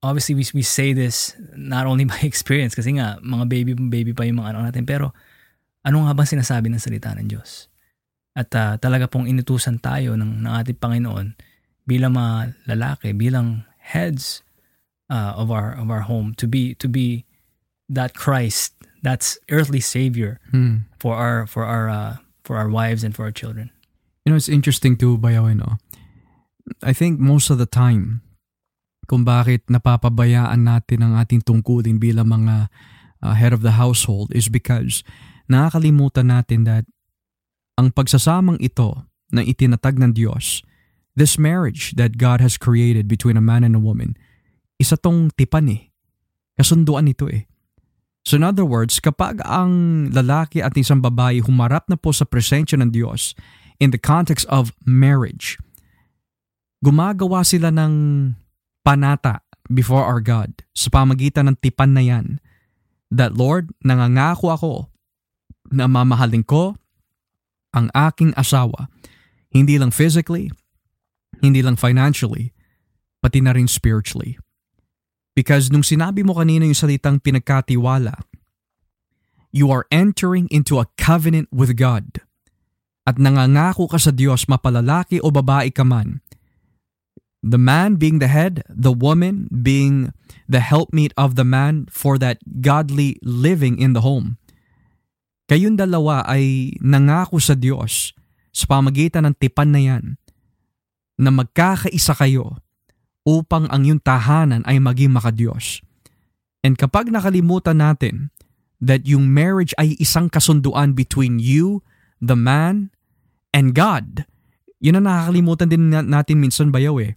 obviously 0.00 0.38
we, 0.38 0.46
we 0.54 0.62
say 0.62 0.94
this 0.94 1.34
not 1.52 1.84
only 1.84 2.06
by 2.10 2.22
experience 2.22 2.78
kasi 2.78 2.96
nga 2.96 3.18
mga 3.20 3.44
baby 3.50 3.72
baby 3.74 4.12
pa 4.14 4.24
yung 4.24 4.40
mga 4.40 4.56
anak 4.56 4.62
natin 4.72 4.84
pero 4.86 5.12
ano 5.80 6.04
nga 6.04 6.12
bang 6.12 6.28
sinasabi 6.28 6.68
ng 6.70 6.80
salita 6.80 7.12
ng 7.16 7.26
Diyos? 7.26 7.66
At 8.36 8.52
ah, 8.54 8.78
talaga 8.78 9.10
pong 9.10 9.26
inutusan 9.26 9.82
tayo 9.82 10.14
ng, 10.14 10.46
ng 10.46 10.52
ating 10.62 10.78
Panginoon 10.78 11.49
bilang 11.86 12.16
mga 12.16 12.54
lalaki, 12.68 13.16
bilang 13.16 13.64
heads 13.80 14.42
uh, 15.10 15.34
of 15.36 15.50
our 15.50 15.74
of 15.74 15.90
our 15.90 16.06
home 16.06 16.32
to 16.38 16.46
be 16.46 16.74
to 16.78 16.86
be 16.86 17.26
that 17.90 18.14
Christ, 18.14 18.74
that's 19.02 19.38
earthly 19.50 19.82
savior 19.82 20.38
Mm. 20.54 20.86
for 21.02 21.18
our 21.18 21.46
for 21.50 21.66
our 21.66 21.90
uh, 21.90 22.22
for 22.46 22.56
our 22.56 22.70
wives 22.70 23.02
and 23.02 23.12
for 23.14 23.26
our 23.26 23.34
children. 23.34 23.74
You 24.24 24.32
know, 24.32 24.38
it's 24.38 24.52
interesting 24.52 24.94
too, 25.00 25.18
Bayaw, 25.18 25.56
no? 25.56 25.80
I 26.84 26.92
think 26.92 27.18
most 27.18 27.50
of 27.50 27.58
the 27.58 27.66
time, 27.66 28.22
kung 29.10 29.26
bakit 29.26 29.66
napapabayaan 29.66 30.62
natin 30.62 31.02
ang 31.02 31.18
ating 31.18 31.42
tungkulin 31.42 31.98
bilang 31.98 32.30
mga 32.30 32.70
uh, 33.24 33.34
head 33.34 33.50
of 33.50 33.66
the 33.66 33.74
household 33.74 34.30
is 34.30 34.46
because 34.46 35.02
nakakalimutan 35.50 36.30
natin 36.30 36.62
that 36.68 36.86
ang 37.74 37.90
pagsasamang 37.90 38.60
ito 38.62 39.08
na 39.34 39.42
itinatag 39.42 39.98
ng 39.98 40.12
Diyos, 40.14 40.62
this 41.20 41.36
marriage 41.36 41.92
that 42.00 42.16
God 42.16 42.40
has 42.40 42.56
created 42.56 43.04
between 43.04 43.36
a 43.36 43.44
man 43.44 43.60
and 43.60 43.76
a 43.76 43.82
woman, 43.82 44.16
isa 44.80 44.96
tong 44.96 45.28
tipan 45.36 45.68
eh. 45.68 45.92
Kasunduan 46.56 47.12
ito 47.12 47.28
eh. 47.28 47.44
So 48.24 48.40
in 48.40 48.44
other 48.44 48.64
words, 48.64 48.96
kapag 48.96 49.44
ang 49.44 50.08
lalaki 50.16 50.64
at 50.64 50.72
isang 50.80 51.04
babae 51.04 51.44
humarap 51.44 51.84
na 51.92 52.00
po 52.00 52.16
sa 52.16 52.24
presensya 52.24 52.80
ng 52.80 52.88
Diyos 52.88 53.36
in 53.76 53.92
the 53.92 54.00
context 54.00 54.48
of 54.48 54.72
marriage, 54.88 55.60
gumagawa 56.80 57.44
sila 57.44 57.68
ng 57.68 57.92
panata 58.80 59.44
before 59.68 60.04
our 60.04 60.24
God 60.24 60.64
sa 60.72 60.88
pamagitan 60.88 61.52
ng 61.52 61.56
tipan 61.60 61.92
na 61.92 62.04
yan 62.04 62.26
that 63.12 63.36
Lord, 63.36 63.72
nangangako 63.84 64.52
ako 64.52 64.72
na 65.68 65.84
mamahalin 65.84 66.44
ko 66.44 66.76
ang 67.76 67.92
aking 67.92 68.32
asawa 68.34 68.88
hindi 69.50 69.82
lang 69.82 69.90
physically, 69.90 70.50
hindi 71.40 71.64
lang 71.64 71.76
financially, 71.76 72.52
pati 73.24 73.40
na 73.40 73.56
rin 73.56 73.68
spiritually. 73.68 74.36
Because 75.36 75.72
nung 75.72 75.84
sinabi 75.84 76.20
mo 76.20 76.36
kanina 76.36 76.68
yung 76.68 76.76
salitang 76.76 77.20
pinagkatiwala, 77.20 78.16
you 79.50 79.72
are 79.72 79.88
entering 79.90 80.46
into 80.52 80.78
a 80.78 80.88
covenant 81.00 81.48
with 81.50 81.74
God. 81.74 82.22
At 83.08 83.16
nangangako 83.16 83.90
ka 83.90 83.98
sa 83.98 84.12
Diyos 84.12 84.46
mapalalaki 84.46 85.18
o 85.24 85.32
babae 85.32 85.72
ka 85.72 85.82
man. 85.82 86.22
The 87.40 87.56
man 87.56 87.96
being 87.96 88.20
the 88.20 88.28
head, 88.28 88.62
the 88.68 88.92
woman 88.92 89.48
being 89.48 90.12
the 90.44 90.60
helpmeet 90.60 91.16
of 91.16 91.40
the 91.40 91.46
man 91.46 91.88
for 91.88 92.20
that 92.20 92.44
godly 92.60 93.16
living 93.24 93.80
in 93.80 93.96
the 93.96 94.04
home. 94.04 94.36
Kayong 95.48 95.80
dalawa 95.80 96.22
ay 96.28 96.76
nangako 96.84 97.40
sa 97.40 97.56
Diyos 97.56 98.12
sa 98.52 98.64
pamagitan 98.68 99.24
ng 99.24 99.34
tipan 99.40 99.72
na 99.72 99.80
yan 99.80 100.19
na 101.20 101.28
magkakaisa 101.28 102.16
kayo 102.16 102.56
upang 103.28 103.68
ang 103.68 103.84
iyong 103.84 104.00
tahanan 104.00 104.64
ay 104.64 104.80
maging 104.80 105.12
makadiyos. 105.12 105.84
And 106.64 106.80
kapag 106.80 107.12
nakalimutan 107.12 107.84
natin 107.84 108.32
that 108.80 109.04
yung 109.04 109.28
marriage 109.28 109.76
ay 109.76 110.00
isang 110.00 110.32
kasunduan 110.32 110.96
between 110.96 111.36
you, 111.36 111.84
the 112.24 112.36
man, 112.36 112.88
and 113.52 113.76
God, 113.76 114.24
yun 114.80 114.96
ang 114.96 115.04
nakakalimutan 115.04 115.68
din 115.68 115.92
natin 115.92 116.40
minsan 116.40 116.72
bayaw 116.72 116.96
eh. 117.04 117.12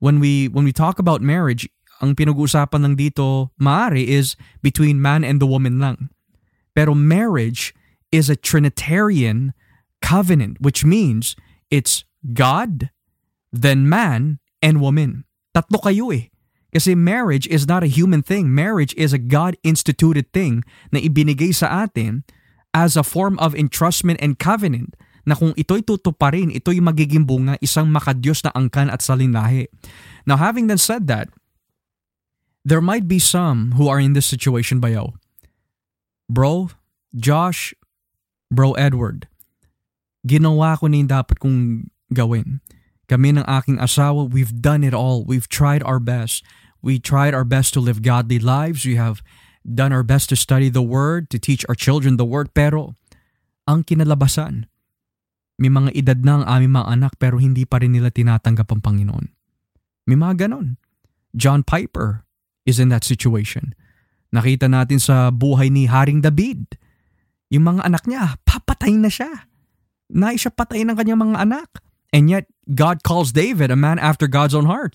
When 0.00 0.18
we, 0.18 0.48
when 0.48 0.64
we 0.64 0.72
talk 0.72 0.96
about 0.96 1.20
marriage, 1.20 1.68
ang 2.00 2.16
pinag-uusapan 2.16 2.82
lang 2.82 2.96
dito, 2.98 3.54
maari, 3.60 4.10
is 4.10 4.34
between 4.64 4.98
man 4.98 5.22
and 5.22 5.38
the 5.38 5.46
woman 5.46 5.78
lang. 5.78 6.10
Pero 6.72 6.96
marriage 6.96 7.76
is 8.10 8.32
a 8.32 8.34
Trinitarian 8.34 9.54
covenant, 10.02 10.58
which 10.58 10.82
means 10.82 11.36
it's 11.70 12.02
God, 12.34 12.90
then 13.52 13.88
man, 13.88 14.40
and 14.64 14.80
woman. 14.80 15.28
Tatlo 15.52 15.78
kayo 15.84 16.08
eh. 16.10 16.32
Kasi 16.72 16.96
marriage 16.96 17.44
is 17.52 17.68
not 17.68 17.84
a 17.84 17.90
human 17.90 18.24
thing. 18.24 18.48
Marriage 18.48 18.96
is 18.96 19.12
a 19.12 19.20
God-instituted 19.20 20.32
thing 20.32 20.64
na 20.88 21.04
ibinigay 21.04 21.52
sa 21.52 21.84
atin 21.84 22.24
as 22.72 22.96
a 22.96 23.04
form 23.04 23.36
of 23.36 23.52
entrustment 23.52 24.16
and 24.24 24.40
covenant 24.40 24.96
na 25.28 25.36
kung 25.36 25.52
ito'y 25.54 25.84
tutuparin, 25.84 26.48
ito'y 26.48 26.80
magiging 26.80 27.28
bunga 27.28 27.60
isang 27.60 27.92
makadiyos 27.92 28.40
na 28.42 28.50
angkan 28.56 28.88
at 28.88 29.04
salinlahi. 29.04 29.68
Now 30.24 30.40
having 30.40 30.66
then 30.66 30.80
said 30.80 31.06
that, 31.12 31.28
there 32.64 32.80
might 32.80 33.06
be 33.06 33.20
some 33.20 33.76
who 33.76 33.86
are 33.86 34.00
in 34.00 34.16
this 34.16 34.26
situation 34.26 34.80
bayaw. 34.80 35.12
Bro, 36.32 36.72
Josh, 37.12 37.76
bro 38.48 38.72
Edward, 38.80 39.28
ginawa 40.24 40.80
ko 40.80 40.88
na 40.88 40.96
yung 41.04 41.12
dapat 41.12 41.36
kong 41.36 41.92
gawin. 42.08 42.64
Kami 43.12 43.36
ng 43.36 43.44
aking 43.44 43.76
asawa, 43.76 44.24
we've 44.24 44.64
done 44.64 44.80
it 44.80 44.96
all. 44.96 45.20
We've 45.20 45.44
tried 45.44 45.84
our 45.84 46.00
best. 46.00 46.40
We 46.80 46.96
tried 46.96 47.36
our 47.36 47.44
best 47.44 47.76
to 47.76 47.80
live 47.84 48.00
godly 48.00 48.40
lives. 48.40 48.88
We 48.88 48.96
have 48.96 49.20
done 49.68 49.92
our 49.92 50.00
best 50.00 50.32
to 50.32 50.36
study 50.40 50.72
the 50.72 50.80
Word, 50.80 51.28
to 51.28 51.36
teach 51.36 51.60
our 51.68 51.76
children 51.76 52.16
the 52.16 52.24
Word. 52.24 52.56
Pero 52.56 52.96
ang 53.68 53.84
kinalabasan, 53.84 54.64
may 55.60 55.68
mga 55.68 55.92
edad 55.92 56.24
na 56.24 56.40
ang 56.40 56.44
aming 56.48 56.72
mga 56.80 56.88
anak 56.88 57.12
pero 57.20 57.36
hindi 57.36 57.68
pa 57.68 57.84
rin 57.84 57.92
nila 57.92 58.08
tinatanggap 58.08 58.72
ang 58.72 58.80
Panginoon. 58.80 59.28
May 60.08 60.16
mga 60.16 60.48
ganon. 60.48 60.80
John 61.36 61.60
Piper 61.68 62.24
is 62.64 62.80
in 62.80 62.88
that 62.88 63.04
situation. 63.04 63.76
Nakita 64.32 64.72
natin 64.72 64.96
sa 64.96 65.28
buhay 65.28 65.68
ni 65.68 65.84
Haring 65.84 66.24
David. 66.24 66.80
Yung 67.52 67.68
mga 67.68 67.84
anak 67.84 68.08
niya, 68.08 68.40
papatay 68.48 68.96
na 68.96 69.12
siya. 69.12 69.52
Nais 70.08 70.40
siya 70.40 70.52
patayin 70.56 70.88
ng 70.88 70.96
kanyang 70.96 71.20
mga 71.28 71.44
anak. 71.44 71.68
And 72.16 72.32
yet, 72.32 72.48
God 72.70 73.02
calls 73.02 73.34
David 73.34 73.74
a 73.74 73.78
man 73.78 73.98
after 73.98 74.30
God's 74.30 74.54
own 74.54 74.70
heart. 74.70 74.94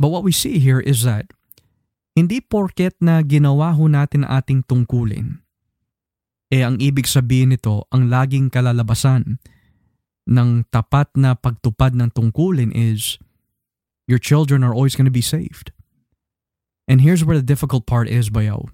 But 0.00 0.12
what 0.12 0.24
we 0.24 0.32
see 0.32 0.60
here 0.60 0.80
is 0.80 1.04
that 1.04 1.32
hindi 2.16 2.40
porket 2.40 2.96
na 3.00 3.24
ginawa 3.24 3.72
ho 3.72 3.88
natin 3.88 4.28
ating 4.28 4.68
tungkulin, 4.68 5.40
eh 6.50 6.66
ang 6.66 6.76
ibig 6.82 7.06
sabihin 7.06 7.54
nito, 7.54 7.86
ang 7.94 8.10
laging 8.10 8.50
kalalabasan 8.50 9.38
ng 10.28 10.50
tapat 10.68 11.08
na 11.16 11.38
pagtupad 11.38 11.96
ng 11.96 12.10
tungkulin 12.12 12.74
is 12.74 13.16
your 14.10 14.20
children 14.20 14.60
are 14.66 14.74
always 14.74 14.98
going 14.98 15.08
to 15.08 15.14
be 15.14 15.24
saved. 15.24 15.72
And 16.90 17.00
here's 17.00 17.22
where 17.22 17.38
the 17.38 17.46
difficult 17.46 17.86
part 17.86 18.10
is, 18.10 18.28
bayaw. 18.28 18.66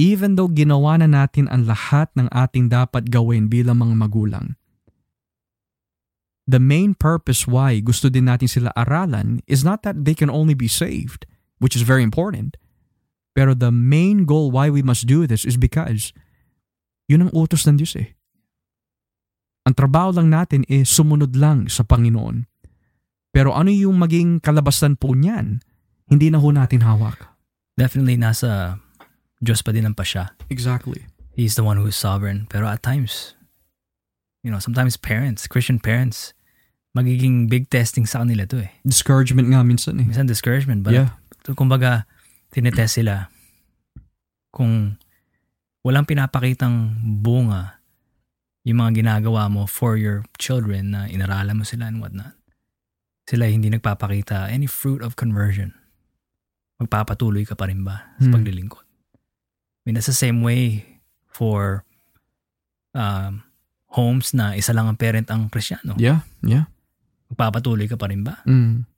Even 0.00 0.34
though 0.34 0.50
ginawa 0.50 0.98
na 0.98 1.06
natin 1.06 1.46
ang 1.46 1.68
lahat 1.70 2.10
ng 2.18 2.26
ating 2.34 2.72
dapat 2.72 3.12
gawin 3.12 3.46
bilang 3.46 3.78
mga 3.78 3.94
magulang, 3.94 4.58
the 6.50 6.58
main 6.58 6.98
purpose 6.98 7.46
why 7.46 7.78
gusto 7.78 8.10
din 8.10 8.26
natin 8.26 8.50
sila 8.50 8.74
aralan 8.74 9.38
is 9.46 9.62
not 9.62 9.86
that 9.86 10.02
they 10.02 10.18
can 10.18 10.28
only 10.28 10.58
be 10.58 10.66
saved, 10.66 11.24
which 11.62 11.78
is 11.78 11.86
very 11.86 12.02
important. 12.02 12.58
Pero 13.30 13.54
the 13.54 13.70
main 13.70 14.26
goal 14.26 14.50
why 14.50 14.66
we 14.66 14.82
must 14.82 15.06
do 15.06 15.24
this 15.30 15.46
is 15.46 15.54
because 15.54 16.10
yun 17.06 17.22
ang 17.26 17.32
utos 17.32 17.62
ng 17.66 17.78
Diyos 17.78 17.94
eh. 17.94 18.18
Ang 19.62 19.78
trabaho 19.78 20.10
lang 20.10 20.34
natin 20.34 20.66
is 20.66 20.90
sumunod 20.90 21.38
lang 21.38 21.70
sa 21.70 21.86
Panginoon. 21.86 22.50
Pero 23.30 23.54
ano 23.54 23.70
yung 23.70 24.02
maging 24.02 24.42
kalabasan 24.42 24.98
po 24.98 25.14
niyan, 25.14 25.62
hindi 26.10 26.26
na 26.26 26.42
ho 26.42 26.50
natin 26.50 26.82
hawak. 26.82 27.30
Definitely 27.78 28.18
nasa 28.18 28.82
Diyos 29.38 29.62
pa 29.62 29.70
din 29.70 29.86
ang 29.86 29.94
pasya. 29.94 30.34
Exactly. 30.50 31.06
He's 31.38 31.54
the 31.54 31.62
one 31.62 31.78
who 31.78 31.86
is 31.86 31.94
sovereign. 31.94 32.50
Pero 32.50 32.66
at 32.66 32.82
times, 32.82 33.38
you 34.42 34.50
know, 34.50 34.58
sometimes 34.58 34.98
parents, 34.98 35.46
Christian 35.46 35.78
parents, 35.78 36.34
magiging 36.90 37.46
big 37.46 37.70
testing 37.70 38.02
sa 38.04 38.22
kanila 38.22 38.44
to 38.44 38.58
eh. 38.58 38.70
Discouragement 38.82 39.46
nga 39.46 39.62
minsan 39.62 39.98
eh. 40.02 40.06
Minsan 40.06 40.26
discouragement. 40.26 40.82
But 40.82 40.94
Yeah. 40.94 41.10
kumbaga, 41.54 42.06
tinetest 42.50 42.98
sila 42.98 43.30
kung 44.50 44.98
walang 45.82 46.04
pinapakitang 46.04 46.92
bunga 47.22 47.78
yung 48.66 48.82
mga 48.82 49.00
ginagawa 49.02 49.46
mo 49.48 49.64
for 49.64 49.96
your 49.96 50.26
children 50.36 50.92
na 50.92 51.06
inaralan 51.06 51.56
mo 51.56 51.64
sila 51.64 51.86
and 51.88 52.02
whatnot. 52.02 52.34
Sila 53.24 53.46
hindi 53.46 53.70
nagpapakita 53.70 54.50
any 54.50 54.66
fruit 54.66 55.00
of 55.00 55.14
conversion. 55.14 55.72
Magpapatuloy 56.82 57.46
ka 57.46 57.54
pa 57.54 57.70
rin 57.70 57.86
ba 57.86 58.10
sa 58.18 58.26
Hmm. 58.28 58.34
paglilingkod? 58.34 58.84
I 58.84 59.82
mean, 59.86 59.94
that's 59.96 60.10
the 60.10 60.16
same 60.16 60.42
way 60.42 60.84
for 61.30 61.86
um, 62.92 63.46
homes 63.94 64.34
na 64.34 64.58
isa 64.58 64.74
lang 64.74 64.90
ang 64.90 64.98
parent 64.98 65.30
ang 65.30 65.46
Kristiyano. 65.48 65.94
Yeah, 65.96 66.26
yeah. 66.42 66.66
Magpapatuloy 67.30 67.86
ka 67.86 67.96
pa 67.96 68.10
rin 68.10 68.26
ba? 68.26 68.42
Mm. 68.44 68.90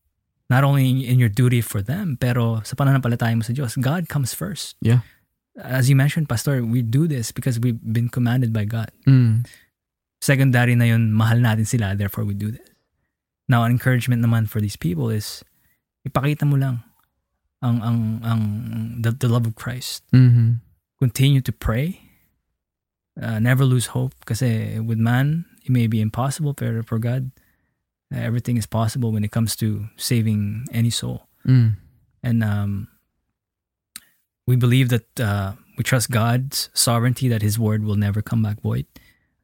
not 0.53 0.65
only 0.65 1.09
in, 1.09 1.19
your 1.19 1.33
duty 1.33 1.65
for 1.65 1.81
them, 1.81 2.21
pero 2.21 2.61
sa 2.61 2.77
pananampalataya 2.77 3.33
mo 3.33 3.41
sa 3.41 3.57
Diyos, 3.57 3.81
God 3.81 4.13
comes 4.13 4.37
first. 4.37 4.77
Yeah. 4.85 5.01
As 5.57 5.89
you 5.89 5.97
mentioned, 5.97 6.29
Pastor, 6.29 6.61
we 6.61 6.85
do 6.85 7.09
this 7.09 7.33
because 7.33 7.57
we've 7.57 7.81
been 7.81 8.13
commanded 8.13 8.53
by 8.53 8.69
God. 8.69 8.93
Mm. 9.09 9.49
Secondary 10.21 10.77
na 10.77 10.93
yun, 10.93 11.17
mahal 11.17 11.41
natin 11.41 11.65
sila, 11.65 11.97
therefore 11.97 12.29
we 12.29 12.37
do 12.37 12.53
this. 12.53 12.69
Now, 13.49 13.65
encouragement 13.65 14.21
naman 14.21 14.45
for 14.49 14.61
these 14.61 14.77
people 14.77 15.09
is, 15.09 15.41
ipakita 16.05 16.45
mo 16.45 16.61
lang 16.61 16.85
ang, 17.65 17.81
ang, 17.81 17.99
ang, 18.21 18.43
the, 19.01 19.13
the 19.13 19.29
love 19.29 19.49
of 19.49 19.57
Christ. 19.57 20.05
Mm-hmm. 20.13 20.61
Continue 21.01 21.41
to 21.41 21.53
pray. 21.53 22.01
Uh, 23.17 23.41
never 23.41 23.65
lose 23.65 23.93
hope 23.93 24.13
kasi 24.25 24.81
with 24.81 24.97
man, 24.97 25.45
it 25.65 25.73
may 25.73 25.89
be 25.89 26.01
impossible, 26.01 26.55
pero 26.55 26.81
for 26.85 26.97
God, 26.97 27.33
everything 28.15 28.57
is 28.57 28.67
possible 28.67 29.13
when 29.13 29.25
it 29.25 29.31
comes 29.31 29.57
to 29.57 29.89
saving 29.97 30.67
any 30.73 30.91
soul. 30.91 31.27
Mm. 31.47 31.77
and 32.23 32.45
um, 32.45 32.89
we 34.47 34.55
believe 34.57 34.91
that 34.91 35.21
uh, 35.21 35.53
we 35.77 35.85
trust 35.85 36.11
God's 36.11 36.71
sovereignty 36.73 37.29
that 37.29 37.43
His 37.43 37.59
word 37.59 37.85
will 37.85 37.97
never 37.97 38.23
come 38.23 38.43
back 38.43 38.61
void. 38.61 38.87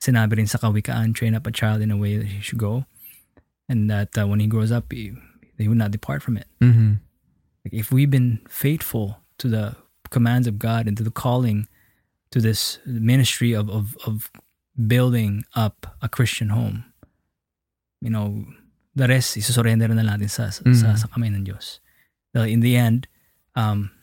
Sinabi 0.00 0.36
rin 0.36 0.46
sa 0.46 0.58
kawikaan, 0.58 1.14
train 1.14 1.34
up 1.34 1.46
a 1.46 1.50
child 1.50 1.82
in 1.82 1.90
a 1.90 1.96
way 1.96 2.16
that 2.16 2.26
he 2.26 2.40
should 2.40 2.58
go, 2.58 2.86
and 3.68 3.90
that 3.90 4.16
uh, 4.16 4.26
when 4.26 4.38
he 4.38 4.46
grows 4.46 4.70
up, 4.70 4.92
he, 4.92 5.12
he 5.58 5.66
will 5.66 5.74
not 5.74 5.90
depart 5.90 6.22
from 6.22 6.36
it. 6.36 6.46
Mm-hmm. 6.60 7.02
Like 7.64 7.74
if 7.74 7.90
we've 7.90 8.10
been 8.10 8.40
faithful 8.48 9.18
to 9.38 9.48
the 9.48 9.74
commands 10.10 10.46
of 10.46 10.58
God 10.58 10.86
and 10.86 10.96
to 10.96 11.02
the 11.02 11.10
calling 11.10 11.66
to 12.30 12.40
this 12.40 12.78
ministry 12.86 13.52
of 13.52 13.68
of, 13.68 13.96
of 14.06 14.30
building 14.86 15.44
up 15.56 15.98
a 16.00 16.08
Christian 16.08 16.50
home, 16.50 16.84
you 18.00 18.10
know, 18.10 18.46
the 18.98 19.06
rest 19.06 19.38
isusurrender 19.38 19.86
na 19.94 20.02
natin 20.02 20.26
sa, 20.26 20.50
sa, 20.50 20.66
sa, 20.74 20.92
Mhm. 20.92 20.98
sa 20.98 21.06
kamay 21.08 21.30
ng 21.30 21.46
Diyos. 21.46 21.78
Uh, 22.34 22.44
in 22.44 22.60
the 22.60 22.74
end, 22.74 23.06
um, 23.54 23.94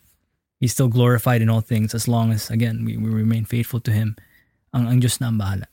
He's 0.56 0.72
still 0.72 0.88
glorified 0.88 1.44
in 1.44 1.52
all 1.52 1.60
things 1.60 1.92
as 1.92 2.08
long 2.08 2.32
as, 2.32 2.48
again, 2.48 2.88
we, 2.88 2.96
we 2.96 3.12
remain 3.12 3.44
faithful 3.44 3.84
to 3.84 3.92
Him. 3.92 4.16
Ang, 4.72 4.88
ang 4.88 4.98
Diyos 5.04 5.20
na 5.20 5.28
ang 5.28 5.38
bahala. 5.38 5.68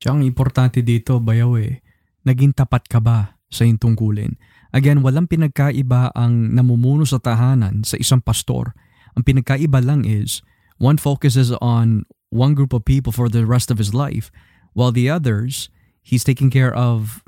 Tsaka 0.00 0.16
ang 0.16 0.24
importante 0.24 0.80
dito, 0.80 1.20
bayaw 1.20 1.60
eh, 1.60 1.84
naging 2.24 2.56
tapat 2.56 2.88
ka 2.88 3.04
ba 3.04 3.36
sa 3.52 3.68
iyong 3.68 3.76
tungkulin? 3.76 4.40
Again, 4.74 5.04
walang 5.04 5.28
pinagkaiba 5.28 6.10
ang 6.16 6.56
namumuno 6.56 7.04
sa 7.04 7.20
tahanan 7.20 7.84
sa 7.84 8.00
isang 8.00 8.24
pastor. 8.24 8.74
Ang 9.14 9.22
pinagkaiba 9.28 9.78
lang 9.84 10.02
is, 10.08 10.40
one 10.80 10.96
focuses 10.98 11.52
on 11.62 12.08
one 12.34 12.56
group 12.56 12.72
of 12.74 12.82
people 12.82 13.14
for 13.14 13.28
the 13.30 13.46
rest 13.46 13.70
of 13.70 13.78
his 13.78 13.94
life, 13.94 14.32
while 14.74 14.90
the 14.90 15.06
others, 15.06 15.70
he's 16.02 16.26
taking 16.26 16.50
care 16.50 16.74
of 16.74 17.23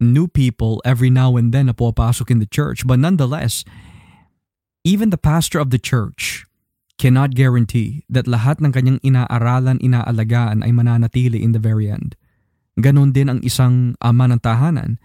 new 0.00 0.26
people 0.26 0.80
every 0.82 1.12
now 1.12 1.36
and 1.36 1.52
then 1.52 1.68
na 1.68 1.76
pupasok 1.76 2.32
in 2.32 2.40
the 2.40 2.48
church. 2.48 2.88
But 2.88 2.98
nonetheless, 2.98 3.62
even 4.82 5.12
the 5.12 5.20
pastor 5.20 5.60
of 5.60 5.70
the 5.70 5.78
church 5.78 6.48
cannot 6.96 7.36
guarantee 7.36 8.04
that 8.08 8.28
lahat 8.28 8.60
ng 8.60 8.72
kanyang 8.72 9.00
inaaralan, 9.04 9.80
inaalagaan 9.80 10.64
ay 10.64 10.72
mananatili 10.72 11.40
in 11.40 11.52
the 11.52 11.62
very 11.62 11.88
end. 11.88 12.16
Ganon 12.80 13.12
din 13.12 13.28
ang 13.28 13.40
isang 13.44 13.96
ama 14.00 14.28
ng 14.28 14.40
tahanan. 14.40 14.96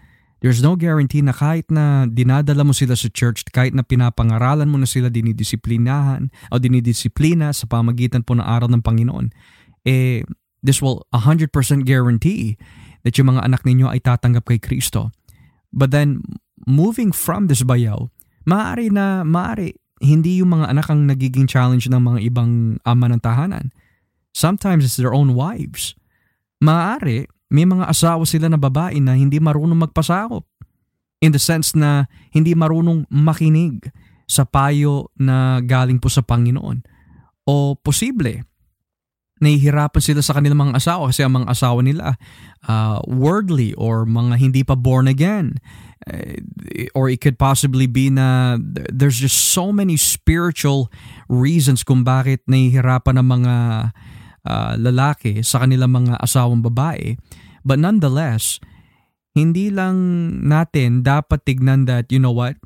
There's 0.44 0.60
no 0.60 0.76
guarantee 0.76 1.24
na 1.24 1.32
kahit 1.32 1.72
na 1.72 2.04
dinadala 2.04 2.64
mo 2.64 2.76
sila 2.76 2.92
sa 2.92 3.08
church, 3.08 3.48
kahit 3.48 3.72
na 3.72 3.80
pinapangaralan 3.80 4.68
mo 4.68 4.76
na 4.76 4.84
sila 4.84 5.08
dinidisiplinahan 5.08 6.28
o 6.52 6.60
dinidisiplina 6.60 7.56
sa 7.56 7.64
pamagitan 7.64 8.20
po 8.20 8.36
ng 8.36 8.44
araw 8.44 8.68
ng 8.68 8.84
Panginoon, 8.84 9.32
eh, 9.88 10.28
this 10.60 10.84
will 10.84 11.08
100% 11.16 11.48
guarantee 11.88 12.60
that 13.06 13.14
yung 13.14 13.30
mga 13.30 13.46
anak 13.46 13.62
ninyo 13.62 13.86
ay 13.86 14.02
tatanggap 14.02 14.50
kay 14.50 14.58
Kristo. 14.58 15.14
But 15.70 15.94
then, 15.94 16.26
moving 16.66 17.14
from 17.14 17.46
this 17.46 17.62
bayaw, 17.62 18.10
maaari 18.42 18.90
na, 18.90 19.22
maaari, 19.22 19.78
hindi 20.02 20.42
yung 20.42 20.58
mga 20.58 20.74
anak 20.74 20.90
ang 20.90 21.06
nagiging 21.06 21.46
challenge 21.46 21.86
ng 21.86 22.02
mga 22.02 22.18
ibang 22.26 22.82
ama 22.82 23.06
ng 23.06 23.22
tahanan. 23.22 23.70
Sometimes 24.34 24.82
it's 24.82 24.98
their 24.98 25.14
own 25.14 25.38
wives. 25.38 25.94
Maaari, 26.58 27.30
may 27.46 27.62
mga 27.62 27.86
asawa 27.86 28.26
sila 28.26 28.50
na 28.50 28.58
babae 28.58 28.98
na 28.98 29.14
hindi 29.14 29.38
marunong 29.38 29.86
magpasakop. 29.86 30.42
In 31.22 31.30
the 31.30 31.40
sense 31.40 31.72
na 31.72 32.10
hindi 32.34 32.52
marunong 32.52 33.08
makinig 33.08 33.86
sa 34.26 34.42
payo 34.44 35.14
na 35.16 35.62
galing 35.62 36.02
po 36.02 36.10
sa 36.10 36.20
Panginoon. 36.20 36.82
O 37.46 37.78
posible, 37.78 38.42
nahihirapan 39.36 40.00
sila 40.00 40.24
sa 40.24 40.36
kanilang 40.36 40.70
mga 40.70 40.80
asawa 40.80 41.12
kasi 41.12 41.20
ang 41.20 41.36
mga 41.42 41.52
asawa 41.52 41.80
nila 41.84 42.16
uh, 42.64 42.98
worldly 43.04 43.76
or 43.76 44.08
mga 44.08 44.34
hindi 44.40 44.62
pa 44.64 44.72
born 44.72 45.04
again. 45.04 45.60
Uh, 46.06 46.38
or 46.94 47.10
it 47.10 47.18
could 47.20 47.36
possibly 47.36 47.88
be 47.90 48.08
na 48.08 48.56
there's 48.70 49.18
just 49.18 49.52
so 49.52 49.74
many 49.74 49.98
spiritual 49.98 50.88
reasons 51.26 51.82
kung 51.82 52.06
bakit 52.06 52.40
nahihirapan 52.46 53.20
ng 53.20 53.28
mga 53.28 53.54
uh, 54.46 54.72
lalaki 54.78 55.42
sa 55.42 55.66
kanilang 55.66 55.92
mga 55.92 56.16
asawang 56.22 56.62
babae. 56.62 57.18
But 57.66 57.82
nonetheless, 57.82 58.62
hindi 59.36 59.68
lang 59.68 59.96
natin 60.46 61.04
dapat 61.04 61.44
tignan 61.44 61.84
that, 61.90 62.08
you 62.08 62.22
know 62.22 62.32
what, 62.32 62.56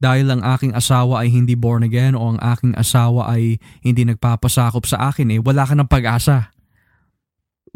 dahil 0.00 0.32
ang 0.32 0.40
aking 0.40 0.72
asawa 0.72 1.22
ay 1.22 1.28
hindi 1.28 1.52
born 1.52 1.84
again 1.84 2.16
o 2.16 2.32
ang 2.34 2.40
aking 2.40 2.72
asawa 2.74 3.28
ay 3.36 3.60
hindi 3.84 4.08
nagpapasakop 4.08 4.88
sa 4.88 5.12
akin 5.12 5.28
eh, 5.36 5.38
wala 5.38 5.68
ka 5.68 5.76
ng 5.76 5.86
pag-asa. 5.86 6.48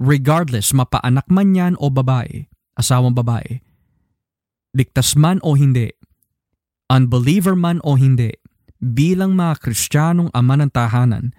Regardless, 0.00 0.72
mapaanak 0.72 1.28
man 1.28 1.54
yan 1.54 1.74
o 1.78 1.92
babae, 1.92 2.48
asawang 2.80 3.14
babae, 3.14 3.60
ligtas 4.74 5.14
man 5.14 5.38
o 5.44 5.54
hindi, 5.54 5.92
unbeliever 6.88 7.54
man 7.54 7.78
o 7.84 7.94
hindi, 7.94 8.34
bilang 8.80 9.36
mga 9.38 9.60
Kristiyanong 9.62 10.32
ama 10.34 10.58
ng 10.58 10.72
tahanan, 10.72 11.30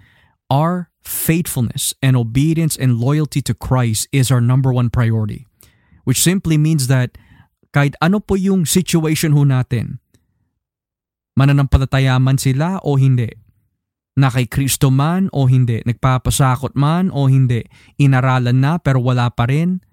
our 0.48 0.88
faithfulness 1.02 1.94
and 2.02 2.16
obedience 2.16 2.78
and 2.78 2.98
loyalty 2.98 3.42
to 3.42 3.52
Christ 3.52 4.06
is 4.14 4.30
our 4.30 4.40
number 4.40 4.72
one 4.72 4.88
priority. 4.88 5.46
Which 6.06 6.22
simply 6.22 6.54
means 6.56 6.86
that 6.86 7.18
kahit 7.74 7.98
ano 8.00 8.22
po 8.22 8.38
yung 8.38 8.64
situation 8.64 9.34
ho 9.34 9.44
natin, 9.44 10.00
mananampalataya 11.36 12.16
man 12.16 12.40
sila 12.40 12.80
o 12.80 12.96
hindi, 12.96 13.28
na 14.16 14.32
kay 14.32 14.48
Kristo 14.48 14.88
man 14.88 15.28
o 15.30 15.44
hindi, 15.44 15.84
nagpapasakot 15.84 16.72
man 16.72 17.12
o 17.12 17.28
hindi, 17.28 17.68
inaralan 18.00 18.64
na 18.64 18.80
pero 18.80 18.98
wala 18.98 19.28
pa 19.28 19.44
rin. 19.44 19.84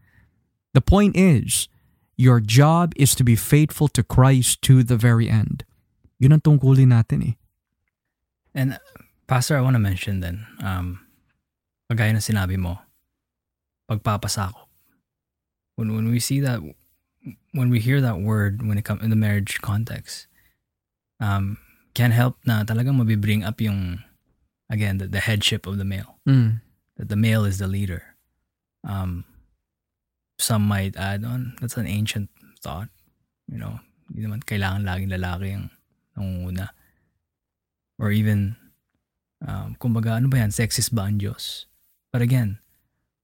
The 0.72 0.82
point 0.82 1.14
is, 1.20 1.68
your 2.16 2.40
job 2.40 2.96
is 2.96 3.14
to 3.20 3.24
be 3.28 3.36
faithful 3.36 3.92
to 3.94 4.02
Christ 4.02 4.64
to 4.64 4.82
the 4.82 4.96
very 4.96 5.28
end. 5.28 5.68
Yun 6.18 6.40
ang 6.40 6.42
tungkulin 6.42 6.96
natin 6.96 7.20
eh. 7.22 7.36
And 8.56 8.80
Pastor, 9.28 9.60
I 9.60 9.62
want 9.62 9.76
to 9.76 9.84
mention 9.84 10.24
then, 10.24 10.48
um, 10.64 11.04
kagaya 11.92 12.16
ng 12.16 12.24
sinabi 12.24 12.56
mo, 12.56 12.80
pagpapasakop. 13.92 14.72
When, 15.76 15.92
when 15.96 16.08
we 16.08 16.22
see 16.22 16.40
that, 16.40 16.62
when 17.52 17.70
we 17.70 17.80
hear 17.80 18.00
that 18.00 18.22
word 18.22 18.62
when 18.62 18.78
it 18.78 18.86
comes 18.86 19.02
in 19.02 19.10
the 19.10 19.20
marriage 19.20 19.60
context, 19.62 20.28
um, 21.24 21.56
can 21.96 22.12
help 22.12 22.36
na 22.44 22.68
talagang 22.68 23.00
mabibring 23.00 23.48
up 23.48 23.64
yung, 23.64 24.04
again, 24.68 25.00
the, 25.00 25.08
the 25.08 25.24
headship 25.24 25.64
of 25.64 25.80
the 25.80 25.88
male. 25.88 26.20
Mm. 26.28 26.60
That 27.00 27.08
the 27.08 27.16
male 27.16 27.48
is 27.48 27.64
the 27.64 27.68
leader. 27.68 28.04
Um, 28.84 29.24
some 30.38 30.68
might 30.68 31.00
add 31.00 31.24
on, 31.24 31.56
that's 31.62 31.80
an 31.80 31.88
ancient 31.88 32.28
thought. 32.60 32.90
You 33.48 33.58
know, 33.58 33.80
hindi 34.12 34.28
naman 34.28 34.44
kailangan 34.44 34.84
laging 34.84 35.16
lalaki 35.16 35.56
ang 35.56 35.72
nangunguna. 36.20 36.76
Or 37.96 38.12
even, 38.12 38.58
um, 39.48 39.80
kumbaga, 39.80 40.20
ano 40.20 40.28
ba 40.28 40.44
yan, 40.44 40.52
sexist 40.52 40.92
ba 40.92 41.08
ang 41.08 41.24
Diyos? 41.24 41.66
But 42.12 42.22
again, 42.22 42.60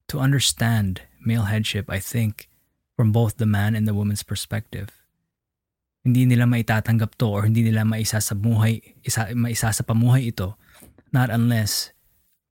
to 0.08 0.24
understand 0.24 1.04
male 1.20 1.52
headship, 1.52 1.92
I 1.92 2.00
think, 2.00 2.48
from 2.96 3.12
both 3.12 3.38
the 3.38 3.50
man 3.50 3.76
and 3.76 3.88
the 3.88 3.94
woman's 3.94 4.24
perspective, 4.24 4.99
hindi 6.04 6.24
nila 6.26 6.48
maitatanggap 6.48 7.20
to 7.20 7.28
or 7.28 7.44
hindi 7.44 7.64
nila 7.64 7.84
maisa 7.84 8.24
sa 8.24 8.34
buhay, 8.36 8.80
isa, 9.04 9.32
maisa 9.36 9.72
sa 9.72 9.84
pamuhay 9.84 10.32
ito 10.32 10.56
not 11.12 11.30
unless 11.30 11.92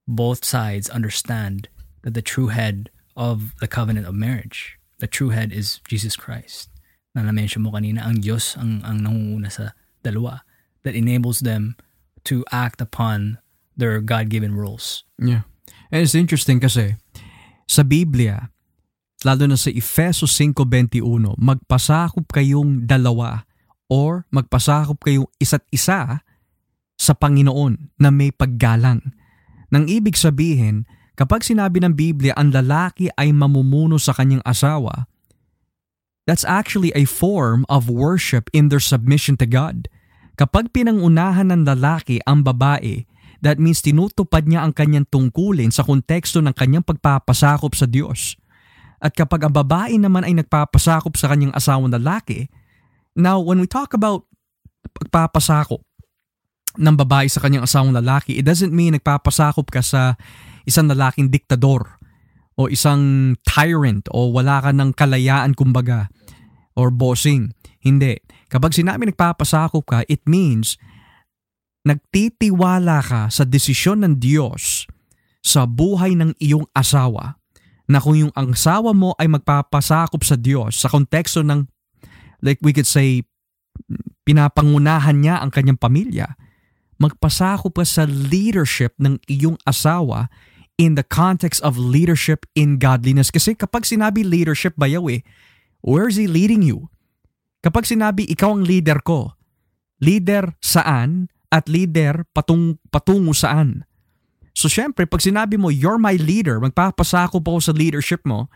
both 0.06 0.44
sides 0.44 0.88
understand 0.90 1.68
that 2.02 2.14
the 2.14 2.22
true 2.22 2.48
head 2.48 2.90
of 3.16 3.54
the 3.60 3.68
covenant 3.68 4.06
of 4.06 4.14
marriage, 4.14 4.78
the 4.98 5.06
true 5.06 5.30
head 5.30 5.52
is 5.52 5.80
Jesus 5.88 6.16
Christ. 6.16 6.70
Na 7.14 7.22
na-mention 7.22 7.62
mo 7.62 7.74
kanina, 7.74 8.06
ang 8.06 8.22
Diyos 8.22 8.56
ang, 8.56 8.80
ang 8.84 9.02
nangunguna 9.02 9.50
sa 9.50 9.74
dalawa 10.04 10.46
that 10.82 10.94
enables 10.94 11.40
them 11.40 11.74
to 12.24 12.44
act 12.52 12.80
upon 12.80 13.38
their 13.76 14.00
God-given 14.00 14.54
rules. 14.54 15.04
Yeah. 15.18 15.46
And 15.90 16.02
it's 16.02 16.14
interesting 16.14 16.60
kasi 16.60 16.96
sa 17.66 17.82
Biblia, 17.82 18.50
lalo 19.26 19.50
na 19.50 19.58
sa 19.58 19.70
Efeso 19.72 20.30
5.21, 20.30 21.34
magpasakop 21.38 22.30
kayong 22.30 22.86
dalawa 22.86 23.42
or 23.90 24.28
magpasakop 24.30 25.00
kayong 25.02 25.26
isa't 25.42 25.64
isa 25.74 26.22
sa 26.98 27.12
Panginoon 27.14 27.98
na 27.98 28.10
may 28.14 28.30
paggalang. 28.30 29.02
Nang 29.70 29.86
ibig 29.90 30.14
sabihin, 30.14 30.86
kapag 31.18 31.42
sinabi 31.42 31.82
ng 31.82 31.94
Biblia 31.94 32.34
ang 32.38 32.54
lalaki 32.54 33.10
ay 33.18 33.34
mamumuno 33.34 33.98
sa 33.98 34.14
kanyang 34.14 34.44
asawa, 34.46 35.10
that's 36.28 36.44
actually 36.44 36.92
a 36.94 37.08
form 37.08 37.64
of 37.66 37.90
worship 37.90 38.52
in 38.54 38.70
their 38.70 38.82
submission 38.82 39.34
to 39.40 39.48
God. 39.48 39.90
Kapag 40.38 40.70
pinangunahan 40.70 41.50
ng 41.50 41.66
lalaki 41.66 42.22
ang 42.22 42.46
babae, 42.46 43.02
that 43.42 43.58
means 43.58 43.82
tinutupad 43.82 44.46
niya 44.46 44.62
ang 44.62 44.70
kanyang 44.70 45.06
tungkulin 45.10 45.74
sa 45.74 45.82
konteksto 45.82 46.38
ng 46.38 46.54
kanyang 46.54 46.86
pagpapasakop 46.86 47.74
sa 47.74 47.90
Diyos. 47.90 48.38
At 48.98 49.14
kapag 49.14 49.46
ang 49.46 49.54
babae 49.54 49.94
naman 49.94 50.26
ay 50.26 50.34
nagpapasakop 50.42 51.14
sa 51.14 51.30
kanyang 51.30 51.54
asawang 51.54 51.90
lalaki, 51.90 52.50
now 53.14 53.38
when 53.38 53.62
we 53.62 53.70
talk 53.70 53.94
about 53.94 54.26
pagpapasakop 54.98 55.82
ng 56.78 56.96
babae 56.98 57.30
sa 57.30 57.38
kanyang 57.38 57.66
asawang 57.66 57.94
lalaki, 57.94 58.38
it 58.38 58.46
doesn't 58.46 58.74
mean 58.74 58.98
nagpapasakop 58.98 59.70
ka 59.70 59.82
sa 59.82 60.18
isang 60.66 60.90
lalaking 60.90 61.30
diktador 61.30 61.98
o 62.58 62.66
isang 62.66 63.34
tyrant 63.46 64.10
o 64.10 64.34
wala 64.34 64.58
ka 64.58 64.74
ng 64.74 64.90
kalayaan 64.98 65.54
kumbaga 65.54 66.10
or 66.74 66.90
bossing. 66.90 67.54
Hindi. 67.78 68.18
Kapag 68.50 68.74
sinabi 68.74 69.14
nagpapasakop 69.14 69.86
ka, 69.86 69.98
it 70.10 70.26
means 70.26 70.74
nagtitiwala 71.86 72.98
ka 73.00 73.22
sa 73.30 73.46
desisyon 73.46 74.02
ng 74.02 74.14
Diyos 74.18 74.90
sa 75.38 75.64
buhay 75.64 76.18
ng 76.18 76.34
iyong 76.42 76.66
asawa 76.74 77.37
na 77.88 77.98
kung 77.98 78.16
yung 78.20 78.32
asawa 78.36 78.92
mo 78.92 79.16
ay 79.16 79.26
magpapasakop 79.32 80.20
sa 80.20 80.36
Diyos 80.36 80.76
sa 80.76 80.92
konteksto 80.92 81.40
ng 81.40 81.64
like 82.44 82.60
we 82.60 82.76
could 82.76 82.86
say 82.86 83.24
pinapangunahan 84.28 85.16
niya 85.18 85.40
ang 85.40 85.48
kanyang 85.48 85.80
pamilya 85.80 86.36
magpasakop 86.98 87.78
ka 87.78 87.86
sa 87.86 88.04
leadership 88.04 88.92
ng 88.98 89.22
iyong 89.30 89.56
asawa 89.64 90.26
in 90.78 90.98
the 90.98 91.06
context 91.06 91.62
of 91.62 91.78
leadership 91.78 92.46
in 92.54 92.78
godliness. 92.78 93.30
Kasi 93.30 93.54
kapag 93.54 93.86
sinabi 93.86 94.26
leadership 94.26 94.74
bayaw 94.74 95.06
eh 95.10 95.22
where 95.82 96.10
is 96.10 96.18
he 96.18 96.26
leading 96.26 96.62
you? 96.62 96.90
Kapag 97.62 97.86
sinabi 97.86 98.26
ikaw 98.26 98.54
ang 98.54 98.66
leader 98.66 99.02
ko. 99.02 99.34
Leader 99.98 100.54
saan 100.62 101.26
at 101.50 101.66
leader 101.66 102.22
patung 102.30 102.78
patungo 102.94 103.34
saan 103.34 103.87
So 104.58 104.66
syempre, 104.66 105.06
pag 105.06 105.22
sinabi 105.22 105.54
mo, 105.54 105.70
you're 105.70 106.02
my 106.02 106.18
leader, 106.18 106.58
magpapasakop 106.58 107.46
ako 107.46 107.62
sa 107.62 107.70
leadership 107.70 108.26
mo, 108.26 108.50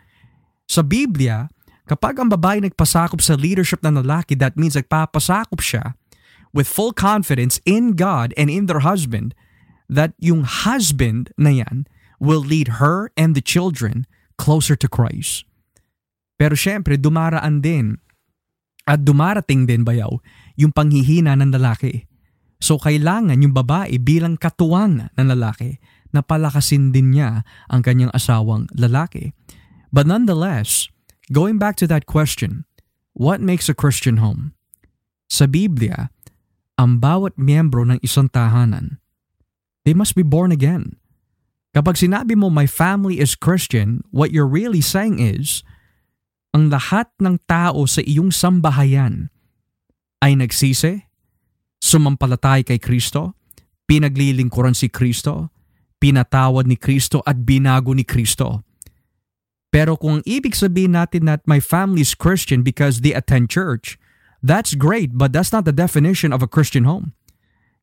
sa 0.67 0.83
Biblia, 0.83 1.47
kapag 1.87 2.19
ang 2.19 2.27
babae 2.27 2.59
nagpasakop 2.59 3.23
sa 3.23 3.39
leadership 3.39 3.87
ng 3.87 4.03
lalaki, 4.03 4.35
that 4.35 4.59
means 4.59 4.75
nagpapasakop 4.75 5.63
siya 5.63 5.95
with 6.51 6.67
full 6.67 6.91
confidence 6.91 7.63
in 7.63 7.95
God 7.95 8.35
and 8.35 8.51
in 8.51 8.67
their 8.67 8.83
husband 8.83 9.31
that 9.87 10.11
yung 10.19 10.43
husband 10.43 11.31
na 11.39 11.63
yan 11.63 11.87
will 12.19 12.43
lead 12.43 12.83
her 12.83 13.15
and 13.15 13.39
the 13.39 13.45
children 13.45 14.03
closer 14.35 14.75
to 14.75 14.91
Christ. 14.91 15.47
Pero 16.35 16.59
syempre, 16.59 16.99
dumaraan 16.99 17.63
din 17.63 18.03
at 18.91 19.07
dumarating 19.07 19.71
din 19.71 19.87
bayaw 19.87 20.19
yung 20.59 20.75
panghihina 20.75 21.39
ng 21.39 21.55
lalaki. 21.55 22.11
So 22.63 22.79
kailangan 22.79 23.43
yung 23.43 23.55
babae 23.55 23.99
bilang 23.99 24.39
katuwang 24.39 25.11
ng 25.15 25.27
lalaki 25.31 25.83
na 26.13 26.21
palakasin 26.21 26.93
din 26.93 27.17
niya 27.17 27.43
ang 27.73 27.81
kanyang 27.81 28.13
asawang 28.13 28.69
lalaki. 28.77 29.33
But 29.93 30.09
nonetheless, 30.09 30.89
going 31.33 31.61
back 31.61 31.77
to 31.81 31.89
that 31.89 32.09
question, 32.09 32.65
what 33.13 33.41
makes 33.41 33.69
a 33.69 33.77
Christian 33.77 34.21
home? 34.21 34.57
Sa 35.33 35.49
Biblia, 35.49 36.13
ang 36.81 37.01
bawat 37.01 37.37
miyembro 37.37 37.85
ng 37.85 38.01
isang 38.01 38.29
tahanan, 38.29 39.01
they 39.85 39.93
must 39.93 40.17
be 40.17 40.25
born 40.25 40.53
again. 40.53 40.97
Kapag 41.73 41.97
sinabi 41.97 42.37
mo, 42.37 42.53
my 42.53 42.69
family 42.69 43.17
is 43.17 43.33
Christian, 43.33 44.05
what 44.13 44.29
you're 44.29 44.49
really 44.49 44.85
saying 44.85 45.21
is, 45.21 45.65
ang 46.53 46.69
lahat 46.69 47.09
ng 47.17 47.41
tao 47.49 47.89
sa 47.89 48.05
iyong 48.05 48.29
sambahayan 48.29 49.33
ay 50.21 50.37
nagsisi, 50.37 51.09
sumampalatay 51.81 52.61
kay 52.61 52.77
Kristo, 52.77 53.41
pinaglilingkuran 53.89 54.77
si 54.77 54.93
Kristo, 54.93 55.49
pinatawad 56.03 56.67
ni 56.67 56.75
Kristo 56.75 57.23
at 57.23 57.47
binago 57.47 57.95
ni 57.95 58.03
Kristo. 58.03 58.67
Pero 59.71 59.95
kung 59.95 60.21
ibig 60.27 60.59
sabihin 60.59 60.99
natin 60.99 61.31
that 61.31 61.47
my 61.47 61.63
family 61.63 62.03
is 62.03 62.19
Christian 62.19 62.67
because 62.67 63.07
they 63.07 63.15
attend 63.15 63.49
church, 63.49 63.97
that's 64.43 64.75
great 64.75 65.15
but 65.15 65.31
that's 65.31 65.55
not 65.55 65.63
the 65.63 65.73
definition 65.73 66.35
of 66.35 66.43
a 66.43 66.51
Christian 66.51 66.83
home. 66.85 67.15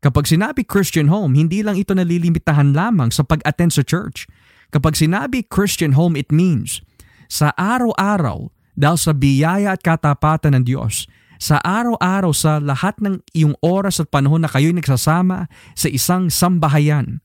Kapag 0.04 0.28
sinabi 0.28 0.68
Christian 0.68 1.08
home, 1.08 1.36
hindi 1.36 1.64
lang 1.64 1.76
ito 1.80 1.92
nalilimitahan 1.96 2.72
lamang 2.76 3.12
sa 3.12 3.24
pag-attend 3.24 3.76
sa 3.76 3.84
church. 3.84 4.28
Kapag 4.72 4.96
sinabi 4.96 5.44
Christian 5.44 5.96
home, 5.98 6.16
it 6.16 6.32
means 6.32 6.80
sa 7.28 7.52
araw-araw, 7.60 8.48
dahil 8.80 8.96
sa 8.96 9.12
biyaya 9.12 9.76
at 9.76 9.84
katapatan 9.84 10.56
ng 10.56 10.64
Diyos, 10.64 11.04
sa 11.36 11.60
araw-araw 11.60 12.32
sa 12.32 12.64
lahat 12.64 12.96
ng 13.04 13.20
iyong 13.36 13.60
oras 13.60 14.00
at 14.00 14.08
panahon 14.08 14.44
na 14.44 14.52
kayo'y 14.52 14.72
nagsasama 14.72 15.52
sa 15.76 15.88
isang 15.92 16.32
sambahayan, 16.32 17.20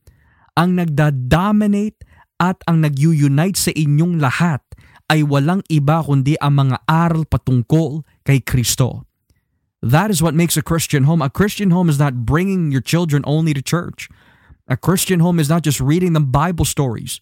ang 0.54 0.78
nagda-dominate 0.78 2.02
at 2.38 2.58
ang 2.66 2.82
nag-unite 2.82 3.58
sa 3.58 3.70
inyong 3.74 4.18
lahat 4.18 4.62
ay 5.12 5.22
walang 5.22 5.60
iba 5.68 6.00
kundi 6.00 6.34
ang 6.40 6.64
mga 6.64 6.76
aral 6.88 7.28
patungkol 7.28 8.02
kay 8.24 8.40
Kristo. 8.40 9.04
That 9.84 10.08
is 10.08 10.24
what 10.24 10.32
makes 10.32 10.56
a 10.56 10.64
Christian 10.64 11.04
home. 11.04 11.20
A 11.20 11.28
Christian 11.28 11.68
home 11.68 11.92
is 11.92 12.00
not 12.00 12.24
bringing 12.24 12.72
your 12.72 12.80
children 12.80 13.20
only 13.28 13.52
to 13.52 13.60
church. 13.60 14.08
A 14.64 14.80
Christian 14.80 15.20
home 15.20 15.36
is 15.36 15.52
not 15.52 15.60
just 15.60 15.76
reading 15.76 16.16
them 16.16 16.32
Bible 16.32 16.64
stories. 16.64 17.20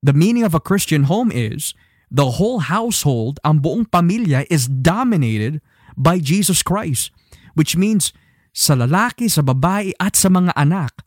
The 0.00 0.16
meaning 0.16 0.48
of 0.48 0.56
a 0.56 0.64
Christian 0.64 1.12
home 1.12 1.28
is 1.28 1.76
the 2.08 2.40
whole 2.40 2.64
household, 2.64 3.36
ang 3.44 3.60
buong 3.60 3.92
pamilya 3.92 4.48
is 4.48 4.64
dominated 4.64 5.60
by 5.92 6.24
Jesus 6.24 6.64
Christ, 6.64 7.12
which 7.52 7.76
means 7.76 8.16
sa 8.56 8.72
lalaki, 8.72 9.28
sa 9.28 9.44
babae 9.44 9.92
at 10.00 10.16
sa 10.16 10.32
mga 10.32 10.56
anak. 10.56 11.03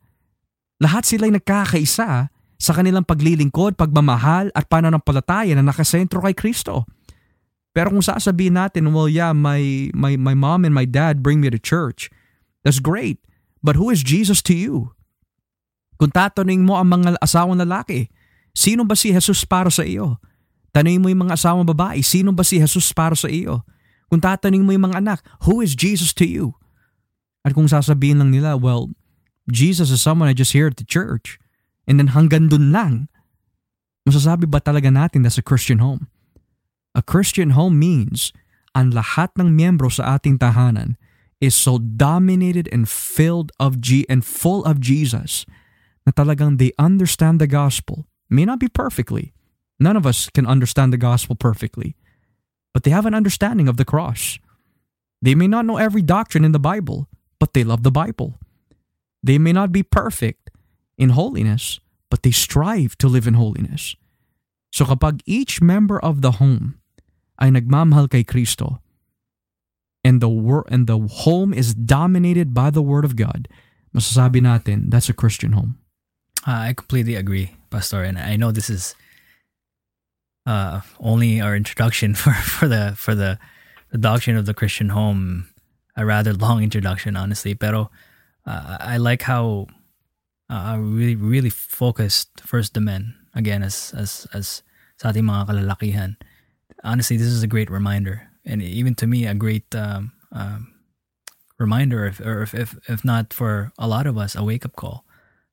Lahat 0.78 1.06
sila'y 1.06 1.34
nagkakaisa 1.34 2.30
sa 2.58 2.72
kanilang 2.74 3.06
paglilingkod, 3.06 3.78
pagmamahal 3.78 4.50
at 4.54 4.66
pananampalataya 4.66 5.54
na 5.54 5.66
nakasentro 5.66 6.22
kay 6.26 6.34
Kristo. 6.34 6.86
Pero 7.74 7.94
kung 7.94 8.02
sasabihin 8.02 8.58
natin, 8.58 8.90
well, 8.90 9.06
yeah, 9.06 9.34
my, 9.38 9.94
my, 9.94 10.18
my 10.18 10.34
mom 10.34 10.66
and 10.66 10.74
my 10.74 10.86
dad 10.86 11.22
bring 11.22 11.38
me 11.38 11.54
to 11.54 11.62
church. 11.62 12.10
That's 12.66 12.82
great. 12.82 13.22
But 13.62 13.78
who 13.78 13.94
is 13.94 14.02
Jesus 14.02 14.42
to 14.50 14.58
you? 14.58 14.98
Kung 16.02 16.10
tatanungin 16.10 16.66
mo 16.66 16.78
ang 16.78 16.90
mga 16.90 17.22
asawang 17.22 17.62
lalaki, 17.62 18.10
sino 18.54 18.86
ba 18.86 18.98
si 18.98 19.14
Jesus 19.14 19.46
para 19.46 19.70
sa 19.70 19.86
iyo? 19.86 20.18
Tanungin 20.74 21.02
mo 21.02 21.10
yung 21.10 21.30
mga 21.30 21.38
asawang 21.38 21.70
babae, 21.70 22.02
sino 22.02 22.34
ba 22.34 22.42
si 22.42 22.58
Jesus 22.58 22.94
para 22.94 23.18
sa 23.18 23.30
iyo? 23.30 23.62
Kung 24.10 24.22
tatanungin 24.22 24.66
mo 24.66 24.74
yung 24.74 24.90
mga 24.90 24.98
anak, 25.02 25.20
who 25.46 25.62
is 25.62 25.78
Jesus 25.78 26.14
to 26.18 26.26
you? 26.26 26.58
At 27.46 27.54
kung 27.54 27.70
sasabihin 27.70 28.22
lang 28.22 28.34
nila, 28.34 28.58
well, 28.58 28.90
Jesus 29.50 29.92
is 29.92 30.02
someone 30.02 30.28
I 30.28 30.34
just 30.34 30.52
hear 30.54 30.68
at 30.68 30.78
the 30.78 30.88
church. 30.88 31.40
And 31.88 32.00
then 32.00 32.12
hanggang 32.12 32.52
dun 32.52 32.72
lang, 32.72 33.08
masasabi 34.04 34.50
ba 34.50 34.60
talaga 34.60 34.92
natin 34.92 35.24
that's 35.24 35.40
a 35.40 35.46
Christian 35.46 35.80
home? 35.80 36.12
A 36.92 37.02
Christian 37.02 37.56
home 37.56 37.80
means 37.80 38.36
ang 38.76 38.92
lahat 38.92 39.32
ng 39.40 39.56
miyembro 39.56 39.88
sa 39.88 40.20
ating 40.20 40.38
tahanan 40.38 41.00
is 41.40 41.56
so 41.56 41.78
dominated 41.78 42.68
and 42.74 42.90
filled 42.90 43.54
of 43.62 43.80
G 43.80 44.04
and 44.10 44.26
full 44.26 44.66
of 44.66 44.82
Jesus 44.84 45.46
na 46.04 46.12
talagang 46.12 46.58
they 46.58 46.74
understand 46.80 47.40
the 47.40 47.48
gospel. 47.48 48.10
May 48.28 48.44
not 48.44 48.60
be 48.60 48.68
perfectly. 48.68 49.32
None 49.80 49.96
of 49.96 50.10
us 50.10 50.28
can 50.34 50.50
understand 50.50 50.92
the 50.92 51.00
gospel 51.00 51.36
perfectly. 51.36 51.96
But 52.74 52.84
they 52.84 52.92
have 52.92 53.06
an 53.06 53.16
understanding 53.16 53.68
of 53.68 53.78
the 53.78 53.86
cross. 53.86 54.40
They 55.22 55.36
may 55.36 55.48
not 55.48 55.66
know 55.66 55.78
every 55.78 56.02
doctrine 56.02 56.46
in 56.46 56.52
the 56.52 56.62
Bible, 56.62 57.08
but 57.40 57.54
they 57.54 57.64
love 57.64 57.84
the 57.84 57.94
Bible. 57.94 58.38
They 59.24 59.38
may 59.38 59.54
not 59.54 59.72
be 59.72 59.84
perfect 59.84 60.50
in 60.98 61.10
holiness, 61.10 61.80
but 62.10 62.24
they 62.24 62.32
strive 62.32 62.98
to 63.00 63.08
live 63.08 63.28
in 63.28 63.34
holiness. 63.36 63.96
So 64.72 64.86
kapag 64.86 65.22
each 65.26 65.62
member 65.62 66.00
of 66.00 66.22
the 66.22 66.38
home 66.38 66.80
ay 67.40 67.50
nagmamahal 67.50 68.10
kay 68.10 68.24
Kristo 68.24 68.80
and 70.04 70.22
the 70.22 70.30
wor- 70.30 70.68
and 70.70 70.88
the 70.88 70.98
home 70.98 71.54
is 71.54 71.74
dominated 71.74 72.54
by 72.54 72.70
the 72.70 72.82
word 72.82 73.06
of 73.06 73.16
God, 73.16 73.48
masasabi 73.96 74.42
natin 74.42 74.90
that's 74.90 75.10
a 75.10 75.18
Christian 75.18 75.54
home. 75.54 75.80
Uh, 76.46 76.72
I 76.72 76.74
completely 76.74 77.16
agree, 77.16 77.56
Pastor, 77.70 78.04
and 78.04 78.18
I 78.18 78.36
know 78.38 78.52
this 78.52 78.70
is 78.70 78.96
uh, 80.46 80.82
only 81.00 81.42
our 81.42 81.56
introduction 81.56 82.16
for, 82.22 82.34
for 82.34 82.68
the 82.68 82.94
for 82.96 83.16
the, 83.16 83.38
the 83.92 83.98
doctrine 83.98 84.38
of 84.38 84.46
the 84.46 84.54
Christian 84.54 84.90
home. 84.90 85.50
A 85.98 86.06
rather 86.06 86.32
long 86.32 86.62
introduction, 86.62 87.18
honestly. 87.18 87.56
Pero 87.56 87.90
uh, 88.48 88.78
I 88.80 88.98
like 88.98 89.22
how 89.24 89.68
uh, 90.50 90.78
really 90.80 91.16
really 91.16 91.52
focused 91.52 92.40
first 92.40 92.74
the 92.74 92.82
men 92.82 93.14
again 93.36 93.62
as 93.62 93.92
as 93.92 94.26
as 94.34 94.64
sa 94.96 95.12
ating 95.12 95.28
mga 95.28 95.52
kalalakihan. 95.52 96.16
Honestly, 96.84 97.20
this 97.20 97.28
is 97.28 97.44
a 97.44 97.52
great 97.52 97.70
reminder, 97.70 98.32
and 98.48 98.64
even 98.64 98.96
to 98.96 99.06
me, 99.06 99.28
a 99.28 99.36
great 99.36 99.68
um, 99.76 100.16
um, 100.32 100.74
reminder, 101.60 102.08
if 102.08 102.24
or 102.24 102.42
if, 102.42 102.56
if 102.56 102.80
if 102.88 103.04
not 103.04 103.34
for 103.36 103.76
a 103.78 103.88
lot 103.88 104.08
of 104.08 104.18
us, 104.18 104.34
a 104.34 104.44
wake 104.44 104.64
up 104.64 104.80
call. 104.80 105.04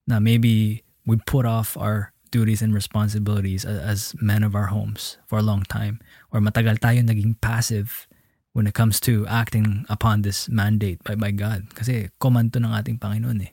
Now 0.07 0.20
maybe 0.20 0.84
we 1.05 1.16
put 1.26 1.45
off 1.45 1.76
our 1.76 2.12
duties 2.30 2.62
and 2.62 2.74
responsibilities 2.74 3.64
as, 3.64 3.78
as 3.78 4.01
men 4.20 4.42
of 4.42 4.55
our 4.55 4.66
homes 4.66 5.18
for 5.26 5.38
a 5.38 5.47
long 5.47 5.62
time, 5.66 5.99
or 6.30 6.40
matagal 6.40 6.78
tayo 6.78 7.03
naging 7.03 7.40
passive 7.40 8.07
when 8.55 8.66
it 8.66 8.72
comes 8.72 8.98
to 9.00 9.26
acting 9.26 9.84
upon 9.90 10.22
this 10.22 10.48
mandate 10.48 11.02
by, 11.05 11.14
by 11.14 11.30
God. 11.30 11.74
Kasi 11.74 12.09
komando 12.22 12.57
ng 12.57 12.70
ating 12.70 12.98
Panginoon 12.98 13.42
eh. 13.42 13.52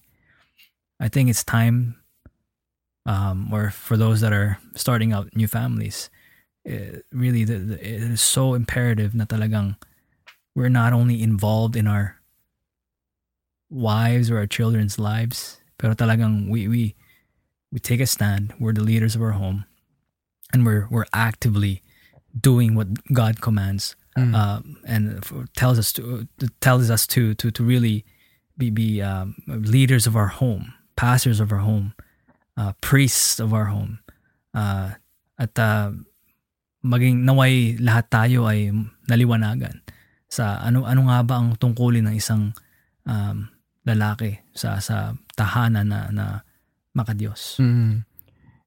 I 1.01 1.09
think 1.09 1.29
it's 1.29 1.43
time, 1.43 1.97
um, 3.05 3.49
or 3.51 3.71
for 3.71 3.97
those 3.97 4.21
that 4.21 4.31
are 4.31 4.59
starting 4.75 5.11
out 5.11 5.35
new 5.35 5.47
families, 5.47 6.09
it, 6.63 7.03
really 7.11 7.43
the, 7.43 7.57
the, 7.57 7.77
it 7.81 8.01
is 8.13 8.21
so 8.21 8.53
imperative 8.53 9.15
na 9.15 9.25
talagang 9.25 9.75
we're 10.53 10.69
not 10.69 10.93
only 10.93 11.23
involved 11.23 11.75
in 11.75 11.87
our 11.87 12.21
wives 13.71 14.29
or 14.29 14.37
our 14.37 14.45
children's 14.45 14.99
lives, 14.99 15.57
pero 15.79 15.95
talagang 15.95 16.47
we, 16.47 16.67
we, 16.67 16.93
we 17.71 17.79
take 17.79 17.99
a 17.99 18.05
stand. 18.05 18.53
We're 18.59 18.73
the 18.73 18.83
leaders 18.83 19.15
of 19.15 19.23
our 19.23 19.31
home, 19.31 19.65
and 20.53 20.63
we're 20.63 20.87
we're 20.91 21.09
actively 21.11 21.81
doing 22.37 22.75
what 22.75 23.09
God 23.11 23.41
commands 23.41 23.95
Mm. 24.17 24.35
um, 24.35 24.77
and 24.83 25.23
for, 25.23 25.47
tells 25.55 25.79
us 25.79 25.93
to 25.95 26.27
tells 26.59 26.91
us 26.91 27.07
to 27.07 27.33
to 27.35 27.47
to 27.51 27.63
really 27.63 28.03
be 28.57 28.69
be 28.69 29.01
um, 29.01 29.35
leaders 29.47 30.05
of 30.05 30.15
our 30.19 30.27
home, 30.27 30.73
pastors 30.99 31.39
of 31.39 31.51
our 31.51 31.63
home, 31.63 31.95
uh, 32.57 32.73
priests 32.81 33.39
of 33.39 33.53
our 33.53 33.71
home, 33.71 33.99
uh, 34.53 34.99
at 35.39 35.55
uh, 35.55 35.95
maging 36.83 37.23
naway 37.23 37.79
lahat 37.79 38.11
tayo 38.11 38.51
ay 38.51 38.75
naliwanagan 39.07 39.79
sa 40.27 40.59
ano 40.59 40.83
ano 40.83 41.07
nga 41.07 41.23
ba 41.23 41.39
ang 41.39 41.55
tungkulin 41.55 42.07
ng 42.11 42.15
isang 42.19 42.51
um, 43.07 43.47
lalaki 43.87 44.43
sa 44.51 44.83
sa 44.83 45.15
tahanan 45.39 45.87
na 45.87 46.11
na 46.11 46.25
makadiyos. 46.91 47.57
Mm. 47.63 48.03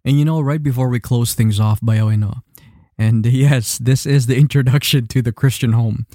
And 0.05 0.15
you 0.21 0.25
know, 0.25 0.41
right 0.41 0.63
before 0.63 0.89
we 0.89 1.01
close 1.01 1.33
things 1.33 1.57
off, 1.57 1.81
Bayoino, 1.81 2.45
and 2.99 3.27
yes, 3.27 3.79
this 3.79 4.07
is 4.07 4.27
the 4.27 4.37
introduction 4.43 5.07
to 5.11 5.23
the 5.23 5.33
Christian 5.33 5.73
home. 5.73 6.07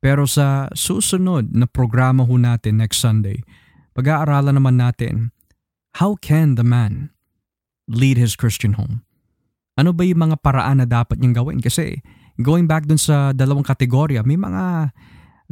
Pero 0.00 0.24
sa 0.24 0.72
susunod 0.72 1.52
na 1.52 1.68
programa 1.68 2.24
ho 2.24 2.34
natin 2.40 2.80
next 2.80 3.04
Sunday, 3.04 3.44
pag-aaralan 3.92 4.56
naman 4.56 4.80
natin, 4.80 5.36
how 6.00 6.16
can 6.16 6.56
the 6.56 6.64
man 6.64 7.12
lead 7.84 8.16
his 8.16 8.32
Christian 8.32 8.80
home? 8.80 9.04
Ano 9.76 9.92
ba 9.92 10.08
yung 10.08 10.24
mga 10.30 10.40
paraan 10.40 10.80
na 10.80 10.86
dapat 10.88 11.20
niyang 11.20 11.44
gawin? 11.44 11.60
Kasi 11.60 12.00
going 12.40 12.64
back 12.64 12.88
dun 12.88 13.00
sa 13.00 13.36
dalawang 13.36 13.64
kategorya, 13.64 14.24
may 14.24 14.40
mga 14.40 14.96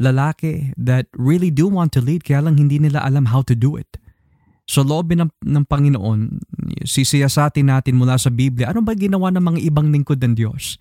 lalaki 0.00 0.72
that 0.80 1.10
really 1.12 1.50
do 1.52 1.68
want 1.68 1.92
to 1.92 2.00
lead 2.00 2.22
kaya 2.22 2.40
lang 2.46 2.56
hindi 2.56 2.78
nila 2.80 3.04
alam 3.04 3.28
how 3.28 3.44
to 3.44 3.52
do 3.52 3.76
it. 3.76 4.00
So 4.68 4.84
loobin 4.84 5.24
ng, 5.24 5.32
ng 5.48 5.64
Panginoon, 5.64 6.44
sisiyasatin 6.84 7.72
natin 7.72 7.96
mula 7.96 8.20
sa 8.20 8.28
Biblia, 8.28 8.68
ano 8.68 8.84
ba 8.84 8.92
ginawa 8.92 9.32
ng 9.32 9.40
mga 9.40 9.60
ibang 9.64 9.88
lingkod 9.88 10.20
ng 10.20 10.36
Diyos? 10.36 10.76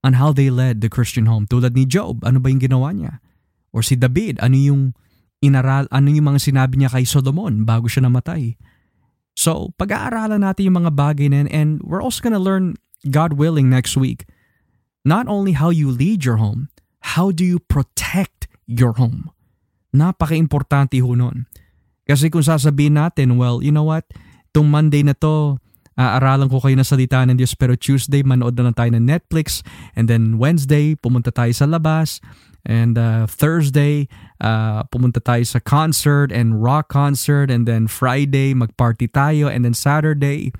On 0.00 0.16
how 0.16 0.32
they 0.32 0.48
led 0.48 0.80
the 0.80 0.88
Christian 0.88 1.28
home. 1.28 1.44
Tulad 1.44 1.76
ni 1.76 1.84
Job, 1.84 2.24
ano 2.24 2.40
ba 2.40 2.48
yung 2.48 2.64
ginawa 2.64 2.88
niya? 2.96 3.20
Or 3.68 3.84
si 3.84 4.00
David, 4.00 4.40
ano 4.40 4.56
yung 4.56 4.82
inaral, 5.44 5.84
ano 5.92 6.08
yung 6.08 6.32
mga 6.32 6.40
sinabi 6.40 6.80
niya 6.80 6.88
kay 6.88 7.04
Solomon 7.04 7.68
bago 7.68 7.84
siya 7.84 8.08
namatay? 8.08 8.56
So, 9.36 9.76
pag-aaralan 9.76 10.42
natin 10.42 10.72
yung 10.72 10.80
mga 10.82 10.96
bagay 10.96 11.28
na 11.28 11.44
and 11.52 11.84
we're 11.84 12.02
also 12.02 12.24
gonna 12.24 12.40
learn, 12.40 12.80
God 13.12 13.36
willing, 13.36 13.68
next 13.68 13.94
week, 13.94 14.24
not 15.04 15.28
only 15.28 15.52
how 15.52 15.68
you 15.68 15.92
lead 15.92 16.24
your 16.24 16.40
home, 16.40 16.72
how 17.14 17.28
do 17.30 17.44
you 17.44 17.60
protect 17.60 18.48
your 18.64 18.96
home? 18.96 19.30
Napaka-importante 19.92 20.98
ho 21.04 21.12
nun. 21.12 21.46
Kasi 22.08 22.32
kung 22.32 22.40
sasabihin 22.40 22.96
natin, 22.96 23.36
well, 23.36 23.60
you 23.60 23.68
know 23.68 23.84
what, 23.84 24.08
itong 24.50 24.72
Monday 24.72 25.04
na 25.04 25.12
to, 25.20 25.60
aaralan 25.98 26.46
ko 26.46 26.62
kayo 26.62 26.78
ng 26.78 26.86
salita 26.86 27.26
ng 27.26 27.34
Diyos 27.34 27.58
pero 27.58 27.74
Tuesday 27.74 28.22
manood 28.22 28.54
na 28.54 28.70
lang 28.70 28.76
tayo 28.78 28.90
ng 28.94 29.02
Netflix 29.02 29.66
and 29.98 30.06
then 30.06 30.38
Wednesday 30.38 30.94
pumunta 30.94 31.34
tayo 31.34 31.50
sa 31.50 31.66
labas 31.66 32.22
and 32.62 32.94
uh, 32.94 33.26
Thursday 33.26 34.06
uh, 34.38 34.86
pumunta 34.94 35.18
tayo 35.18 35.42
sa 35.42 35.58
concert 35.58 36.30
and 36.30 36.62
rock 36.62 36.86
concert 36.86 37.50
and 37.50 37.66
then 37.66 37.90
Friday 37.90 38.54
magparty 38.54 39.10
tayo 39.10 39.50
and 39.50 39.66
then 39.66 39.74
Saturday 39.74 40.54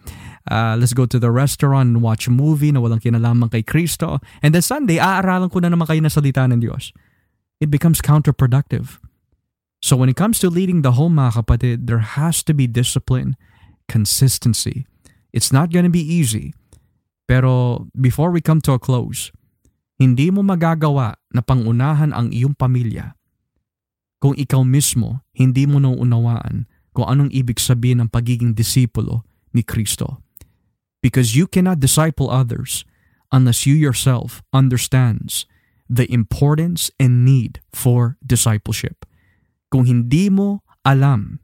uh, 0.50 0.74
let's 0.74 0.92
go 0.92 1.06
to 1.06 1.22
the 1.22 1.30
restaurant 1.30 1.94
and 1.94 2.02
watch 2.02 2.26
a 2.26 2.34
movie 2.34 2.74
na 2.74 2.82
walang 2.82 2.98
kinalaman 2.98 3.46
kay 3.46 3.62
Kristo 3.62 4.18
and 4.42 4.50
then 4.50 4.62
Sunday 4.62 4.98
aaralan 4.98 5.46
ko 5.54 5.62
na 5.62 5.70
naman 5.70 5.86
kayo 5.86 6.02
ng 6.02 6.10
salita 6.10 6.42
ng 6.50 6.58
Diyos. 6.58 6.90
It 7.62 7.70
becomes 7.70 8.02
counterproductive 8.02 8.98
so 9.80 9.96
when 9.96 10.08
it 10.08 10.16
comes 10.18 10.38
to 10.38 10.50
leading 10.50 10.82
the 10.82 10.98
home 10.98 11.14
mga 11.14 11.42
kapatid 11.42 11.86
there 11.86 12.02
has 12.02 12.42
to 12.42 12.52
be 12.52 12.66
discipline 12.66 13.36
consistency 13.86 14.84
It's 15.32 15.52
not 15.52 15.70
gonna 15.70 15.92
be 15.92 16.02
easy. 16.02 16.56
Pero 17.28 17.84
before 17.92 18.32
we 18.32 18.40
come 18.40 18.64
to 18.64 18.72
a 18.72 18.80
close, 18.80 19.28
hindi 20.00 20.32
mo 20.32 20.40
magagawa 20.40 21.20
na 21.34 21.44
pangunahan 21.44 22.16
ang 22.16 22.32
iyong 22.32 22.56
pamilya 22.56 23.12
kung 24.18 24.34
ikaw 24.34 24.64
mismo 24.64 25.22
hindi 25.36 25.68
mo 25.68 25.78
nauunawaan 25.78 26.66
kung 26.96 27.06
anong 27.06 27.30
ibig 27.30 27.60
sabihin 27.60 28.02
ng 28.02 28.10
pagiging 28.10 28.56
disipulo 28.56 29.22
ni 29.52 29.60
Kristo. 29.60 30.24
Because 31.04 31.36
you 31.36 31.46
cannot 31.46 31.78
disciple 31.78 32.32
others 32.32 32.82
unless 33.30 33.68
you 33.68 33.76
yourself 33.76 34.42
understands 34.50 35.46
the 35.86 36.08
importance 36.10 36.90
and 36.98 37.22
need 37.22 37.60
for 37.70 38.16
discipleship. 38.24 39.04
Kung 39.68 39.84
hindi 39.84 40.32
mo 40.32 40.64
alam 40.84 41.40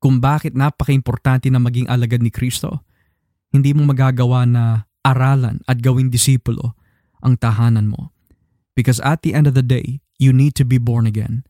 kung 0.00 0.18
bakit 0.18 0.56
napaka-importante 0.56 1.52
na 1.52 1.60
maging 1.60 1.84
alagad 1.86 2.24
ni 2.24 2.32
Kristo, 2.32 2.82
hindi 3.52 3.76
mo 3.76 3.84
magagawa 3.84 4.48
na 4.48 4.88
aralan 5.04 5.60
at 5.68 5.84
gawing 5.84 6.08
disipulo 6.08 6.72
ang 7.20 7.36
tahanan 7.36 7.92
mo. 7.92 8.10
Because 8.72 8.96
at 9.04 9.20
the 9.20 9.36
end 9.36 9.44
of 9.44 9.52
the 9.52 9.62
day, 9.62 10.00
you 10.16 10.32
need 10.32 10.56
to 10.56 10.64
be 10.64 10.80
born 10.80 11.04
again. 11.04 11.44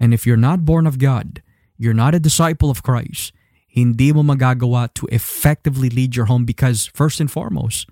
And 0.00 0.16
if 0.16 0.24
you're 0.24 0.40
not 0.40 0.64
born 0.64 0.88
of 0.88 0.96
God, 0.96 1.44
you're 1.76 1.96
not 1.96 2.16
a 2.16 2.22
disciple 2.22 2.72
of 2.72 2.80
Christ, 2.80 3.36
hindi 3.68 4.16
mo 4.16 4.24
magagawa 4.24 4.88
to 4.96 5.04
effectively 5.12 5.92
lead 5.92 6.16
your 6.16 6.26
home 6.26 6.48
because 6.48 6.88
first 6.96 7.20
and 7.20 7.28
foremost, 7.28 7.84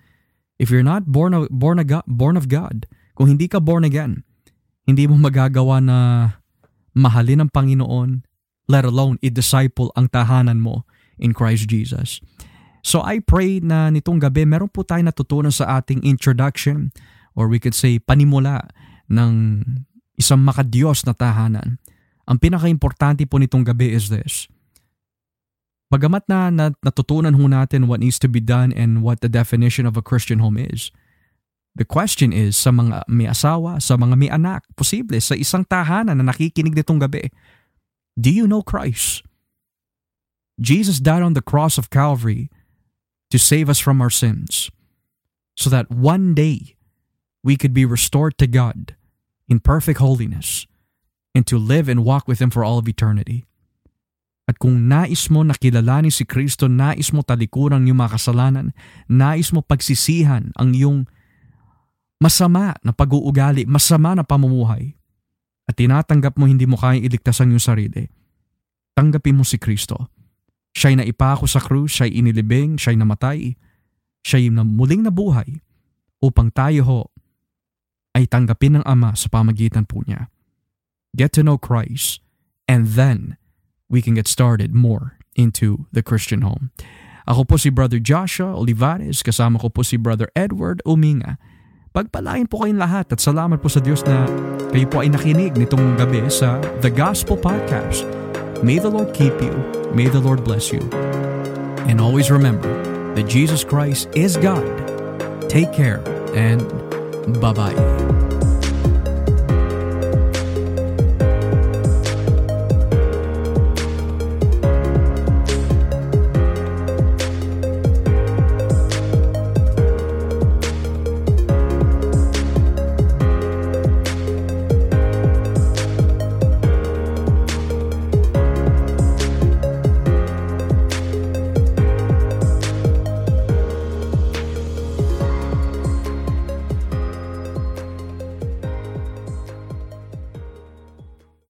if 0.56 0.72
you're 0.72 0.86
not 0.86 1.12
born 1.12 1.36
of, 1.36 1.52
born, 1.52 1.78
of 1.78 1.86
born 2.08 2.36
of 2.40 2.48
God, 2.48 2.88
kung 3.12 3.28
hindi 3.28 3.44
ka 3.44 3.60
born 3.60 3.84
again, 3.84 4.24
hindi 4.88 5.04
mo 5.04 5.20
magagawa 5.20 5.84
na 5.84 5.98
mahalin 6.98 7.46
ang 7.46 7.50
Panginoon, 7.54 8.26
let 8.66 8.82
alone 8.82 9.16
i-disciple 9.22 9.94
ang 9.94 10.10
tahanan 10.10 10.58
mo 10.58 10.82
in 11.16 11.30
Christ 11.30 11.70
Jesus. 11.70 12.18
So 12.82 13.02
I 13.02 13.22
pray 13.22 13.62
na 13.62 13.90
nitong 13.90 14.22
gabi 14.22 14.46
meron 14.46 14.70
po 14.70 14.86
tayo 14.86 15.02
natutunan 15.02 15.54
sa 15.54 15.78
ating 15.82 16.02
introduction 16.06 16.94
or 17.34 17.46
we 17.46 17.62
could 17.62 17.74
say 17.74 17.98
panimula 17.98 18.66
ng 19.10 19.62
isang 20.18 20.42
makadiyos 20.42 21.06
na 21.06 21.14
tahanan. 21.14 21.78
Ang 22.28 22.38
pinaka-importante 22.42 23.24
po 23.24 23.40
nitong 23.40 23.64
gabi 23.64 23.94
is 23.94 24.12
this. 24.12 24.50
Bagamat 25.88 26.28
na 26.28 26.52
natutunan 26.84 27.32
ho 27.32 27.44
natin 27.48 27.88
what 27.88 28.04
needs 28.04 28.20
to 28.20 28.28
be 28.28 28.44
done 28.44 28.76
and 28.76 29.00
what 29.00 29.24
the 29.24 29.32
definition 29.32 29.88
of 29.88 29.96
a 29.96 30.04
Christian 30.04 30.44
home 30.44 30.60
is, 30.60 30.92
the 31.78 31.86
question 31.86 32.34
is 32.34 32.58
sa 32.58 32.74
mga 32.74 33.06
may 33.06 33.30
asawa, 33.30 33.78
sa 33.78 33.94
mga 33.94 34.18
may 34.18 34.28
anak, 34.28 34.66
posible 34.74 35.16
sa 35.22 35.38
isang 35.38 35.62
tahanan 35.62 36.18
na 36.18 36.26
nakikinig 36.34 36.74
nitong 36.74 36.98
gabi, 36.98 37.30
Do 38.18 38.34
you 38.34 38.50
know 38.50 38.66
Christ? 38.66 39.22
Jesus 40.58 40.98
died 40.98 41.22
on 41.22 41.38
the 41.38 41.44
cross 41.44 41.78
of 41.78 41.86
Calvary 41.86 42.50
to 43.30 43.38
save 43.38 43.70
us 43.70 43.78
from 43.78 44.02
our 44.02 44.10
sins 44.10 44.74
so 45.54 45.70
that 45.70 45.86
one 45.86 46.34
day 46.34 46.74
we 47.46 47.54
could 47.54 47.70
be 47.70 47.86
restored 47.86 48.34
to 48.42 48.50
God 48.50 48.98
in 49.46 49.62
perfect 49.62 50.02
holiness 50.02 50.66
and 51.30 51.46
to 51.46 51.54
live 51.62 51.86
and 51.86 52.02
walk 52.02 52.26
with 52.26 52.42
Him 52.42 52.50
for 52.50 52.66
all 52.66 52.82
of 52.82 52.90
eternity. 52.90 53.46
At 54.50 54.58
kung 54.58 54.90
nais 54.90 55.30
mo 55.30 55.46
nakilalanin 55.46 56.10
si 56.10 56.26
Kristo, 56.26 56.66
nais 56.66 57.14
mo 57.14 57.22
talikuran 57.22 57.84
ang 57.84 57.86
iyong 57.86 58.00
mga 58.02 58.14
kasalanan, 58.18 58.66
nais 59.06 59.54
mo 59.54 59.62
pagsisihan 59.62 60.50
ang 60.58 60.74
iyong 60.74 61.06
masama 62.18 62.74
na 62.82 62.90
pag-uugali, 62.90 63.64
masama 63.64 64.14
na 64.14 64.26
pamumuhay, 64.26 64.94
at 65.68 65.74
tinatanggap 65.78 66.34
mo 66.34 66.50
hindi 66.50 66.66
mo 66.66 66.74
kayang 66.74 67.06
iligtas 67.06 67.38
ang 67.38 67.54
iyong 67.54 67.62
sarili, 67.62 68.10
tanggapin 68.98 69.38
mo 69.38 69.44
si 69.46 69.56
Kristo. 69.60 70.10
Siya'y 70.74 70.98
naipako 70.98 71.46
sa 71.46 71.62
krus, 71.62 71.98
siya'y 71.98 72.18
inilibing, 72.18 72.76
siya'y 72.78 72.98
namatay, 72.98 73.54
siya'y 74.26 74.50
muling 74.50 75.06
nabuhay 75.06 75.62
upang 76.18 76.50
tayo 76.50 76.82
ho 76.84 77.00
ay 78.18 78.26
tanggapin 78.26 78.80
ng 78.80 78.84
Ama 78.84 79.14
sa 79.14 79.30
pamagitan 79.30 79.86
po 79.86 80.02
niya. 80.02 80.26
Get 81.14 81.30
to 81.38 81.46
know 81.46 81.58
Christ 81.58 82.18
and 82.66 82.98
then 82.98 83.38
we 83.86 84.02
can 84.02 84.18
get 84.18 84.26
started 84.26 84.74
more 84.74 85.16
into 85.38 85.86
the 85.94 86.02
Christian 86.02 86.42
home. 86.42 86.74
Ako 87.28 87.44
po 87.44 87.54
si 87.60 87.68
Brother 87.70 88.00
Joshua 88.00 88.56
Olivares, 88.56 89.22
kasama 89.22 89.60
ko 89.60 89.68
po 89.68 89.84
si 89.84 90.00
Brother 90.00 90.32
Edward 90.32 90.80
Uminga. 90.88 91.36
Pagpalain 91.92 92.44
po 92.44 92.62
kayong 92.62 92.80
lahat 92.80 93.08
at 93.12 93.20
salamat 93.20 93.58
po 93.58 93.72
sa 93.72 93.80
Diyos 93.80 94.04
na 94.04 94.28
kayo 94.68 94.86
po 94.86 95.00
ay 95.00 95.08
nakinig 95.08 95.56
nitong 95.56 95.96
gabi 95.96 96.28
sa 96.28 96.60
The 96.84 96.92
Gospel 96.92 97.40
Podcast. 97.40 98.04
May 98.60 98.76
the 98.76 98.90
Lord 98.92 99.16
keep 99.16 99.34
you. 99.40 99.54
May 99.96 100.10
the 100.12 100.20
Lord 100.20 100.44
bless 100.44 100.68
you. 100.68 100.84
And 101.88 102.02
always 102.02 102.28
remember 102.28 102.68
that 103.16 103.24
Jesus 103.24 103.64
Christ 103.64 104.12
is 104.12 104.36
God. 104.36 104.66
Take 105.48 105.72
care 105.72 106.04
and 106.36 106.60
bye-bye. 107.40 108.17